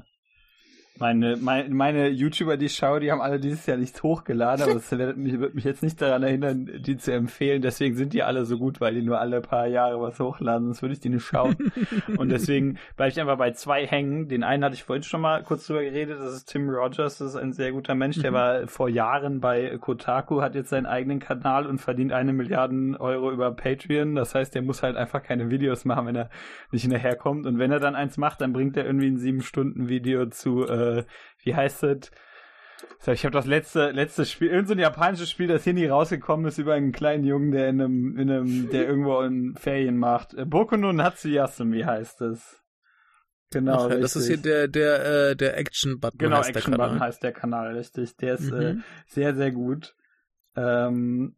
[0.98, 4.76] meine, meine, meine YouTuber, die ich schaue, die haben alle dieses Jahr nicht hochgeladen, aber
[4.76, 7.62] es wird mich, wird mich jetzt nicht daran erinnern, die zu empfehlen.
[7.62, 10.82] Deswegen sind die alle so gut, weil die nur alle paar Jahre was hochladen, sonst
[10.82, 11.56] würde ich die nicht schauen.
[12.16, 14.28] Und deswegen bleibe ich einfach bei zwei hängen.
[14.28, 17.30] Den einen hatte ich vorhin schon mal kurz drüber geredet, das ist Tim Rogers, das
[17.30, 18.34] ist ein sehr guter Mensch, der Mhm.
[18.34, 23.32] war vor Jahren bei Kotaku, hat jetzt seinen eigenen Kanal und verdient eine Milliarden Euro
[23.32, 24.14] über Patreon.
[24.14, 26.30] Das heißt, der muss halt einfach keine Videos machen, wenn er
[26.70, 27.46] nicht hinterherkommt.
[27.46, 30.64] Und wenn er dann eins macht, dann bringt er irgendwie ein sieben Stunden Video zu,
[30.68, 30.83] äh,
[31.42, 32.10] wie heißt es?
[33.06, 36.46] Ich habe das letzte letzte Spiel, irgend so ein japanisches Spiel, das hier nie rausgekommen
[36.46, 40.34] ist über einen kleinen Jungen, der in einem, in einem, der irgendwo in Ferien macht.
[40.34, 42.60] Äh, Boku no Natsuyasumi heißt es.
[43.50, 46.18] Genau, Ach das ist hier der, der, äh, der Action-Button.
[46.18, 47.00] Genau, heißt der Action Button Kanal.
[47.06, 48.16] heißt der Kanal, richtig.
[48.16, 48.60] Der ist Mhm.
[48.60, 49.94] äh, sehr, sehr gut.
[50.56, 51.36] Ähm,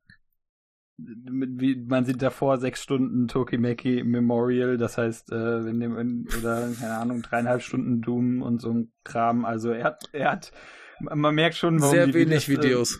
[0.99, 6.95] wie, man sieht davor sechs Stunden Tokimeki Memorial, das heißt, äh, wenn dem, oder, keine
[6.95, 9.45] Ahnung, dreieinhalb Stunden Doom und so ein Kram.
[9.45, 10.53] Also er hat, er hat,
[11.01, 12.97] man merkt schon, warum Sehr die wenig Videos, Videos.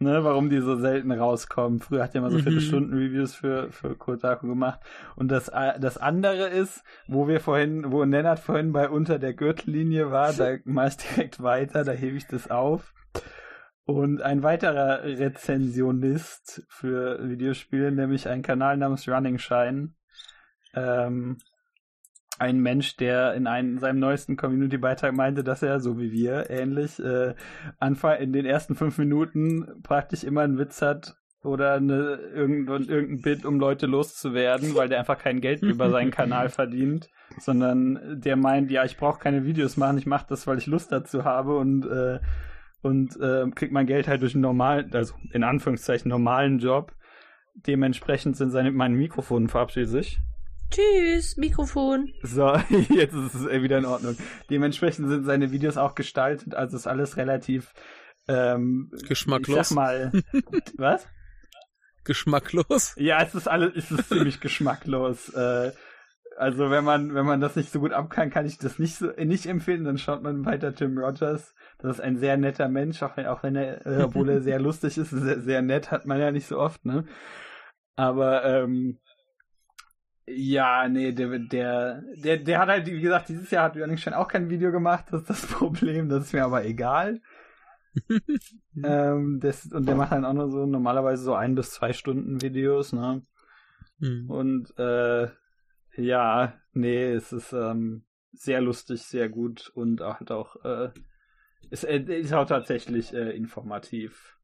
[0.00, 1.80] Äh, ne, warum die so selten rauskommen.
[1.80, 2.42] Früher hat er mal so Mhm.
[2.42, 4.80] Viertelstunden-Reviews für, für Kotaku gemacht.
[5.16, 9.34] Und das, äh, das andere ist, wo wir vorhin, wo Nennert vorhin bei unter der
[9.34, 12.94] Gürtellinie war, da mach ich direkt weiter, da hebe ich das auf.
[13.90, 19.94] Und ein weiterer Rezensionist für Videospiele, nämlich ein Kanal namens Running Shine.
[20.74, 21.38] Ähm,
[22.38, 26.48] ein Mensch, der in, einem, in seinem neuesten Community-Beitrag meinte, dass er, so wie wir,
[26.50, 27.34] ähnlich, äh,
[27.80, 33.22] Anfang in den ersten fünf Minuten praktisch immer einen Witz hat oder eine, irgendein, irgendein
[33.22, 37.08] Bit, um Leute loszuwerden, weil der einfach kein Geld über seinen Kanal verdient,
[37.38, 40.92] sondern der meint, ja, ich brauche keine Videos machen, ich mache das, weil ich Lust
[40.92, 42.20] dazu habe und äh,
[42.82, 46.94] und äh, kriegt mein Geld halt durch einen normalen, also in Anführungszeichen normalen Job.
[47.54, 50.20] Dementsprechend sind seine, mein Mikrofon verabschiedet sich.
[50.70, 52.12] Tschüss, Mikrofon.
[52.22, 52.54] So,
[52.90, 54.16] jetzt ist es wieder in Ordnung.
[54.50, 57.72] Dementsprechend sind seine Videos auch gestaltet, also ist alles relativ
[58.28, 59.58] ähm, Geschmacklos.
[59.58, 60.12] Ich sag mal,
[60.76, 61.06] was?
[62.04, 62.94] Geschmacklos?
[62.96, 65.30] Ja, es ist alles, es ist ziemlich geschmacklos.
[65.30, 65.72] Äh,
[66.36, 68.96] also wenn man, wenn man das nicht so gut ab kann, kann ich das nicht
[68.96, 69.84] so nicht empfehlen.
[69.84, 71.54] Dann schaut man weiter Tim Rogers.
[71.82, 74.60] Das ist ein sehr netter Mensch, auch wenn, auch wenn er, äh, obwohl er sehr
[74.60, 77.04] lustig ist, sehr, sehr nett, hat man ja nicht so oft, ne?
[77.96, 78.98] Aber ähm,
[80.26, 84.28] Ja, nee, der, der, der, der hat halt, wie gesagt, dieses Jahr hat Jörning auch
[84.28, 87.20] kein Video gemacht, das ist das Problem, das ist mir aber egal.
[88.84, 92.40] ähm, das, und der macht dann auch nur so normalerweise so ein bis zwei Stunden
[92.40, 93.22] Videos, ne?
[93.98, 94.30] Mhm.
[94.30, 95.28] Und äh,
[95.96, 100.90] ja, nee, es ist ähm, sehr lustig, sehr gut und halt auch, äh,
[101.70, 104.36] es äh, ist auch tatsächlich äh, informativ.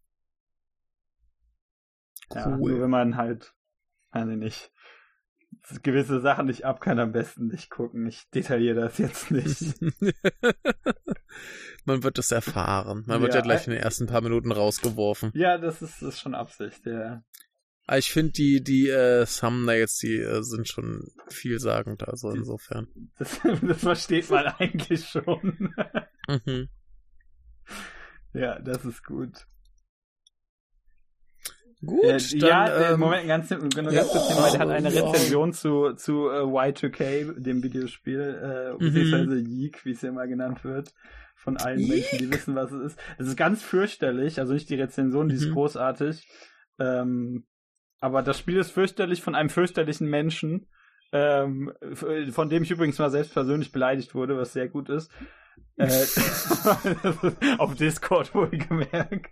[2.34, 2.72] Ja, Cool.
[2.72, 3.54] nur wenn man halt,
[4.12, 4.72] weiß ich nicht,
[5.82, 8.06] gewisse Sachen nicht ab kann, am besten nicht gucken.
[8.06, 9.74] Ich detailliere das jetzt nicht.
[11.84, 13.04] Man wird es erfahren.
[13.06, 15.30] Man wird Ja, ja gleich in den ersten paar Minuten rausgeworfen.
[15.34, 17.22] ja, das ist, das ist schon Absicht, ja.
[17.86, 22.88] Aber ich finde, die, die äh, Thumbnails, die äh, sind schon vielsagend, also insofern.
[23.18, 25.72] Das, das versteht man eigentlich schon.
[26.28, 26.68] Mhm.
[28.34, 29.46] Ja, das ist gut.
[31.84, 33.90] Gut, Äh, dann, ja, äh, ähm, Moment, ganz, ganz kurz ja.
[33.90, 35.02] nebenbei, der hat eine Ja.
[35.02, 38.78] Rezension zu, zu äh, Y2K, dem Videospiel, äh, Mhm.
[38.94, 40.94] beziehungsweise Yeek, wie es ja immer genannt wird,
[41.34, 43.00] von allen Menschen, die wissen, was es ist.
[43.18, 45.52] Es ist ganz fürchterlich, also nicht die Rezension, die ist Mhm.
[45.52, 46.26] großartig,
[46.78, 47.44] ähm,
[48.00, 50.66] aber das Spiel ist fürchterlich von einem fürchterlichen Menschen,
[51.16, 55.10] ähm, f- von dem ich übrigens mal selbst persönlich beleidigt wurde, was sehr gut ist.
[55.76, 55.88] Äh,
[57.58, 59.30] auf Discord wohlgemerkt.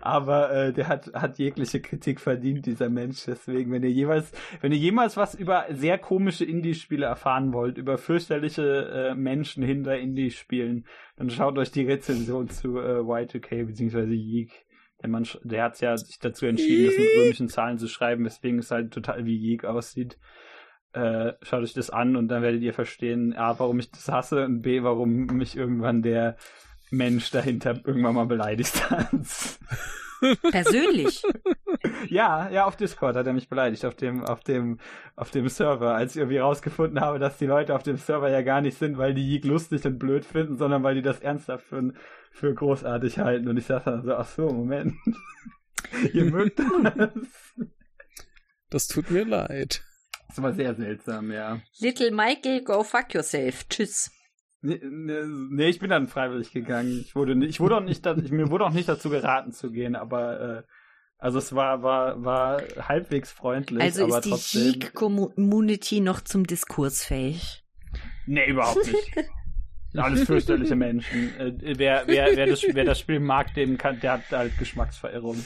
[0.00, 3.24] Aber äh, der hat, hat jegliche Kritik verdient, dieser Mensch.
[3.26, 4.30] Deswegen, wenn ihr jeweils,
[4.60, 9.98] wenn ihr jemals was über sehr komische Indie-Spiele erfahren wollt, über fürchterliche äh, Menschen hinter
[9.98, 10.86] Indie-Spielen,
[11.16, 14.04] dann schaut euch die Rezension zu äh, Y2K bzw.
[14.12, 14.66] Yeek.
[15.02, 18.60] Der Mann, der hat ja sich dazu entschieden, das mit römischen Zahlen zu schreiben, weswegen
[18.60, 20.18] es halt total wie Yeek aussieht.
[20.96, 24.46] Äh, schaut euch das an und dann werdet ihr verstehen, A, warum ich das hasse
[24.46, 26.38] und B, warum mich irgendwann der
[26.90, 29.10] Mensch dahinter irgendwann mal beleidigt hat.
[30.50, 31.22] Persönlich.
[32.08, 34.78] ja, ja, auf Discord hat er mich beleidigt, auf dem, auf dem,
[35.16, 38.40] auf dem Server, als ich irgendwie rausgefunden habe, dass die Leute auf dem Server ja
[38.40, 41.66] gar nicht sind, weil die Yeek lustig und blöd finden, sondern weil die das ernsthaft
[41.66, 41.92] für,
[42.30, 43.48] für großartig halten.
[43.48, 44.94] Und ich dachte dann so, ach so, Moment.
[46.14, 47.10] Ihr mögt das.
[48.70, 49.84] Das tut mir leid.
[50.36, 51.60] Das war sehr seltsam, ja.
[51.78, 53.66] Little Michael, go fuck yourself.
[53.68, 54.10] Tschüss.
[54.60, 57.00] Nee, nee, ich bin dann freiwillig gegangen.
[57.00, 60.40] Ich wurde, ich wurde auch nicht, mir wurde auch nicht dazu geraten zu gehen, aber
[60.40, 60.62] äh,
[61.16, 64.72] also es war war war halbwegs freundlich, Also aber ist die trotzdem.
[64.74, 67.64] Geek-Community noch zum Diskurs fähig?
[68.26, 69.12] Nee, überhaupt nicht.
[69.96, 71.34] Alles fürchterliche Menschen.
[71.38, 75.42] Äh, wer, wer, wer, das, wer das Spiel mag, dem kann, der hat halt Geschmacksverirrung.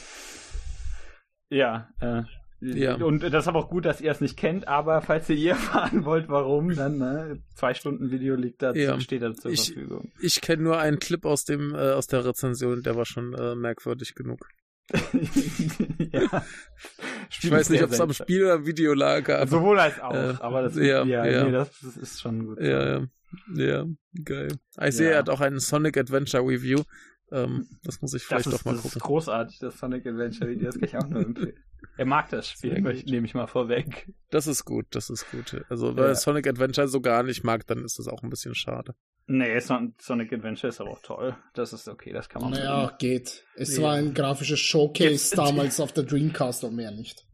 [1.51, 2.23] Ja, äh,
[2.61, 2.97] Ja.
[2.97, 5.51] Und das ist aber auch gut, dass ihr es nicht kennt, aber falls ihr hier
[5.53, 9.01] erfahren wollt, warum, dann ne, zwei Stunden Video liegt da, Ja.
[9.01, 10.13] steht da zur Ich- Verfügung.
[10.21, 13.55] Ich kenne nur einen Clip aus dem äh, aus der Rezension, der war schon äh,
[13.55, 14.47] merkwürdig genug.
[16.13, 16.45] ja.
[17.41, 19.29] Ich weiß nicht, ob es am Spiel oder am Video lag.
[19.29, 21.45] Aber, Sowohl als auch, äh, aber das, ja, ja, ja.
[21.45, 22.61] Nee, das, das ist schon gut.
[22.61, 23.07] ja, ja,
[23.55, 23.87] ja,
[24.25, 24.49] geil.
[24.85, 26.83] Ich sehe, er hat auch einen Sonic Adventure Review.
[27.33, 29.07] Ähm, das muss ich Das vielleicht ist, doch mal das ist gucken.
[29.07, 31.55] großartig, das Sonic Adventure Video, das kann ich auch nur empfehlen.
[31.97, 34.11] Er mag das Spiel, nehme ich mal vorweg.
[34.31, 35.65] Das ist gut, das ist gut.
[35.69, 36.15] Also, wenn Ja.
[36.15, 38.95] Sonic Adventure so gar nicht mag, dann ist das auch ein bisschen schade.
[39.27, 41.37] Nee, Son- Sonic Adventure ist aber auch toll.
[41.55, 43.45] Das ist okay, das kann man Naja, geht.
[43.55, 43.83] Es Ja.
[43.85, 47.27] war ein grafisches Showcase damals auf der Dreamcast und mehr nicht.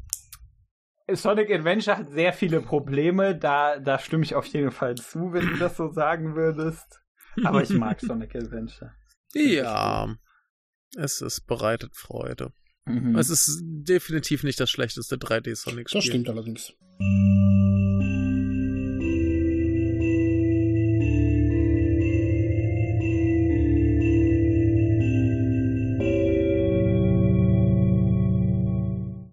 [1.08, 5.46] Sonic Adventure hat sehr viele Probleme, da, da stimme ich auf jeden Fall zu, wenn
[5.46, 7.00] du das so sagen würdest.
[7.44, 8.92] Aber ich mag Sonic Adventure.
[9.32, 10.12] Ja,
[10.96, 12.52] es ist bereitet Freude.
[12.86, 13.16] Mhm.
[13.16, 15.98] Es ist definitiv nicht das schlechteste 3D Sonic-Spiel.
[15.98, 16.72] Das stimmt allerdings.